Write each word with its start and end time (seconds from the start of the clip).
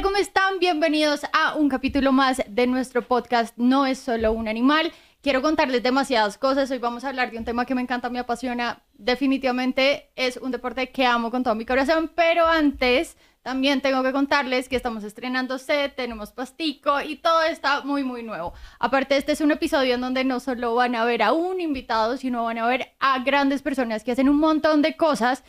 Hola, 0.00 0.08
¿cómo 0.08 0.16
están? 0.16 0.58
Bienvenidos 0.60 1.26
a 1.30 1.56
un 1.56 1.68
capítulo 1.68 2.10
más 2.10 2.42
de 2.48 2.66
nuestro 2.66 3.06
podcast 3.06 3.54
No 3.58 3.84
es 3.84 3.98
solo 3.98 4.32
un 4.32 4.48
animal. 4.48 4.92
Quiero 5.20 5.42
contarles 5.42 5.82
demasiadas 5.82 6.38
cosas. 6.38 6.70
Hoy 6.70 6.78
vamos 6.78 7.04
a 7.04 7.10
hablar 7.10 7.30
de 7.30 7.36
un 7.36 7.44
tema 7.44 7.66
que 7.66 7.74
me 7.74 7.82
encanta, 7.82 8.08
me 8.08 8.18
apasiona. 8.18 8.80
Definitivamente 8.94 10.10
es 10.16 10.38
un 10.38 10.52
deporte 10.52 10.88
que 10.88 11.04
amo 11.04 11.30
con 11.30 11.42
todo 11.42 11.54
mi 11.54 11.66
corazón, 11.66 12.10
pero 12.14 12.46
antes 12.46 13.18
también 13.42 13.82
tengo 13.82 14.02
que 14.02 14.12
contarles 14.12 14.70
que 14.70 14.76
estamos 14.76 15.04
estrenando 15.04 15.58
set, 15.58 15.94
tenemos 15.96 16.32
pastico 16.32 17.02
y 17.02 17.16
todo 17.16 17.42
está 17.42 17.82
muy, 17.82 18.02
muy 18.02 18.22
nuevo. 18.22 18.54
Aparte, 18.78 19.18
este 19.18 19.32
es 19.32 19.42
un 19.42 19.50
episodio 19.50 19.96
en 19.96 20.00
donde 20.00 20.24
no 20.24 20.40
solo 20.40 20.74
van 20.74 20.94
a 20.94 21.04
ver 21.04 21.22
a 21.22 21.32
un 21.32 21.60
invitado, 21.60 22.16
sino 22.16 22.44
van 22.44 22.56
a 22.56 22.66
ver 22.66 22.94
a 23.00 23.18
grandes 23.18 23.60
personas 23.60 24.02
que 24.02 24.12
hacen 24.12 24.30
un 24.30 24.38
montón 24.38 24.80
de 24.80 24.96
cosas 24.96 25.44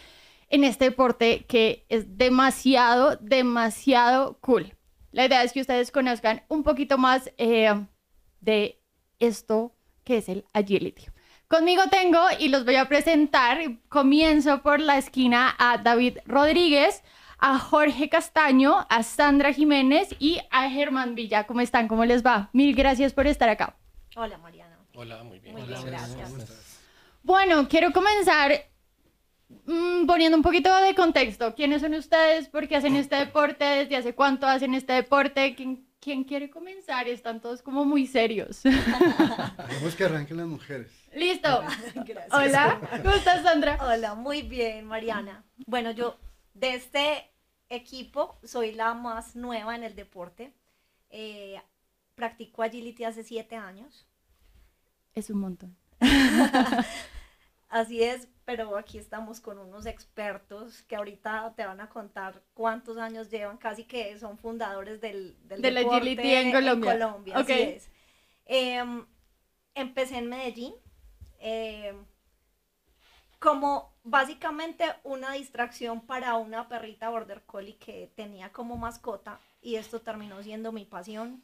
en 0.51 0.63
este 0.63 0.85
deporte 0.85 1.45
que 1.47 1.85
es 1.89 2.17
demasiado, 2.17 3.15
demasiado 3.17 4.37
cool. 4.39 4.75
La 5.11 5.25
idea 5.25 5.43
es 5.43 5.53
que 5.53 5.61
ustedes 5.61 5.91
conozcan 5.91 6.43
un 6.47 6.63
poquito 6.63 6.97
más 6.97 7.31
eh, 7.37 7.73
de 8.39 8.81
esto 9.19 9.73
que 10.03 10.17
es 10.17 10.29
el 10.29 10.45
agility. 10.53 11.07
Conmigo 11.47 11.83
tengo 11.89 12.19
y 12.39 12.47
los 12.47 12.63
voy 12.63 12.75
a 12.75 12.87
presentar. 12.87 13.59
Comienzo 13.89 14.61
por 14.61 14.79
la 14.79 14.97
esquina 14.97 15.53
a 15.59 15.77
David 15.77 16.19
Rodríguez, 16.25 17.03
a 17.39 17.59
Jorge 17.59 18.07
Castaño, 18.07 18.85
a 18.89 19.03
Sandra 19.03 19.51
Jiménez 19.51 20.15
y 20.19 20.39
a 20.49 20.69
Germán 20.69 21.15
Villa. 21.15 21.45
¿Cómo 21.47 21.59
están? 21.59 21.87
¿Cómo 21.87 22.05
les 22.05 22.25
va? 22.25 22.49
Mil 22.53 22.73
gracias 22.73 23.11
por 23.11 23.27
estar 23.27 23.49
acá. 23.49 23.75
Hola, 24.15 24.37
Mariana. 24.37 24.77
Hola, 24.95 25.23
muy 25.23 25.39
bien. 25.39 25.55
Muy 25.55 25.63
bien, 25.63 25.85
gracias. 25.85 26.79
Bueno, 27.23 27.67
quiero 27.67 27.91
comenzar 27.91 28.70
mm, 29.65 30.05
poniendo 30.05 30.37
un 30.37 30.43
poquito 30.43 30.75
de 30.77 30.95
contexto. 30.95 31.55
¿Quiénes 31.55 31.81
son 31.81 31.93
ustedes? 31.93 32.47
¿Por 32.47 32.67
qué 32.67 32.75
hacen 32.75 32.95
este 32.95 33.15
deporte? 33.15 33.63
¿Desde 33.63 33.97
hace 33.97 34.15
cuánto 34.15 34.47
hacen 34.47 34.73
este 34.73 34.93
deporte? 34.93 35.55
¿Quién, 35.55 35.85
quién 35.99 36.23
quiere 36.23 36.49
comenzar? 36.49 37.07
Están 37.07 37.41
todos 37.41 37.61
como 37.61 37.85
muy 37.85 38.07
serios. 38.07 38.61
Queremos 39.67 39.95
que 39.95 40.03
arranquen 40.03 40.37
las 40.37 40.47
mujeres. 40.47 40.91
Listo. 41.15 41.63
Gracias. 41.95 42.33
Hola, 42.33 42.79
¿cómo 43.03 43.15
estás, 43.15 43.43
Sandra? 43.43 43.77
Hola, 43.81 44.15
muy 44.15 44.41
bien, 44.41 44.85
Mariana. 44.85 45.43
Bueno, 45.65 45.91
yo 45.91 46.17
de 46.53 46.75
este 46.75 47.31
equipo 47.69 48.39
soy 48.43 48.73
la 48.73 48.93
más 48.93 49.35
nueva 49.35 49.75
en 49.75 49.83
el 49.83 49.95
deporte. 49.95 50.53
Eh, 51.09 51.61
practico 52.15 52.63
agility 52.63 53.03
hace 53.03 53.23
siete 53.23 53.55
años. 53.55 54.05
Es 55.13 55.29
un 55.29 55.39
montón. 55.39 55.77
Así 57.69 58.03
es, 58.03 58.27
pero 58.51 58.77
aquí 58.77 58.97
estamos 58.97 59.39
con 59.39 59.57
unos 59.59 59.85
expertos 59.85 60.81
que 60.83 60.95
ahorita 60.97 61.53
te 61.55 61.65
van 61.65 61.79
a 61.79 61.89
contar 61.89 62.41
cuántos 62.53 62.97
años 62.97 63.29
llevan, 63.29 63.57
casi 63.57 63.85
que 63.85 64.17
son 64.19 64.37
fundadores 64.37 64.99
del, 64.99 65.37
del 65.47 65.61
deporte 65.61 66.49
en 66.49 66.51
Colombia. 66.51 67.37
así 67.39 67.51
Ok. 67.61 67.75
es. 67.75 67.89
Em, 68.45 69.05
empecé 69.75 70.17
en 70.17 70.29
Medellín 70.29 70.73
em, 71.39 72.05
como 73.39 73.93
básicamente 74.03 74.85
una 75.03 75.33
distracción 75.33 76.01
para 76.01 76.35
una 76.35 76.67
perrita 76.67 77.09
border 77.09 77.41
collie 77.45 77.77
que 77.77 78.11
tenía 78.15 78.51
como 78.51 78.77
mascota 78.77 79.39
y 79.61 79.75
esto 79.75 80.01
terminó 80.01 80.41
siendo 80.43 80.71
mi 80.71 80.85
pasión 80.85 81.43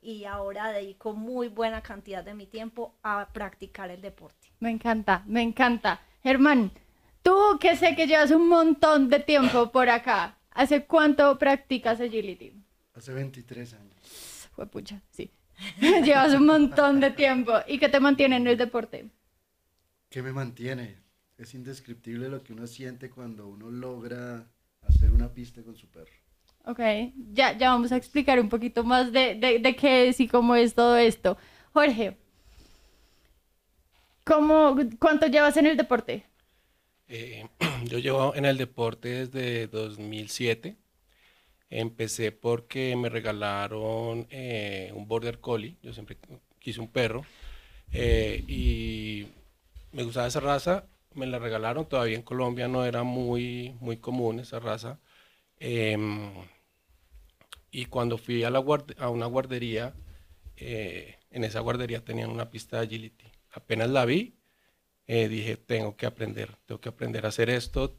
y 0.00 0.24
ahora 0.24 0.72
dedico 0.72 1.14
muy 1.14 1.48
buena 1.48 1.82
cantidad 1.82 2.24
de 2.24 2.34
mi 2.34 2.46
tiempo 2.46 2.94
a 3.02 3.28
practicar 3.32 3.90
el 3.90 4.00
deporte. 4.00 4.48
Me 4.60 4.70
encanta, 4.70 5.24
me 5.26 5.42
encanta. 5.42 6.00
Germán, 6.22 6.72
tú 7.22 7.58
que 7.60 7.76
sé 7.76 7.94
que 7.94 8.06
llevas 8.06 8.30
un 8.30 8.48
montón 8.48 9.08
de 9.08 9.20
tiempo 9.20 9.70
por 9.70 9.88
acá, 9.88 10.38
¿hace 10.50 10.84
cuánto 10.84 11.38
practicas 11.38 12.00
agility? 12.00 12.52
Hace 12.94 13.12
23 13.12 13.74
años. 13.74 14.48
Fue 14.52 14.66
pucha, 14.66 15.00
sí. 15.10 15.30
llevas 15.80 16.34
un 16.34 16.46
montón 16.46 17.00
de 17.00 17.10
tiempo. 17.10 17.52
¿Y 17.66 17.78
qué 17.78 17.88
te 17.88 18.00
mantiene 18.00 18.36
en 18.36 18.46
el 18.46 18.56
deporte? 18.56 19.08
¿Qué 20.08 20.22
me 20.22 20.32
mantiene? 20.32 20.96
Es 21.36 21.54
indescriptible 21.54 22.28
lo 22.28 22.42
que 22.42 22.52
uno 22.52 22.66
siente 22.66 23.10
cuando 23.10 23.46
uno 23.46 23.70
logra 23.70 24.46
hacer 24.88 25.12
una 25.12 25.32
pista 25.32 25.62
con 25.62 25.76
su 25.76 25.86
perro. 25.88 26.10
Ok, 26.64 26.80
ya, 27.32 27.56
ya 27.56 27.70
vamos 27.70 27.92
a 27.92 27.96
explicar 27.96 28.40
un 28.40 28.48
poquito 28.48 28.84
más 28.84 29.12
de, 29.12 29.36
de, 29.36 29.58
de 29.58 29.76
qué 29.76 30.08
es 30.08 30.20
y 30.20 30.28
cómo 30.28 30.54
es 30.54 30.74
todo 30.74 30.96
esto. 30.96 31.38
Jorge, 31.72 32.18
¿cómo, 34.28 34.76
¿cuánto 34.98 35.26
llevas 35.26 35.56
en 35.56 35.66
el 35.66 35.76
deporte? 35.76 36.26
Eh, 37.08 37.48
yo 37.84 37.98
llevo 37.98 38.34
en 38.34 38.44
el 38.44 38.58
deporte 38.58 39.26
desde 39.26 39.66
2007. 39.68 40.76
Empecé 41.70 42.32
porque 42.32 42.94
me 42.96 43.08
regalaron 43.08 44.26
eh, 44.30 44.92
un 44.94 45.08
border 45.08 45.40
collie. 45.40 45.76
Yo 45.82 45.92
siempre 45.92 46.18
quise 46.58 46.80
un 46.80 46.88
perro 46.88 47.24
eh, 47.92 48.44
y 48.46 49.26
me 49.92 50.02
gustaba 50.02 50.26
esa 50.26 50.40
raza. 50.40 50.84
Me 51.14 51.26
la 51.26 51.38
regalaron. 51.38 51.88
Todavía 51.88 52.16
en 52.16 52.22
Colombia 52.22 52.68
no 52.68 52.84
era 52.84 53.02
muy, 53.02 53.74
muy 53.80 53.96
común 53.96 54.40
esa 54.40 54.60
raza. 54.60 55.00
Em, 55.58 56.30
y 57.70 57.86
cuando 57.86 58.18
fui 58.18 58.44
a, 58.44 58.50
la 58.50 58.62
a 58.98 59.08
una 59.08 59.26
guardería, 59.26 59.94
en 60.56 61.44
esa 61.44 61.60
guardería 61.60 62.04
tenían 62.04 62.30
una 62.30 62.50
pista 62.50 62.78
de 62.78 62.86
agility. 62.86 63.37
Apenas 63.58 63.90
la 63.90 64.04
vi, 64.04 64.36
eh, 65.08 65.28
dije, 65.28 65.56
tengo 65.56 65.96
que 65.96 66.06
aprender, 66.06 66.54
tengo 66.64 66.80
que 66.80 66.90
aprender 66.90 67.26
a 67.26 67.30
hacer 67.30 67.50
esto, 67.50 67.98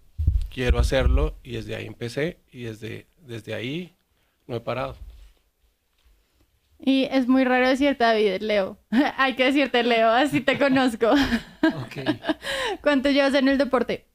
quiero 0.50 0.80
hacerlo 0.80 1.38
y 1.44 1.52
desde 1.58 1.75
ahí 1.75 1.86
empecé 1.86 2.40
y 2.50 2.64
desde, 2.64 3.08
desde 3.18 3.53
ahí 3.53 3.94
no 4.48 4.56
he 4.56 4.62
parado. 4.62 4.96
Y 6.80 7.03
es 7.12 7.28
muy 7.28 7.44
raro 7.44 7.68
decirte 7.68 8.06
David, 8.06 8.40
Leo. 8.40 8.80
Hay 9.18 9.36
que 9.36 9.44
decirte 9.44 9.84
Leo, 9.84 10.08
así 10.09 10.40
te 10.40 10.58
conozco. 10.58 11.12
Ok, 11.62 11.98
¿Cuánto 12.81 13.12
llevas 13.12 13.34
en 13.34 13.50
el 13.50 13.58
deporte? 13.58 14.08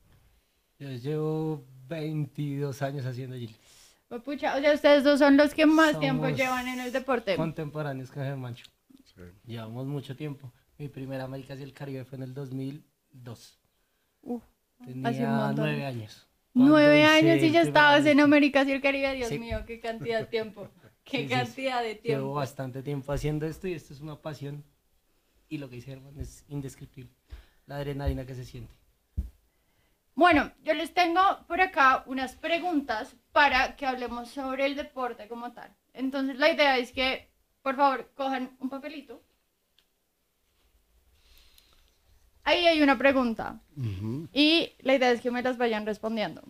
yo 0.79 0.91
llevo 0.91 1.65
22 1.89 2.81
años 2.81 3.05
haciendo 3.05 3.37
agility. 3.37 3.61
Pues, 4.09 4.23
pucha, 4.23 4.57
o 4.57 4.61
sea, 4.61 4.73
ustedes 4.73 5.05
dos 5.05 5.19
son 5.19 5.37
los 5.37 5.53
que 5.53 5.67
más 5.67 6.01
tiempo 6.01 6.25
Somos 6.25 6.39
llevan 6.39 6.67
en 6.69 6.81
el 6.81 6.91
deporte. 6.91 7.37
Contemporáneos 7.37 8.11
con 8.11 8.23
Germancho. 8.23 8.65
Sí. 9.05 9.23
Llevamos 9.45 9.87
mucho 9.87 10.17
tiempo. 10.17 10.51
Mi 10.79 10.89
primera 10.89 11.25
Américas 11.25 11.59
y 11.61 11.63
el 11.63 11.73
Caribe 11.73 12.05
fue 12.05 12.17
en 12.17 12.25
el 12.25 12.35
2002. 12.35 13.61
Uf, 14.23 14.43
hace 14.81 14.93
un 14.93 15.03
Tenía 15.03 15.53
nueve 15.55 15.85
años. 15.87 16.29
Nueve 16.53 17.05
años 17.05 17.43
y 17.43 17.51
ya 17.51 17.63
estabas 17.63 18.07
en. 18.07 18.21
América 18.21 18.63
y 18.65 18.73
el 18.73 18.81
Caribe. 18.81 19.15
Dios 19.15 19.29
Sí. 19.29 19.39
mío, 19.39 19.65
qué 19.67 19.81
cantidad 19.81 20.21
de 20.21 20.27
tiempo. 20.27 20.69
Qué 21.05 21.25
Sí, 21.25 21.29
cantidad 21.29 21.83
de 21.83 21.89
Llevo 21.97 22.01
tiempo. 22.03 22.33
bastante 22.35 22.83
tiempo 22.83 23.13
haciendo 23.13 23.45
esto 23.47 23.69
y 23.69 23.75
esto 23.75 23.93
es 23.93 24.01
una 24.01 24.17
pasión. 24.23 24.65
Y 25.51 25.59
lo 25.59 25.69
que 25.69 25.77
hice 25.77 25.91
Germán 25.91 26.19
es 26.19 26.47
indescriptible. 26.49 27.11
La 27.67 27.77
adrenalina 27.77 28.25
que 28.25 28.35
se 28.35 28.47
siente. 28.47 28.73
Bueno, 30.15 30.51
yo 30.63 30.73
les 30.73 30.95
tengo 30.95 31.21
por 31.47 31.61
acá 31.61 32.05
unas 32.07 32.37
preguntas 32.37 33.17
para 33.33 33.77
que 33.77 33.85
hablemos 33.85 34.31
sobre 34.31 34.65
el 34.65 34.77
deporte 34.77 35.29
como 35.29 35.53
tal. 35.53 35.77
Entonces, 35.93 36.39
la 36.39 36.51
idea 36.51 36.79
es 36.79 36.91
que, 36.91 37.29
por 37.61 37.77
favor, 37.77 38.11
cojan 38.15 38.57
un 38.61 38.71
papelito. 38.71 39.23
Ahí 42.45 42.67
hay 42.67 42.83
una 42.83 42.99
pregunta. 42.99 43.61
Y 44.33 44.73
la 44.81 44.95
idea 44.95 45.11
es 45.11 45.21
que 45.21 45.31
me 45.31 45.43
las 45.43 45.59
vayan 45.59 45.87
respondiendo. 45.87 46.43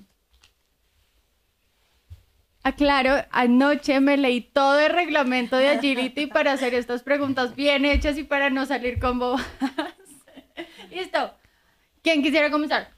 Aclaro, 2.65 3.27
anoche 3.31 4.01
me 4.01 4.17
leí 4.17 4.41
todo 4.41 4.81
el 4.81 4.93
reglamento 4.93 5.57
de 5.57 5.69
Agility 5.69 6.27
para 6.35 6.53
hacer 6.53 6.73
estas 6.75 7.03
preguntas 7.03 7.55
bien 7.55 7.85
hechas 7.85 8.17
y 8.17 8.25
para 8.25 8.49
no 8.51 8.65
salir 8.65 8.99
con 8.99 9.19
bobadas. 9.19 9.45
Listo. 10.91 11.35
¿Quién 12.03 12.23
quisiera 12.23 12.51
comenzar? 12.51 12.89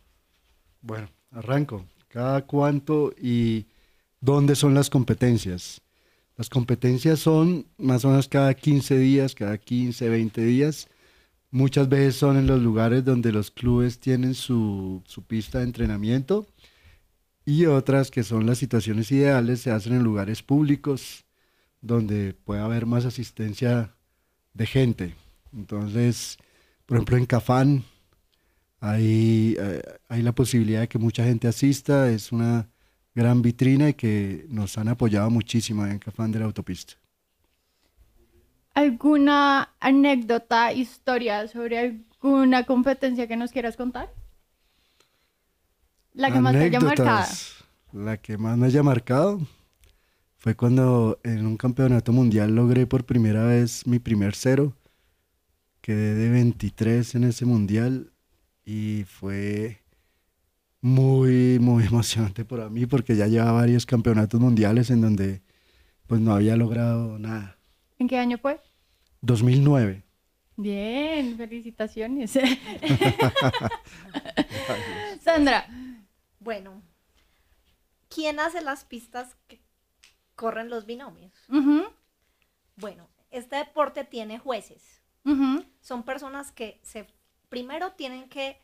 Bueno, 0.80 1.08
arranco. 1.32 1.84
¿Cada 2.08 2.42
cuánto 2.46 3.12
y 3.20 3.66
dónde 4.20 4.54
son 4.54 4.72
las 4.72 4.88
competencias? 4.88 5.82
Las 6.36 6.48
competencias 6.48 7.18
son 7.18 7.66
más 7.76 8.04
o 8.04 8.08
menos 8.08 8.28
cada 8.28 8.54
15 8.54 8.96
días, 8.98 9.34
cada 9.34 9.58
15, 9.58 10.08
20 10.08 10.40
días. 10.42 10.88
Muchas 11.56 11.88
veces 11.88 12.16
son 12.16 12.36
en 12.36 12.46
los 12.46 12.60
lugares 12.60 13.02
donde 13.02 13.32
los 13.32 13.50
clubes 13.50 13.98
tienen 13.98 14.34
su, 14.34 15.02
su 15.06 15.22
pista 15.22 15.60
de 15.60 15.64
entrenamiento 15.64 16.46
y 17.46 17.64
otras 17.64 18.10
que 18.10 18.24
son 18.24 18.44
las 18.44 18.58
situaciones 18.58 19.10
ideales 19.10 19.62
se 19.62 19.70
hacen 19.70 19.94
en 19.94 20.02
lugares 20.02 20.42
públicos 20.42 21.24
donde 21.80 22.34
puede 22.34 22.60
haber 22.60 22.84
más 22.84 23.06
asistencia 23.06 23.96
de 24.52 24.66
gente. 24.66 25.14
Entonces, 25.50 26.36
por 26.84 26.98
ejemplo, 26.98 27.16
en 27.16 27.24
Cafán 27.24 27.84
hay, 28.78 29.56
eh, 29.58 29.80
hay 30.10 30.20
la 30.20 30.34
posibilidad 30.34 30.80
de 30.80 30.88
que 30.88 30.98
mucha 30.98 31.24
gente 31.24 31.48
asista, 31.48 32.10
es 32.10 32.32
una 32.32 32.68
gran 33.14 33.40
vitrina 33.40 33.88
y 33.88 33.94
que 33.94 34.44
nos 34.50 34.76
han 34.76 34.88
apoyado 34.88 35.30
muchísimo 35.30 35.86
en 35.86 36.00
Cafán 36.00 36.32
de 36.32 36.40
la 36.40 36.44
autopista. 36.44 36.96
¿Alguna 38.76 39.70
anécdota, 39.80 40.70
historia 40.74 41.48
sobre 41.48 41.78
alguna 41.78 42.66
competencia 42.66 43.26
que 43.26 43.34
nos 43.34 43.50
quieras 43.50 43.74
contar? 43.74 44.12
La 46.12 46.30
que 46.30 46.40
más 46.40 46.52
te 46.52 46.64
haya 46.64 46.80
marcado. 46.80 47.26
La 47.94 48.18
que 48.18 48.36
más 48.36 48.58
me 48.58 48.66
haya 48.66 48.82
marcado 48.82 49.40
fue 50.36 50.56
cuando 50.56 51.18
en 51.22 51.46
un 51.46 51.56
campeonato 51.56 52.12
mundial 52.12 52.54
logré 52.54 52.86
por 52.86 53.06
primera 53.06 53.46
vez 53.46 53.86
mi 53.86 53.98
primer 53.98 54.34
cero. 54.34 54.74
Quedé 55.80 56.12
de 56.12 56.28
23 56.28 57.14
en 57.14 57.24
ese 57.24 57.46
mundial 57.46 58.12
y 58.66 59.04
fue 59.08 59.80
muy, 60.82 61.58
muy 61.60 61.84
emocionante 61.86 62.44
para 62.44 62.68
mí 62.68 62.84
porque 62.84 63.16
ya 63.16 63.26
llevaba 63.26 63.52
varios 63.52 63.86
campeonatos 63.86 64.38
mundiales 64.38 64.90
en 64.90 65.00
donde 65.00 65.40
pues 66.06 66.20
no 66.20 66.34
había 66.34 66.56
logrado 66.56 67.18
nada. 67.18 67.56
¿En 67.98 68.08
qué 68.08 68.18
año 68.18 68.36
fue? 68.36 68.60
2009. 69.26 70.02
Bien, 70.56 71.36
felicitaciones. 71.36 72.32
Sandra, 75.20 75.66
Bueno, 76.38 76.82
¿quién 78.08 78.40
hace 78.40 78.62
las 78.62 78.84
pistas 78.84 79.36
que 79.48 79.60
corren 80.34 80.70
los 80.70 80.86
binomios? 80.86 81.32
Bueno, 82.76 83.08
este 83.30 83.56
deporte 83.56 84.04
tiene 84.04 84.38
jueces. 84.38 85.02
Son 85.80 86.04
personas 86.04 86.52
que 86.52 86.80
se 86.82 87.06
primero 87.48 87.92
tienen 87.92 88.28
que 88.28 88.60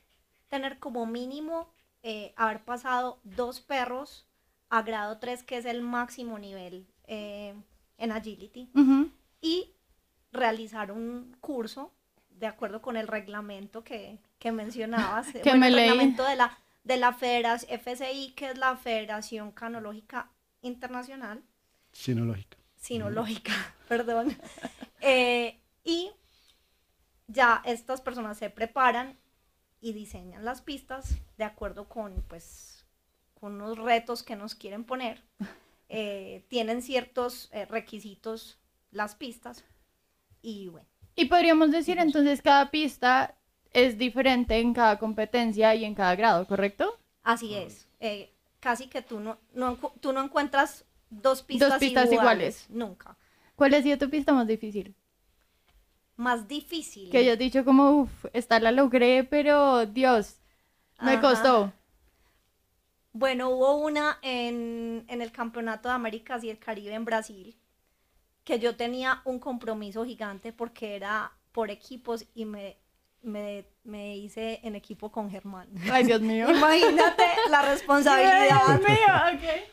tener 0.49 0.79
como 0.79 1.07
mínimo 1.07 1.69
eh, 2.03 2.33
haber 2.37 2.65
pasado 2.65 3.21
dos 3.25 3.61
perros 3.61 4.27
a 4.69 4.83
grado 4.83 5.19
3, 5.19 5.43
que 5.43 5.57
es 5.59 5.65
el 5.65 5.83
máximo 5.83 6.39
nivel 6.39 6.87
eh, 7.05 7.55
en 7.99 8.13
agility, 8.13 8.71
ujú. 8.75 9.11
y 9.41 9.75
realizar 10.33 10.93
un 10.93 11.37
curso 11.41 11.93
de 12.31 12.47
acuerdo 12.47 12.83
con 12.83 12.97
el 12.97 13.07
reglamento 13.09 13.85
que, 13.85 14.19
que 14.39 14.53
mencionabas, 14.53 15.27
Que 15.33 15.41
bueno, 15.43 15.61
me 15.61 15.67
el 15.69 15.77
leí. 15.77 15.89
reglamento 15.89 16.25
de 16.25 16.37
la, 16.37 16.59
de 16.85 16.97
la 16.97 17.13
Federación 17.13 17.71
FCI, 17.81 18.33
que 18.35 18.51
es 18.51 18.59
la 18.59 18.77
Federación 18.77 19.53
Canológica 19.53 20.31
Internacional, 20.63 21.43
Sinológica. 21.93 22.57
sinológica, 22.77 23.53
perdón. 23.89 24.37
Eh, 25.05 25.59
y 25.83 26.13
ya 27.27 27.61
estas 27.65 28.01
personas 28.01 28.39
se 28.39 28.51
preparan 28.51 29.19
y 29.81 29.93
diseñan 29.95 30.45
las 30.45 30.63
pistas 30.63 31.17
de 31.37 31.43
acuerdo 31.43 31.89
con, 31.89 32.23
pues, 32.29 32.87
con 33.35 33.55
unos 33.61 33.79
retos 33.79 34.23
que 34.23 34.37
nos 34.37 34.55
quieren 34.55 34.85
poner. 34.85 35.25
Eh, 35.89 36.45
tienen 36.49 36.83
ciertos 36.83 37.49
eh, 37.53 37.65
requisitos 37.65 38.61
las 38.93 39.17
pistas 39.17 39.65
y 40.43 40.69
bueno, 40.69 40.87
Y 41.17 41.25
podríamos 41.25 41.71
decir 41.71 41.99
entonces 41.99 42.43
cada 42.43 42.71
pista 42.71 43.35
es 43.73 43.97
diferente 43.97 44.59
en 44.61 44.75
cada 44.75 44.99
competencia 44.99 45.75
y 45.75 45.87
en 45.87 45.95
cada 45.95 46.15
grado, 46.17 46.47
¿correcto? 46.47 46.99
así 47.23 47.55
es. 47.55 47.89
Eh, 48.01 48.33
casi 48.61 48.89
que 48.89 49.03
tú 49.03 49.21
no, 49.21 49.39
tú 50.01 50.13
no 50.13 50.23
encuentras 50.23 50.85
dos 51.11 51.43
pistas, 51.43 51.81
pistas 51.81 52.13
iguales. 52.13 52.67
Nunca. 52.71 53.17
¿Cuál 53.57 53.73
ha 53.75 53.83
sido 53.83 53.97
tu 53.97 54.11
pista 54.11 54.35
más 54.35 54.47
difícil? 54.47 54.95
Más 56.17 56.49
difícil. 56.49 57.11
Que 57.11 57.19
hayas 57.19 57.39
dicho 57.39 57.65
como, 57.65 57.91
uff, 57.93 58.25
esta 58.33 58.59
la 58.59 58.73
logré, 58.73 59.23
pero 59.25 59.87
Dios, 59.87 60.41
me 61.01 61.13
Ajá. 61.13 61.21
costó. 61.21 61.73
Bueno, 63.13 63.51
hubo 63.51 63.77
una 63.77 64.19
en, 64.23 65.05
en 65.09 65.21
el 65.23 65.33
Campeonato 65.33 65.89
de 65.89 65.95
Américas 65.95 66.45
y 66.45 66.51
el 66.51 66.59
Caribe 66.59 66.95
en 66.95 67.05
Brasil, 67.05 67.57
que 68.45 68.59
yo 68.59 68.77
tenía 68.77 69.23
un 69.25 69.39
compromiso 69.39 70.05
gigante 70.05 70.53
porque 70.53 70.97
era 70.97 71.33
por 71.53 71.71
equipos 71.71 72.27
y 72.35 72.45
me, 72.45 72.79
me, 73.23 73.67
me 73.85 74.17
hice 74.17 74.61
en 74.63 74.75
equipo 74.75 75.13
con 75.13 75.31
Germán. 75.31 75.69
Ay, 75.91 76.05
Dios 76.05 76.21
mío. 76.33 76.51
Imagínate 76.51 77.25
la 77.51 77.63
responsabilidad. 77.63 78.67
Dios 78.67 78.81
mío, 78.81 79.15
ok. 79.35 79.73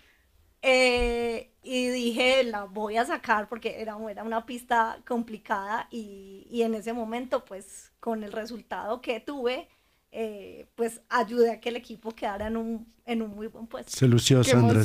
Eh, 0.61 1.53
y 1.63 1.87
dije, 1.87 2.43
la 2.43 2.65
voy 2.65 2.97
a 2.97 3.05
sacar 3.05 3.47
porque 3.47 3.81
era, 3.81 3.97
era 4.09 4.23
una 4.23 4.45
pista 4.45 5.01
complicada 5.07 5.87
y, 5.89 6.45
y 6.49 6.63
en 6.63 6.75
ese 6.75 6.91
momento, 6.91 7.45
pues 7.45 7.93
con 7.99 8.23
el 8.23 8.33
resultado 8.33 9.01
que 9.01 9.19
tuve, 9.21 9.69
eh, 10.11 10.67
pues 10.75 11.01
ayudé 11.09 11.51
a 11.51 11.59
que 11.59 11.69
el 11.69 11.75
equipo 11.75 12.11
quedara 12.11 12.47
en 12.47 12.57
un, 12.57 12.93
en 13.05 13.21
un 13.21 13.35
muy 13.35 13.47
buen 13.47 13.67
puesto. 13.67 13.91
Se 13.91 14.07
lució 14.07 14.43
Sandra. 14.43 14.83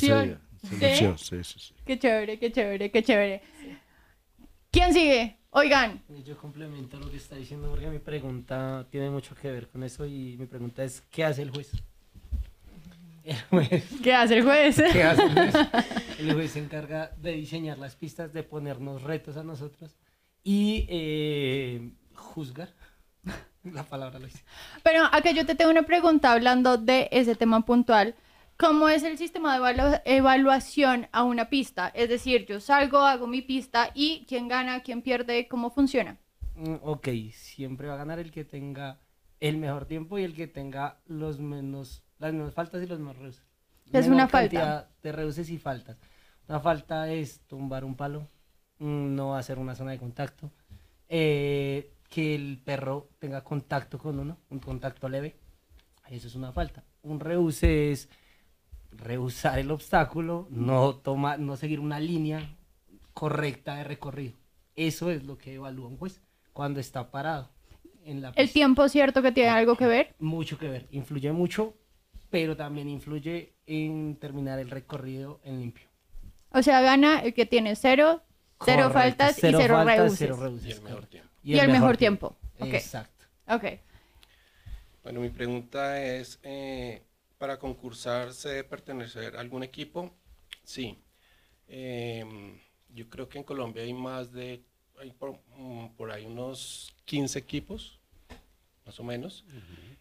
Se 0.65 0.77
¿Sí? 0.77 0.85
lució, 1.05 1.19
sí, 1.19 1.45
sí, 1.45 1.59
sí. 1.59 1.75
Qué 1.85 1.99
chévere, 1.99 2.39
qué 2.39 2.51
chévere, 2.51 2.91
qué 2.91 3.03
chévere. 3.03 3.43
¿Quién 4.71 4.93
sigue? 4.93 5.37
Oigan, 5.51 6.03
Y 6.09 6.25
Yo 6.25 6.37
complemento 6.37 6.99
lo 6.99 7.09
que 7.09 7.17
está 7.17 7.37
diciendo 7.37 7.69
porque 7.71 7.87
mi 7.87 8.01
pregunta 8.01 8.87
tiene 8.91 9.09
mucho 9.09 9.37
que 9.37 9.53
ver 9.53 9.69
con 9.69 9.85
eso 9.85 10.05
y 10.05 10.37
mi 10.37 10.47
pregunta 10.47 10.83
es, 10.83 11.03
¿qué 11.11 11.25
hace 11.25 11.43
el 11.43 11.51
juez? 11.51 11.71
El 13.23 13.41
juez, 13.43 13.85
¿qué 14.03 14.15
hace 14.15 14.39
el 14.39 14.43
juez? 14.43 14.83
¿qué 14.93 15.03
hace 15.05 15.23
el 15.23 15.33
juez? 15.33 15.55
El 16.19 16.33
juez 16.35 16.51
se 16.53 16.59
encarga 16.59 17.11
de 17.21 17.33
diseñar 17.33 17.79
las 17.79 17.97
pistas, 17.97 18.33
de 18.33 18.43
ponernos 18.43 19.03
retos 19.03 19.37
a 19.37 19.45
nosotros 19.45 19.97
y 20.43 20.87
eh, 20.89 21.91
juzgar. 22.15 22.69
La 23.65 23.85
palabra 23.85 24.19
lo 24.19 24.27
dice. 24.27 24.43
Pero 24.83 25.05
acá 25.05 25.31
yo 25.31 25.47
te 25.47 25.55
tengo 25.55 25.71
una 25.71 25.85
pregunta 25.85 26.33
hablando 26.33 26.77
de 26.77 27.09
ese 27.13 27.35
tema 27.35 27.65
puntual. 27.65 28.15
¿Cómo 28.57 28.89
es 28.89 29.03
el 29.03 29.19
sistema 29.19 29.55
de 29.55 29.61
evalu- 29.61 30.03
evaluación 30.05 31.09
a 31.13 31.25
una 31.25 31.51
pista? 31.51 31.89
Es 31.89 32.09
decir, 32.09 32.47
yo 32.47 32.61
salgo, 32.61 32.99
hago 32.99 33.27
mi 33.27 33.43
pista 33.43 33.91
y 33.95 34.25
quién 34.29 34.49
gana, 34.49 34.83
quién 34.83 35.03
pierde, 35.03 35.49
¿cómo 35.49 35.71
funciona? 35.71 36.19
Mm, 36.57 36.77
Ok, 36.83 37.09
siempre 37.33 37.89
va 37.89 37.95
a 37.95 37.99
ganar 37.99 38.19
el 38.19 38.31
que 38.31 38.45
tenga 38.45 38.99
el 39.41 39.57
mejor 39.59 39.87
tiempo 39.87 40.19
y 40.19 40.25
el 40.25 40.35
que 40.35 40.47
tenga 40.47 41.01
los 41.07 41.41
menos, 41.41 42.03
las 42.19 42.33
menos 42.33 42.55
faltas 42.55 42.83
y 42.83 42.87
los 42.87 43.01
más 43.01 43.17
reuses. 43.17 43.45
¿Qué 43.91 43.99
es 43.99 44.07
una 44.09 44.29
falta? 44.29 44.89
De 45.03 45.13
reuses 45.13 45.51
y 45.51 45.59
faltas. 45.59 45.99
Una 46.49 46.61
falta 46.61 47.11
es 47.13 47.41
tumbar 47.47 47.85
un 47.85 47.97
palo, 47.97 48.29
mm, 48.79 49.15
no 49.15 49.35
hacer 49.37 49.59
una 49.59 49.75
zona 49.75 49.91
de 49.93 49.99
contacto, 49.99 50.51
eh, 51.09 51.91
que 52.09 52.35
el 52.35 52.61
perro 52.65 53.11
tenga 53.19 53.43
contacto 53.43 53.99
con 53.99 54.19
uno, 54.19 54.39
un 54.51 54.61
contacto 54.61 55.09
leve, 55.09 55.37
eso 56.09 56.29
es 56.29 56.35
una 56.37 56.53
falta. 56.53 56.85
Un 57.03 57.19
reuse 57.21 57.91
es 57.93 58.09
rehusar 58.97 59.59
el 59.59 59.71
obstáculo, 59.71 60.47
no, 60.51 60.95
toma, 60.97 61.37
no 61.37 61.57
seguir 61.57 61.81
una 61.81 62.01
línea 62.01 62.57
correcta 63.13 63.77
de 63.77 63.85
recorrido. 63.85 64.35
Eso 64.77 65.11
es 65.11 65.25
lo 65.25 65.39
que 65.39 65.55
evalúa 65.55 65.89
un 65.89 65.97
juez 65.97 66.21
cuando 66.53 66.81
está 66.81 67.11
parado 67.11 67.51
en 68.05 68.23
la 68.23 68.33
¿El 68.37 68.51
tiempo 68.51 68.89
cierto 68.89 69.23
que 69.23 69.33
tiene 69.33 69.51
algo 69.51 69.77
que 69.77 69.87
ver? 69.87 70.15
Mucho 70.19 70.59
que 70.59 70.69
ver, 70.69 70.87
influye 70.91 71.33
mucho, 71.33 71.75
pero 72.31 72.57
también 72.57 72.89
influye 72.89 73.55
en 73.67 74.17
terminar 74.17 74.59
el 74.59 74.71
recorrido 74.71 75.41
en 75.45 75.61
limpio. 75.61 75.87
O 76.51 76.63
sea, 76.63 76.81
gana 76.81 77.21
el 77.21 77.35
que 77.35 77.47
tiene 77.47 77.77
cero, 77.77 78.23
cero 78.65 78.89
Correcto, 78.89 78.93
faltas 78.93 79.39
y 79.39 79.41
cero 79.41 79.75
faltas, 79.75 80.15
cero 80.17 80.39
Y 80.65 80.71
el 80.71 80.83
mejor 80.83 81.07
tiempo. 81.07 81.31
Y 81.43 81.59
el 81.59 81.69
mejor 81.69 81.97
tiempo. 81.97 82.37
Ok. 82.61 82.75
Exacto. 82.75 83.27
Ok. 83.49 83.65
Bueno, 85.03 85.21
mi 85.21 85.29
pregunta 85.29 86.03
es, 86.03 86.39
eh, 86.43 87.03
¿para 87.45 87.59
concursar 87.59 88.33
se 88.33 88.49
debe 88.49 88.65
pertenecer 88.65 89.37
a 89.37 89.41
algún 89.41 89.63
equipo? 89.63 90.11
Sí. 90.63 90.97
Em, 91.69 92.59
yo 92.89 93.11
creo 93.11 93.29
que 93.29 93.37
en 93.37 93.45
Colombia 93.45 93.83
hay 93.83 93.93
más 93.93 94.33
de, 94.33 94.63
hay 94.99 95.11
por, 95.13 95.39
mm, 95.55 95.89
por 95.95 96.11
ahí 96.11 96.25
unos 96.25 96.97
15 97.05 97.39
equipos, 97.39 98.01
más 98.87 98.99
o 98.99 99.05
menos. 99.05 99.45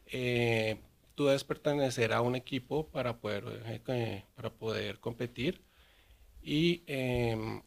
Eh, 0.05 0.77
tú 1.15 1.25
debes 1.25 1.43
pertenecer 1.43 2.13
a 2.13 2.21
un 2.21 2.37
equipo 2.37 2.87
para 2.87 3.19
poder, 3.19 3.43
eh, 3.65 3.81
eh, 3.87 4.23
para 4.35 4.49
poder 4.49 5.01
competir 5.01 5.61
y 6.41 6.81
em, 6.87 7.61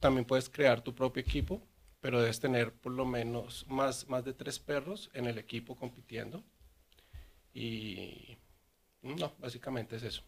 también 0.00 0.26
puedes 0.26 0.50
crear 0.50 0.82
tu 0.82 0.94
propio 0.94 1.22
equipo, 1.22 1.62
pero 2.02 2.20
debes 2.20 2.40
tener 2.40 2.74
por 2.74 2.92
lo 2.92 3.06
menos 3.06 3.64
más, 3.68 4.06
más 4.06 4.22
de 4.22 4.34
tres 4.34 4.58
perros 4.58 5.08
en 5.14 5.24
el 5.24 5.38
equipo 5.38 5.76
compitiendo. 5.76 6.44
Y 7.54 8.36
no, 9.14 9.32
básicamente 9.40 9.96
es 9.96 10.02
eso. 10.02 10.22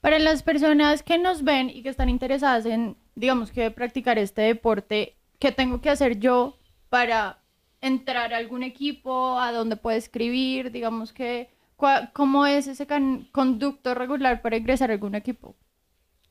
Para 0.00 0.18
las 0.18 0.42
personas 0.42 1.02
que 1.02 1.18
nos 1.18 1.42
ven 1.44 1.68
y 1.70 1.82
que 1.82 1.88
están 1.90 2.08
interesadas 2.08 2.64
en, 2.66 2.96
digamos 3.14 3.50
que 3.50 3.70
practicar 3.70 4.18
este 4.18 4.42
deporte, 4.42 5.16
¿qué 5.38 5.52
tengo 5.52 5.80
que 5.80 5.90
hacer 5.90 6.18
yo 6.18 6.56
para 6.88 7.38
entrar 7.82 8.32
a 8.32 8.38
algún 8.38 8.62
equipo? 8.62 9.38
¿A 9.38 9.52
dónde 9.52 9.76
puedo 9.76 9.96
escribir? 9.98 10.70
Digamos 10.70 11.12
que, 11.12 11.50
¿cómo 12.14 12.46
es 12.46 12.66
ese 12.66 12.86
conducto 13.32 13.94
regular 13.94 14.40
para 14.42 14.56
ingresar 14.56 14.90
a 14.90 14.94
algún 14.94 15.14
equipo? 15.14 15.54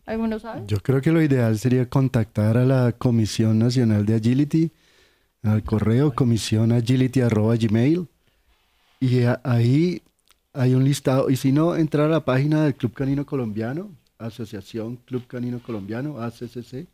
¿Alguno 0.05 0.39
sabe? 0.39 0.63
Yo 0.65 0.79
creo 0.79 1.01
que 1.01 1.11
lo 1.11 1.21
ideal 1.21 1.57
sería 1.59 1.87
contactar 1.87 2.57
a 2.57 2.65
la 2.65 2.91
Comisión 2.93 3.59
Nacional 3.59 4.05
de 4.07 4.15
Agility, 4.15 4.71
al 5.43 5.63
correo 5.63 6.13
comisionagility.gmail 6.15 8.07
y 8.99 9.23
a- 9.23 9.39
ahí 9.43 10.01
hay 10.53 10.73
un 10.73 10.83
listado. 10.83 11.29
Y 11.29 11.35
si 11.35 11.51
no, 11.51 11.75
entrar 11.75 12.07
a 12.07 12.09
la 12.09 12.25
página 12.25 12.63
del 12.63 12.75
Club 12.75 12.93
Canino 12.93 13.25
Colombiano, 13.25 13.91
Asociación 14.17 14.97
Club 14.97 15.27
Canino 15.27 15.59
Colombiano, 15.59 16.21
ACCC. 16.21 16.87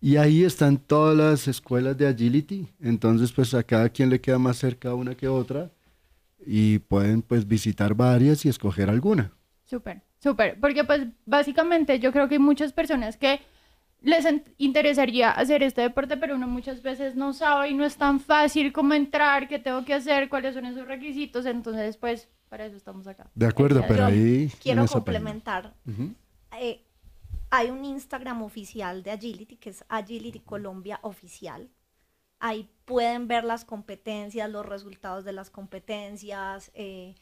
Y 0.00 0.16
ahí 0.16 0.44
están 0.44 0.78
todas 0.78 1.16
las 1.16 1.48
escuelas 1.48 1.96
de 1.98 2.06
Agility. 2.06 2.68
Entonces, 2.80 3.32
pues 3.32 3.54
a 3.54 3.62
cada 3.62 3.88
quien 3.88 4.10
le 4.10 4.20
queda 4.20 4.38
más 4.38 4.56
cerca 4.56 4.94
una 4.94 5.14
que 5.14 5.28
otra 5.28 5.70
y 6.46 6.78
pueden 6.78 7.22
pues 7.22 7.46
visitar 7.46 7.94
varias 7.94 8.44
y 8.44 8.48
escoger 8.48 8.90
alguna. 8.90 9.32
Súper. 9.64 10.02
Súper, 10.20 10.58
porque 10.58 10.82
pues 10.82 11.06
básicamente 11.26 12.00
yo 12.00 12.12
creo 12.12 12.28
que 12.28 12.34
hay 12.34 12.40
muchas 12.40 12.72
personas 12.72 13.16
que 13.16 13.40
les 14.00 14.24
interesaría 14.58 15.30
hacer 15.30 15.62
este 15.62 15.82
deporte, 15.82 16.16
pero 16.16 16.36
uno 16.36 16.46
muchas 16.46 16.82
veces 16.82 17.16
no 17.16 17.32
sabe 17.32 17.70
y 17.70 17.74
no 17.74 17.84
es 17.84 17.96
tan 17.96 18.20
fácil 18.20 18.72
como 18.72 18.94
entrar, 18.94 19.48
qué 19.48 19.58
tengo 19.58 19.84
que 19.84 19.94
hacer, 19.94 20.28
cuáles 20.28 20.54
son 20.54 20.66
esos 20.66 20.86
requisitos, 20.86 21.46
entonces 21.46 21.96
pues 21.96 22.28
para 22.48 22.66
eso 22.66 22.76
estamos 22.76 23.06
acá. 23.06 23.30
De 23.34 23.46
acuerdo, 23.46 23.84
pero 23.86 24.06
ahí... 24.06 24.50
Quiero 24.62 24.86
complementar. 24.86 25.74
Eh, 26.58 26.84
hay 27.50 27.70
un 27.70 27.84
Instagram 27.84 28.42
oficial 28.42 29.02
de 29.02 29.10
Agility 29.10 29.56
que 29.56 29.70
es 29.70 29.84
Agility 29.88 30.40
Colombia 30.40 30.98
Oficial. 31.02 31.68
Ahí 32.40 32.70
pueden 32.84 33.26
ver 33.26 33.44
las 33.44 33.64
competencias, 33.64 34.48
los 34.48 34.64
resultados 34.64 35.24
de 35.24 35.32
las 35.32 35.50
competencias. 35.50 36.70
eh, 36.74 37.14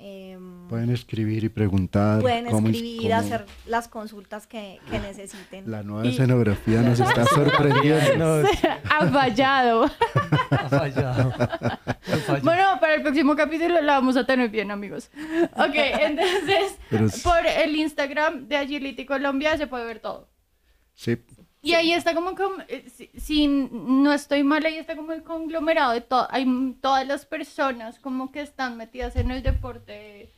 em, 0.00 0.66
Pueden 0.68 0.90
escribir 0.90 1.44
y 1.44 1.48
preguntar. 1.48 2.20
pueden 2.20 2.46
cómo 2.46 2.68
escribir, 2.68 3.02
cómo- 3.02 3.14
hacer 3.20 3.46
las 3.66 3.86
consultas 3.88 4.46
que, 4.46 4.78
que 4.90 4.98
necesiten. 4.98 5.70
La 5.70 5.82
nueva 5.82 6.06
Y- 6.06 6.10
escenografía 6.10 6.80
nos 6.82 6.98
está 7.00 7.24
sorprendiendo. 7.26 8.42
Ha 8.90 9.06
fallado. 9.06 9.90
ha 10.50 10.68
fallado. 10.68 11.32
Bueno, 12.42 12.78
para 12.80 12.94
el 12.94 13.02
próximo 13.02 13.36
capítulo 13.36 13.80
la 13.80 13.94
vamos 13.94 14.16
a 14.16 14.24
tener 14.26 14.48
bien, 14.50 14.70
amigos. 14.70 15.10
Ok, 15.54 15.74
entonces, 15.74 16.78
es- 16.90 17.22
por 17.22 17.46
el 17.46 17.76
Instagram 17.76 18.48
de 18.48 18.56
Agility 18.56 19.04
Colombia 19.06 19.56
se 19.56 19.66
puede 19.66 19.84
ver 19.84 20.00
todo. 20.00 20.28
Sí, 20.94 21.16
Y 21.62 21.74
ahí 21.74 21.92
está 21.92 22.14
como, 22.14 22.34
com- 22.34 22.62
eh, 22.68 22.86
si, 22.94 23.10
si 23.18 23.46
no 23.46 24.12
estoy 24.12 24.42
mal, 24.42 24.64
ahí 24.64 24.76
está 24.76 24.96
como 24.96 25.12
el 25.12 25.22
conglomerado 25.22 25.92
de 25.92 26.00
todo. 26.00 26.26
Hay 26.30 26.46
todas 26.80 27.06
las 27.06 27.26
personas 27.26 27.98
como 27.98 28.32
que 28.32 28.40
están 28.40 28.76
metidas 28.78 29.14
en 29.16 29.30
el 29.30 29.42
deporte. 29.42 30.30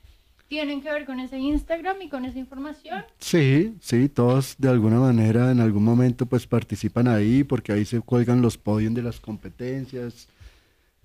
Tienen 0.48 0.82
que 0.82 0.92
ver 0.92 1.06
con 1.06 1.20
ese 1.20 1.38
Instagram 1.38 2.02
y 2.02 2.08
con 2.08 2.24
esa 2.24 2.38
información. 2.38 3.04
Sí, 3.18 3.74
sí, 3.80 4.08
todos 4.08 4.56
de 4.58 4.68
alguna 4.68 4.98
manera 4.98 5.50
en 5.50 5.60
algún 5.60 5.84
momento 5.84 6.26
pues 6.26 6.46
participan 6.46 7.08
ahí 7.08 7.42
porque 7.44 7.72
ahí 7.72 7.84
se 7.84 8.00
cuelgan 8.00 8.42
los 8.42 8.58
podios 8.58 8.92
de 8.92 9.00
las 9.02 9.18
competencias, 9.18 10.28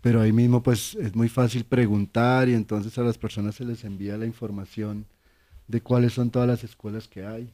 pero 0.01 0.19
ahí 0.19 0.33
mismo 0.33 0.62
pues 0.63 0.95
es 0.95 1.15
muy 1.15 1.29
fácil 1.29 1.63
preguntar 1.63 2.50
y 2.50 2.55
entonces 2.55 2.97
a 2.97 3.03
las 3.03 3.17
personas 3.17 3.55
se 3.55 3.63
les 3.63 3.86
envía 3.86 4.17
la 4.17 4.25
información 4.25 5.05
de 5.67 5.79
cuáles 5.79 6.13
son 6.13 6.29
todas 6.29 6.47
las 6.50 6.63
escuelas 6.65 7.07
que 7.07 7.25
hay. 7.25 7.53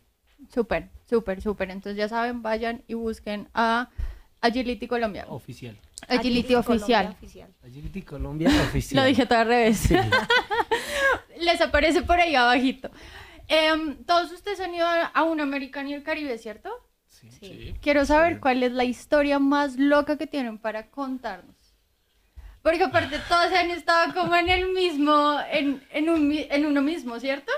Súper, 0.52 0.90
súper, 1.10 1.42
súper. 1.42 1.72
Entonces 1.72 1.98
ya 1.98 2.10
saben, 2.10 2.42
vayan 2.42 2.84
y 2.88 2.94
busquen 2.96 3.50
a 3.54 3.90
Agility 4.42 4.88
Colombia. 4.88 5.26
Oficial. 5.30 5.78
Agility 6.08 6.56
oficial. 6.56 7.16
oficial. 7.18 7.54
Agility 7.64 8.02
Colombia 8.02 8.50
oficial. 8.70 9.04
Lo 9.04 9.08
dije 9.08 9.26
todo 9.26 9.40
al 9.40 9.48
revés. 9.48 9.78
Sí. 9.78 9.96
Les 11.40 11.62
aparece 11.62 12.02
por 12.02 12.20
ahí 12.20 12.36
abajito. 12.36 12.90
Em, 13.48 14.04
todos 14.06 14.32
ustedes 14.32 14.60
han 14.60 14.74
ido 14.74 14.88
a 14.88 15.24
un 15.24 15.42
American 15.42 15.88
y 15.88 15.94
el 15.94 16.04
Caribe, 16.04 16.38
¿cierto? 16.38 16.70
Sí. 17.08 17.76
Quiero 17.82 18.06
saber 18.06 18.40
cuál 18.40 18.64
es 18.64 18.72
la 18.72 18.84
historia 18.84 19.40
más 19.40 19.78
loca 19.78 20.18
que 20.18 20.28
tienen 20.28 20.58
para 20.58 20.90
contarnos. 20.90 21.56
Porque 22.62 22.84
aparte 22.84 23.20
todos 23.28 23.52
han 23.52 23.72
estado 23.72 24.14
como 24.14 24.36
en 24.36 24.50
el 24.50 24.72
mismo, 24.72 25.38
en, 25.52 25.84
en, 25.92 26.10
un, 26.10 26.32
en 26.34 26.66
uno 26.66 26.82
mismo, 26.82 27.20
¿cierto? 27.20 27.52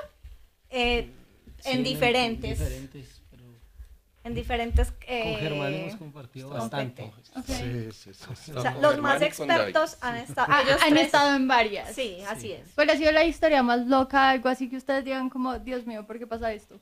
Eh, 0.69 1.09
Sí, 1.59 1.71
en 1.71 1.83
diferentes. 1.83 2.59
diferentes, 2.59 3.21
pero 3.31 3.43
En 4.23 4.33
diferentes. 4.35 4.91
con 4.91 5.03
eh, 5.07 5.37
Germán 5.39 5.73
hemos 5.73 5.95
compartido 5.95 6.49
bastante. 6.49 7.03
competencias. 7.03 7.37
Ok. 7.37 7.45
Sí, 7.45 7.91
sí, 7.91 8.13
sí, 8.13 8.35
sí. 8.35 8.51
O 8.51 8.61
sea, 8.61 8.73
Con 8.73 8.81
los 8.81 8.97
más 8.99 9.15
con 9.15 9.23
expertos 9.23 9.97
han 10.01 10.15
estado. 10.17 10.53
Ellos 10.63 10.81
han 10.83 10.89
tres- 10.93 11.05
estado 11.05 11.35
en 11.35 11.47
varias. 11.47 11.93
Sí, 11.95 12.17
así 12.27 12.51
es. 12.51 12.69
¿Cuál 12.75 12.89
ha 12.91 12.97
sido 12.97 13.11
la 13.11 13.23
historia 13.25 13.63
más 13.63 13.85
loca? 13.87 14.29
Algo 14.29 14.49
así 14.49 14.69
que 14.69 14.77
ustedes 14.77 15.03
digan 15.05 15.29
como, 15.29 15.57
Dios 15.59 15.85
mío, 15.87 16.05
¿por 16.05 16.19
qué 16.19 16.27
pasa 16.27 16.51
esto? 16.53 16.79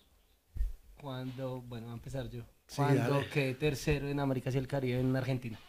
Cuando, 1.02 1.62
bueno, 1.62 1.88
voy 1.88 1.92
a 1.94 1.96
empezar 1.98 2.30
yo. 2.30 2.44
Cuando 2.76 3.24
quedé 3.32 3.54
tercero 3.56 4.08
en 4.08 4.20
América 4.20 4.50
y 4.54 4.58
el 4.58 4.68
Caribe 4.68 5.00
en 5.00 5.16
Argentina. 5.16 5.60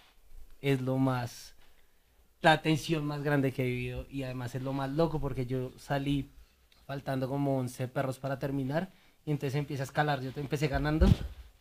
Es 0.60 0.80
lo 0.80 0.96
más, 0.96 1.54
la 2.40 2.62
tensión 2.62 3.04
más 3.04 3.22
grande 3.22 3.52
que 3.52 3.62
he 3.62 3.66
vivido 3.66 4.06
y 4.08 4.22
además 4.22 4.54
es 4.54 4.62
lo 4.62 4.72
más 4.72 4.90
loco 4.90 5.20
porque 5.20 5.44
yo 5.44 5.72
salí 5.76 6.30
faltando 6.86 7.28
como 7.28 7.58
11 7.58 7.88
perros 7.88 8.18
para 8.18 8.38
terminar 8.38 8.90
y 9.24 9.30
entonces 9.30 9.58
empieza 9.58 9.82
a 9.82 9.86
escalar. 9.86 10.20
Yo 10.20 10.32
te 10.32 10.40
empecé 10.40 10.68
ganando, 10.68 11.06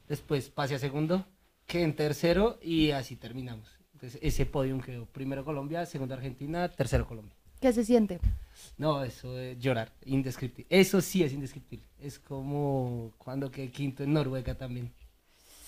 después 0.08 0.50
pasé 0.50 0.76
a 0.76 0.80
segundo, 0.80 1.26
quedé 1.66 1.84
en 1.84 1.96
tercero 1.96 2.60
y 2.62 2.92
así 2.92 3.16
terminamos. 3.16 3.70
Entonces 3.94 4.20
ese 4.22 4.46
podium 4.46 4.82
quedó 4.82 5.06
primero 5.06 5.46
Colombia, 5.46 5.86
segundo 5.86 6.14
Argentina, 6.14 6.68
tercero 6.70 7.08
Colombia. 7.08 7.36
¿Qué 7.62 7.72
se 7.72 7.86
siente? 7.86 8.20
No, 8.78 9.04
eso 9.04 9.40
es 9.40 9.58
llorar, 9.58 9.94
indescriptible. 10.06 10.68
Eso 10.70 11.00
sí 11.00 11.24
es 11.24 11.32
indescriptible. 11.32 11.86
Es 11.98 12.20
como 12.20 13.14
cuando 13.18 13.50
quedé 13.50 13.72
quinto 13.72 14.04
en 14.04 14.12
Noruega 14.12 14.56
también. 14.56 14.92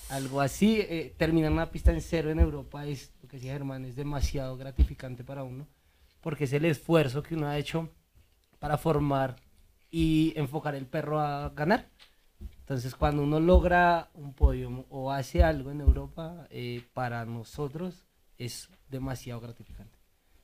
Algo 0.10 0.42
así, 0.42 0.82
eh, 0.82 1.14
terminar 1.18 1.52
una 1.52 1.72
pista 1.72 1.92
en 1.92 2.02
cero 2.02 2.30
en 2.30 2.40
Europa 2.40 2.86
es, 2.86 3.12
lo 3.24 3.30
que 3.30 3.38
decía 3.38 3.54
Germán, 3.54 3.86
es 3.86 3.96
demasiado 3.96 4.56
gratificante 4.58 5.24
para 5.24 5.44
uno, 5.44 5.68
porque 6.22 6.44
es 6.44 6.54
el 6.54 6.66
esfuerzo 6.66 7.24
que 7.24 7.36
uno 7.36 7.48
ha 7.48 7.58
hecho 7.58 7.90
para 8.60 8.78
formar 8.78 9.38
y 9.98 10.34
enfocar 10.36 10.76
el 10.76 10.86
perro 10.88 11.22
a 11.22 11.50
ganar. 11.56 11.88
Entonces, 12.60 12.96
cuando 12.96 13.24
uno 13.24 13.40
logra 13.40 14.10
un 14.14 14.34
podio 14.34 14.86
o 14.90 15.10
hace 15.10 15.42
algo 15.42 15.72
en 15.72 15.80
Europa, 15.80 16.48
eh, 16.50 16.84
para 16.94 17.24
nosotros 17.24 18.06
es 18.38 18.68
demasiado 18.90 19.40
gratificante. 19.40 19.98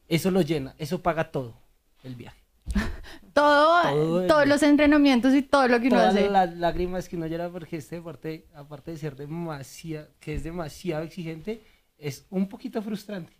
Eso 0.08 0.31
lo 0.31 0.39
llena, 0.41 0.74
eso 0.77 1.01
paga 1.01 1.31
todo 1.31 1.58
el 2.03 2.15
viaje. 2.15 2.39
Todo, 3.34 3.81
Todo 3.84 4.22
el- 4.22 4.27
todos 4.27 4.48
los 4.48 4.62
entrenamientos 4.63 5.34
y 5.34 5.41
todo 5.41 5.67
lo 5.67 5.79
que 5.79 5.88
uno 5.88 5.98
Todas 5.98 6.15
hace. 6.15 6.29
las 6.29 6.53
lágrimas 6.58 7.08
que 7.10 7.15
uno 7.17 7.27
llora 7.27 7.50
porque 7.50 7.77
este 7.77 7.96
deporte, 7.96 8.46
aparte 8.53 8.91
de 8.91 8.98
ser 8.98 9.15
demasiado, 9.15 10.08
que 10.20 10.34
es 10.36 10.43
demasiado 10.43 11.03
exigente, 11.03 11.63
es 11.98 12.25
un 12.29 12.48
poquito 12.48 12.81
frustrante. 12.81 13.34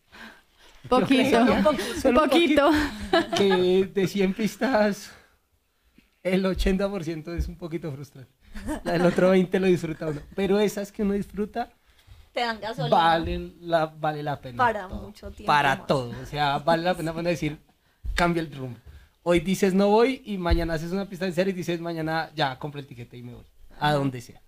Poquito, 0.90 1.42
un 1.42 1.50
un 2.06 2.16
poquito. 2.16 2.70
Que 3.38 3.86
de 3.94 4.08
100 4.08 4.34
pistas, 4.34 5.12
el 6.24 6.44
80% 6.46 7.36
es 7.36 7.48
un 7.48 7.58
poquito 7.58 7.92
frustrante. 7.92 8.32
La 8.84 8.94
del 8.94 9.06
otro 9.06 9.30
20 9.32 9.60
lo 9.60 9.68
disfruta 9.68 10.08
uno. 10.08 10.22
Pero 10.36 10.60
esas 10.60 10.92
que 10.92 11.04
uno 11.04 11.14
disfruta, 11.14 11.70
Te 12.34 12.42
dan 12.42 12.60
gasolina. 12.60 12.96
valen 12.96 13.56
la, 13.62 13.86
vale 13.88 14.22
la 14.24 14.40
pena. 14.40 14.58
Para 14.58 14.88
todo. 14.88 15.02
mucho 15.04 15.32
tiempo 15.32 15.48
Para 15.48 15.76
más. 15.78 15.88
todo. 15.88 16.14
O 16.22 16.26
sea, 16.26 16.60
vale 16.60 16.84
la 16.84 16.94
pena 16.96 17.12
decir, 17.24 17.58
cambia 18.16 18.42
el 18.42 18.54
rumbo. 18.54 18.78
Hoy 19.24 19.40
dices 19.40 19.74
no 19.74 19.88
voy 19.90 20.22
y 20.26 20.38
mañana 20.38 20.74
haces 20.74 20.92
una 20.92 21.08
pista 21.08 21.26
en 21.28 21.34
serio 21.34 21.54
y 21.54 21.58
dices 21.58 21.80
mañana 21.80 22.32
ya 22.36 22.58
compro 22.58 22.80
el 22.80 22.88
tiquete 22.88 23.18
y 23.18 23.24
me 23.24 23.34
voy. 23.36 23.46
A 23.80 23.94
donde 23.94 24.20
sea. 24.22 24.42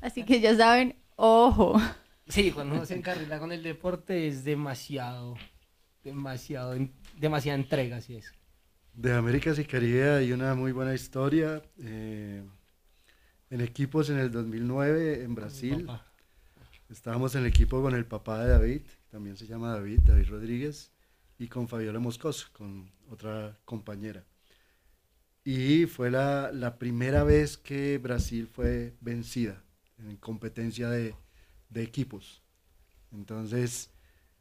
Así 0.00 0.24
que 0.24 0.40
ya 0.40 0.54
saben, 0.56 0.96
ojo. 1.16 1.80
Sí, 2.28 2.50
cuando 2.50 2.74
uno 2.74 2.84
se 2.86 2.94
encarrila 2.96 3.38
con 3.38 3.52
el 3.52 3.62
deporte 3.62 4.26
es 4.26 4.42
demasiado, 4.44 5.36
demasiado, 6.02 6.74
demasiada 7.16 7.56
entrega, 7.58 7.98
así 7.98 8.16
es. 8.16 8.32
De 8.96 9.12
Américas 9.12 9.58
y 9.58 9.64
Caribe 9.66 10.08
hay 10.10 10.32
una 10.32 10.54
muy 10.54 10.72
buena 10.72 10.94
historia. 10.94 11.62
eh, 11.78 12.42
en 13.50 13.60
equipos 13.60 14.10
en 14.10 14.18
el 14.18 14.30
2009 14.32 15.22
en 15.22 15.34
Brasil. 15.34 15.86
Estábamos 16.88 17.34
en 17.34 17.42
el 17.42 17.46
equipo 17.48 17.82
con 17.82 17.94
el 17.94 18.06
papá 18.06 18.42
de 18.42 18.48
David, 18.50 18.82
también 19.10 19.36
se 19.36 19.46
llama 19.46 19.72
David, 19.72 20.00
David 20.02 20.28
Rodríguez, 20.30 20.92
y 21.38 21.46
con 21.48 21.68
Fabiola 21.68 21.98
Moscoso, 21.98 22.48
con 22.52 22.90
otra 23.10 23.58
compañera. 23.64 24.24
Y 25.44 25.86
fue 25.86 26.10
la, 26.10 26.50
la 26.52 26.78
primera 26.78 27.22
vez 27.22 27.56
que 27.56 27.98
Brasil 27.98 28.48
fue 28.48 28.96
vencida 29.00 29.62
en 29.98 30.16
competencia 30.16 30.88
de, 30.90 31.14
de 31.68 31.82
equipos. 31.82 32.42
Entonces, 33.12 33.90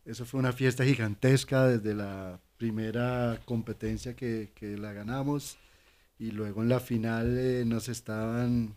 eso 0.06 0.26
fue 0.26 0.40
una 0.40 0.54
fiesta 0.54 0.84
gigantesca 0.86 1.68
desde 1.68 1.94
la 1.94 2.40
primera 2.58 3.40
competencia 3.46 4.16
que, 4.16 4.52
que 4.56 4.78
la 4.78 4.94
ganamos 4.94 5.58
y 6.20 6.32
luego 6.32 6.62
en 6.62 6.70
la 6.70 6.80
final 6.80 7.38
eh, 7.38 7.64
nos 7.66 7.90
estaban 7.90 8.74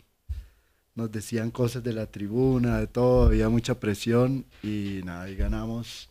nos 0.95 1.11
decían 1.11 1.49
cosas 1.49 1.81
de 1.81 1.93
la 1.93 2.07
tribuna, 2.07 2.79
de 2.79 2.87
todo, 2.87 3.27
había 3.27 3.47
mucha 3.47 3.79
presión 3.79 4.45
y 4.61 4.99
nada, 5.05 5.29
y 5.29 5.35
ganamos 5.35 6.09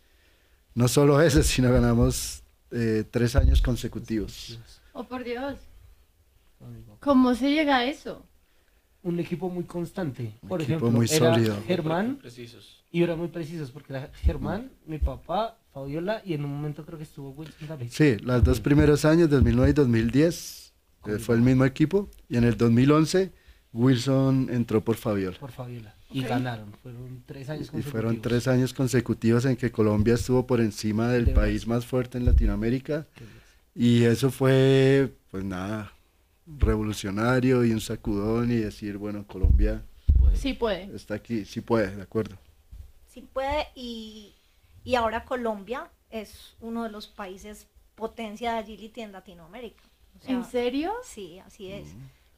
no 0.74 0.88
solo 0.88 1.20
eso, 1.22 1.42
sino 1.42 1.70
ganamos 1.70 2.42
eh, 2.70 3.04
tres 3.10 3.36
años 3.36 3.60
consecutivos. 3.60 4.58
Oh, 4.92 5.04
por 5.04 5.24
Dios. 5.24 5.58
¿Cómo 7.00 7.34
se 7.34 7.50
llega 7.50 7.78
a 7.78 7.84
eso? 7.84 8.24
Un 9.02 9.20
equipo 9.20 9.48
muy 9.48 9.64
constante. 9.64 10.32
Por 10.46 10.60
equipo 10.60 10.76
ejemplo, 10.78 10.90
muy 10.90 11.06
era 11.10 11.34
sólido. 11.34 11.56
Germán 11.66 12.16
Precisos. 12.16 12.82
y 12.90 13.02
era 13.02 13.14
muy 13.16 13.28
precisos 13.28 13.70
porque 13.70 13.92
era 13.92 14.10
Germán, 14.22 14.70
mi 14.86 14.98
papá, 14.98 15.56
Fabiola 15.72 16.20
y 16.24 16.34
en 16.34 16.44
un 16.44 16.50
momento 16.50 16.84
creo 16.84 16.98
que 16.98 17.04
estuvo 17.04 17.30
Wilson 17.30 17.68
David. 17.68 17.88
Sí, 17.90 18.16
los 18.22 18.42
dos 18.42 18.60
primeros 18.60 19.04
años, 19.04 19.30
2009 19.30 19.70
y 19.70 19.72
2010, 19.74 20.72
eh, 21.06 21.18
fue 21.18 21.36
el 21.36 21.42
mismo 21.42 21.64
equipo 21.64 22.10
y 22.28 22.36
en 22.36 22.44
el 22.44 22.56
2011 22.56 23.30
Wilson 23.72 24.48
entró 24.50 24.82
por 24.82 24.96
Fabiola. 24.96 25.38
Por 25.38 25.52
Fabiola. 25.52 25.94
Y 26.10 26.22
ganaron. 26.22 26.72
Fueron 26.82 27.22
tres 27.26 27.50
años 27.50 27.66
Y 27.66 27.70
consecutivos. 27.70 27.90
fueron 27.92 28.20
tres 28.22 28.48
años 28.48 28.72
consecutivos 28.72 29.44
en 29.44 29.56
que 29.56 29.70
Colombia 29.70 30.14
estuvo 30.14 30.46
por 30.46 30.60
encima 30.60 31.08
del 31.08 31.26
De 31.26 31.32
país 31.32 31.66
más 31.66 31.84
fuerte 31.84 32.16
en 32.18 32.24
Latinoamérica. 32.24 33.06
Y 33.74 34.04
eso 34.04 34.30
fue, 34.30 35.12
pues 35.30 35.44
nada, 35.44 35.92
revolucionario 36.56 37.64
y 37.64 37.72
un 37.72 37.80
sacudón 37.80 38.50
y 38.50 38.56
decir, 38.56 38.96
bueno, 38.96 39.26
Colombia 39.26 39.84
Sí 40.34 40.54
puede. 40.54 40.94
está 40.94 41.14
aquí, 41.14 41.44
sí 41.44 41.60
puede, 41.60 41.94
de 41.96 42.02
acuerdo. 42.02 42.36
Sí 43.06 43.22
puede 43.22 43.66
y, 43.74 44.34
y 44.84 44.94
ahora 44.94 45.24
Colombia 45.24 45.90
es 46.10 46.56
uno 46.60 46.84
de 46.84 46.90
los 46.90 47.06
países 47.06 47.66
potencia 47.94 48.52
de 48.52 48.58
agility 48.60 49.00
en 49.00 49.12
Latinoamérica. 49.12 49.82
O 50.16 50.24
sea, 50.24 50.34
¿En 50.34 50.44
serio? 50.44 50.92
Sí, 51.02 51.38
así 51.40 51.70
es. 51.72 51.88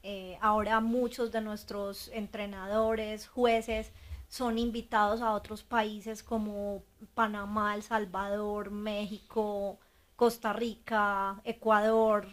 Eh, 0.02 0.38
ahora 0.40 0.80
muchos 0.80 1.30
de 1.30 1.40
nuestros 1.42 2.08
entrenadores, 2.12 3.28
jueces, 3.28 3.92
son 4.28 4.58
invitados 4.58 5.20
a 5.20 5.32
otros 5.32 5.62
países 5.62 6.22
como 6.22 6.82
Panamá, 7.14 7.74
El 7.74 7.82
Salvador, 7.82 8.70
México, 8.70 9.78
Costa 10.16 10.52
Rica, 10.52 11.40
Ecuador, 11.44 12.26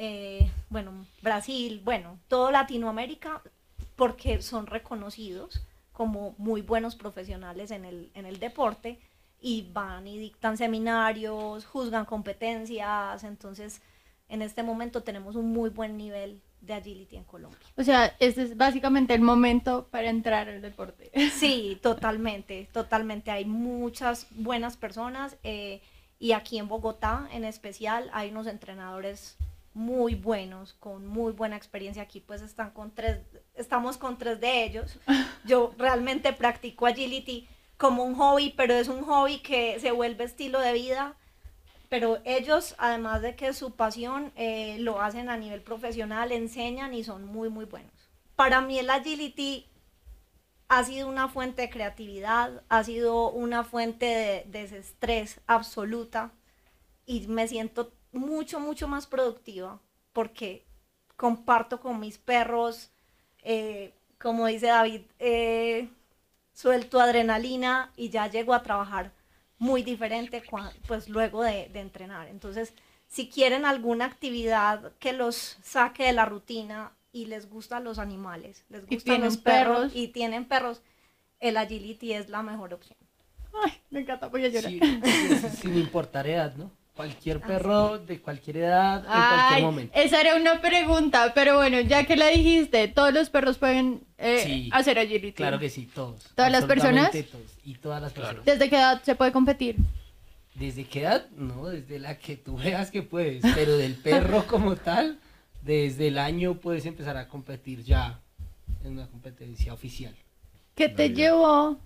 eh, 0.00 0.48
bueno, 0.70 1.04
Brasil, 1.22 1.82
bueno, 1.84 2.20
todo 2.28 2.52
Latinoamérica, 2.52 3.42
porque 3.96 4.40
son 4.42 4.68
reconocidos 4.68 5.66
como 5.92 6.36
muy 6.38 6.62
buenos 6.62 6.94
profesionales 6.94 7.72
en 7.72 7.84
el, 7.84 8.12
en 8.14 8.24
el 8.24 8.38
deporte 8.38 9.00
y 9.40 9.68
van 9.72 10.06
y 10.06 10.16
dictan 10.16 10.56
seminarios, 10.56 11.66
juzgan 11.66 12.04
competencias, 12.04 13.24
entonces 13.24 13.82
en 14.28 14.42
este 14.42 14.62
momento 14.62 15.02
tenemos 15.02 15.34
un 15.34 15.52
muy 15.52 15.68
buen 15.70 15.96
nivel 15.96 16.40
de 16.60 16.74
agility 16.74 17.16
en 17.16 17.24
Colombia. 17.24 17.58
O 17.76 17.82
sea, 17.82 18.14
este 18.20 18.42
es 18.42 18.56
básicamente 18.56 19.14
el 19.14 19.20
momento 19.20 19.88
para 19.90 20.10
entrar 20.10 20.48
al 20.48 20.62
deporte. 20.62 21.10
Sí, 21.32 21.76
totalmente, 21.82 22.68
totalmente. 22.72 23.32
Hay 23.32 23.44
muchas 23.44 24.28
buenas 24.30 24.76
personas 24.76 25.36
eh, 25.42 25.80
y 26.20 26.32
aquí 26.32 26.58
en 26.58 26.68
Bogotá 26.68 27.28
en 27.32 27.44
especial 27.44 28.10
hay 28.12 28.30
unos 28.30 28.46
entrenadores 28.46 29.36
muy 29.78 30.16
buenos, 30.16 30.74
con 30.74 31.06
muy 31.06 31.32
buena 31.32 31.56
experiencia. 31.56 32.02
Aquí 32.02 32.20
pues 32.20 32.42
están 32.42 32.72
con 32.72 32.90
tres, 32.90 33.20
estamos 33.54 33.96
con 33.96 34.18
tres 34.18 34.40
de 34.40 34.64
ellos. 34.64 34.98
Yo 35.44 35.72
realmente 35.78 36.32
practico 36.32 36.86
agility 36.86 37.48
como 37.76 38.02
un 38.02 38.16
hobby, 38.16 38.52
pero 38.56 38.74
es 38.74 38.88
un 38.88 39.04
hobby 39.04 39.38
que 39.38 39.78
se 39.78 39.92
vuelve 39.92 40.24
estilo 40.24 40.58
de 40.58 40.72
vida. 40.72 41.14
Pero 41.88 42.18
ellos, 42.24 42.74
además 42.78 43.22
de 43.22 43.36
que 43.36 43.48
es 43.48 43.56
su 43.56 43.76
pasión, 43.76 44.32
eh, 44.34 44.76
lo 44.80 45.00
hacen 45.00 45.30
a 45.30 45.36
nivel 45.36 45.62
profesional, 45.62 46.32
enseñan 46.32 46.92
y 46.92 47.04
son 47.04 47.24
muy, 47.24 47.48
muy 47.48 47.64
buenos. 47.64 47.92
Para 48.34 48.60
mí 48.60 48.78
el 48.80 48.90
agility 48.90 49.66
ha 50.68 50.82
sido 50.84 51.08
una 51.08 51.28
fuente 51.28 51.62
de 51.62 51.70
creatividad, 51.70 52.62
ha 52.68 52.82
sido 52.82 53.30
una 53.30 53.62
fuente 53.62 54.06
de 54.06 54.44
desestrés 54.48 55.40
absoluta 55.46 56.32
y 57.06 57.26
me 57.28 57.48
siento 57.48 57.92
mucho, 58.12 58.60
mucho 58.60 58.88
más 58.88 59.06
productiva 59.06 59.80
porque 60.12 60.66
comparto 61.16 61.80
con 61.80 62.00
mis 62.00 62.18
perros, 62.18 62.90
eh, 63.42 63.94
como 64.18 64.46
dice 64.46 64.66
David, 64.66 65.02
eh, 65.18 65.88
suelto 66.52 67.00
adrenalina 67.00 67.92
y 67.96 68.10
ya 68.10 68.26
llego 68.28 68.54
a 68.54 68.62
trabajar 68.62 69.12
muy 69.58 69.82
diferente 69.82 70.44
cua- 70.44 70.72
pues 70.86 71.08
luego 71.08 71.42
de, 71.42 71.68
de 71.68 71.80
entrenar. 71.80 72.28
Entonces, 72.28 72.74
si 73.08 73.28
quieren 73.28 73.64
alguna 73.64 74.04
actividad 74.06 74.92
que 74.98 75.12
los 75.12 75.58
saque 75.62 76.04
de 76.04 76.12
la 76.12 76.24
rutina 76.26 76.92
y 77.12 77.26
les 77.26 77.48
gustan 77.48 77.84
los 77.84 77.98
animales, 77.98 78.64
les 78.68 78.86
gustan 78.86 79.20
los 79.22 79.36
perros, 79.36 79.82
perros. 79.82 79.92
y 79.92 80.08
tienen 80.08 80.44
perros, 80.46 80.82
el 81.40 81.56
agility 81.56 82.12
es 82.14 82.28
la 82.28 82.42
mejor 82.42 82.74
opción. 82.74 82.98
Ay, 83.64 83.72
me 83.90 84.00
encanta, 84.00 84.28
voy 84.28 84.44
a 84.44 84.48
llorar. 84.48 84.72
sí, 84.72 84.80
sin 85.48 85.76
importar 85.76 86.26
edad, 86.26 86.54
¿no? 86.56 86.70
Cualquier 86.98 87.40
perro 87.40 87.98
de 88.00 88.20
cualquier 88.20 88.56
edad, 88.56 89.04
en 89.04 89.10
Ay, 89.10 89.28
cualquier 89.38 89.62
momento. 89.62 89.92
esa 89.96 90.20
era 90.20 90.34
una 90.34 90.60
pregunta, 90.60 91.32
pero 91.32 91.54
bueno, 91.56 91.78
ya 91.80 92.04
que 92.04 92.16
la 92.16 92.26
dijiste, 92.26 92.88
todos 92.88 93.14
los 93.14 93.30
perros 93.30 93.56
pueden 93.56 94.02
eh, 94.18 94.42
Sí, 94.44 94.68
hacer 94.72 94.98
agility. 94.98 95.32
Claro 95.32 95.60
que 95.60 95.70
sí, 95.70 95.88
todos. 95.94 96.24
¿Todas 96.34 96.50
las 96.50 96.64
personas? 96.64 97.12
todos, 97.12 97.56
y 97.64 97.74
todas 97.76 98.02
las 98.02 98.12
Claro. 98.12 98.28
personas. 98.42 98.46
¿Desde 98.46 98.68
qué 98.68 98.76
edad 98.76 99.00
se 99.04 99.14
puede 99.14 99.30
competir? 99.30 99.76
¿Desde 100.56 100.84
qué 100.86 101.02
edad? 101.02 101.26
No, 101.36 101.66
desde 101.68 102.00
la 102.00 102.18
que 102.18 102.36
tú 102.36 102.56
veas 102.56 102.90
que 102.90 103.02
puedes. 103.04 103.44
Pero 103.54 103.76
del 103.76 103.94
perro 103.94 104.44
como 104.48 104.74
tal, 104.74 105.20
desde 105.62 106.08
el 106.08 106.18
año 106.18 106.54
puedes 106.54 106.84
empezar 106.84 107.16
a 107.16 107.28
competir 107.28 107.84
ya 107.84 108.18
en 108.82 108.90
una 108.94 109.06
competencia 109.06 109.72
oficial. 109.72 110.16
¿Qué 110.74 110.88
te 110.88 111.10
llevó? 111.10 111.78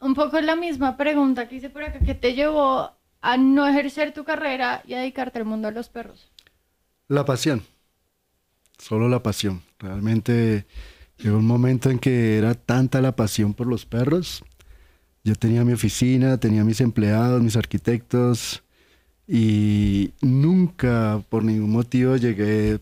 Un 0.00 0.14
poco 0.14 0.40
la 0.40 0.56
misma 0.56 0.96
pregunta 0.96 1.46
que 1.48 1.56
hice 1.56 1.68
por 1.68 1.82
acá. 1.84 1.98
¿Qué 2.04 2.14
te 2.14 2.32
llevó 2.32 2.92
a 3.24 3.38
no 3.38 3.66
ejercer 3.66 4.12
tu 4.12 4.22
carrera 4.22 4.82
y 4.86 4.92
a 4.92 4.98
dedicarte 4.98 5.38
al 5.38 5.46
mundo 5.46 5.68
de 5.68 5.74
los 5.74 5.88
perros? 5.88 6.30
La 7.08 7.24
pasión, 7.24 7.62
solo 8.78 9.08
la 9.08 9.22
pasión. 9.22 9.62
Realmente 9.78 10.66
llegó 11.16 11.38
un 11.38 11.46
momento 11.46 11.88
en 11.88 11.98
que 11.98 12.36
era 12.36 12.54
tanta 12.54 13.00
la 13.00 13.16
pasión 13.16 13.54
por 13.54 13.66
los 13.66 13.86
perros. 13.86 14.44
Yo 15.24 15.34
tenía 15.36 15.64
mi 15.64 15.72
oficina, 15.72 16.38
tenía 16.38 16.64
mis 16.64 16.82
empleados, 16.82 17.42
mis 17.42 17.56
arquitectos 17.56 18.62
y 19.26 20.12
nunca 20.20 21.24
por 21.30 21.44
ningún 21.44 21.70
motivo 21.70 22.16
llegué 22.16 22.80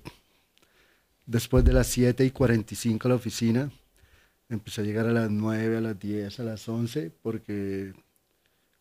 después 1.24 1.64
de 1.64 1.72
las 1.72 1.86
7 1.86 2.24
y 2.24 2.32
45 2.32 3.06
a 3.06 3.10
la 3.10 3.14
oficina. 3.14 3.70
Empecé 4.48 4.80
a 4.80 4.84
llegar 4.84 5.06
a 5.06 5.12
las 5.12 5.30
9, 5.30 5.76
a 5.76 5.80
las 5.80 6.00
10, 6.00 6.40
a 6.40 6.42
las 6.42 6.68
11 6.68 7.12
porque 7.22 7.92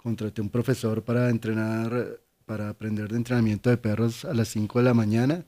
contraté 0.02 0.42
un 0.42 0.50
profesor 0.50 1.04
para 1.04 1.30
entrenar, 1.30 2.20
para 2.46 2.70
aprender 2.70 3.10
de 3.10 3.18
entrenamiento 3.18 3.70
de 3.70 3.78
perros 3.78 4.26
a 4.26 4.34
las 4.34 4.48
5 4.50 4.80
de 4.80 4.86
la 4.86 4.94
mañana. 4.94 5.46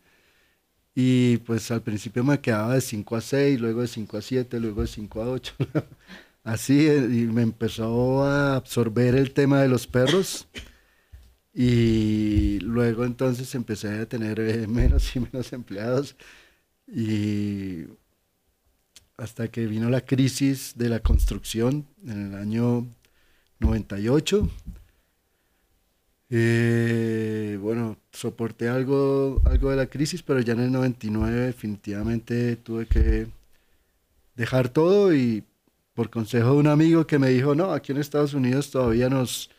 Y 0.95 1.37
pues 1.37 1.71
al 1.71 1.81
principio 1.81 2.23
me 2.23 2.39
quedaba 2.39 2.75
de 2.75 2.81
5 2.81 3.15
a 3.15 3.21
6, 3.21 3.59
luego 3.59 3.81
de 3.81 3.87
5 3.87 4.17
a 4.17 4.21
7, 4.21 4.59
luego 4.59 4.81
de 4.81 4.87
5 4.87 5.21
a 5.21 5.29
8. 5.29 5.53
Así, 6.43 6.87
eh, 6.87 6.97
y 6.97 7.25
me 7.27 7.41
empezó 7.41 8.23
a 8.23 8.55
absorber 8.57 9.15
el 9.15 9.33
tema 9.33 9.61
de 9.61 9.69
los 9.69 9.87
perros. 9.87 10.47
Y 11.53 12.59
luego 12.59 13.05
entonces 13.05 13.53
empecé 13.55 13.99
a 13.99 14.05
tener 14.07 14.39
eh, 14.39 14.67
menos 14.67 15.15
y 15.15 15.19
menos 15.19 15.53
empleados. 15.53 16.15
Y 16.87 17.85
hasta 19.17 19.47
que 19.47 19.65
vino 19.67 19.89
la 19.89 20.01
crisis 20.01 20.73
de 20.75 20.89
la 20.89 20.99
construcción 20.99 21.87
en 22.05 22.33
el 22.33 22.35
año 22.35 22.87
98. 23.63 24.49
Eh, 26.30 27.58
bueno, 27.62 27.97
soporté 28.12 28.69
algo, 28.69 29.41
algo 29.45 29.69
de 29.69 29.78
la 29.78 29.88
crisis, 29.88 30.23
pero 30.23 30.39
ya 30.41 30.54
en 30.54 30.62
el 30.62 30.71
99 30.71 31.47
definitivamente 31.47 32.56
tuve 32.58 32.88
que 32.88 33.28
dejar 34.36 34.69
todo 34.69 35.13
y 35.13 35.43
por 35.93 36.10
consejo 36.10 36.54
de 36.54 36.58
un 36.58 36.67
amigo 36.67 37.06
que 37.06 37.19
me 37.19 37.30
dijo, 37.30 37.56
no, 37.56 37.71
aquí 37.71 37.91
en 37.91 37.99
Estados 37.99 38.34
Unidos 38.34 38.71
todavía 38.71 39.10
nos, 39.10 39.52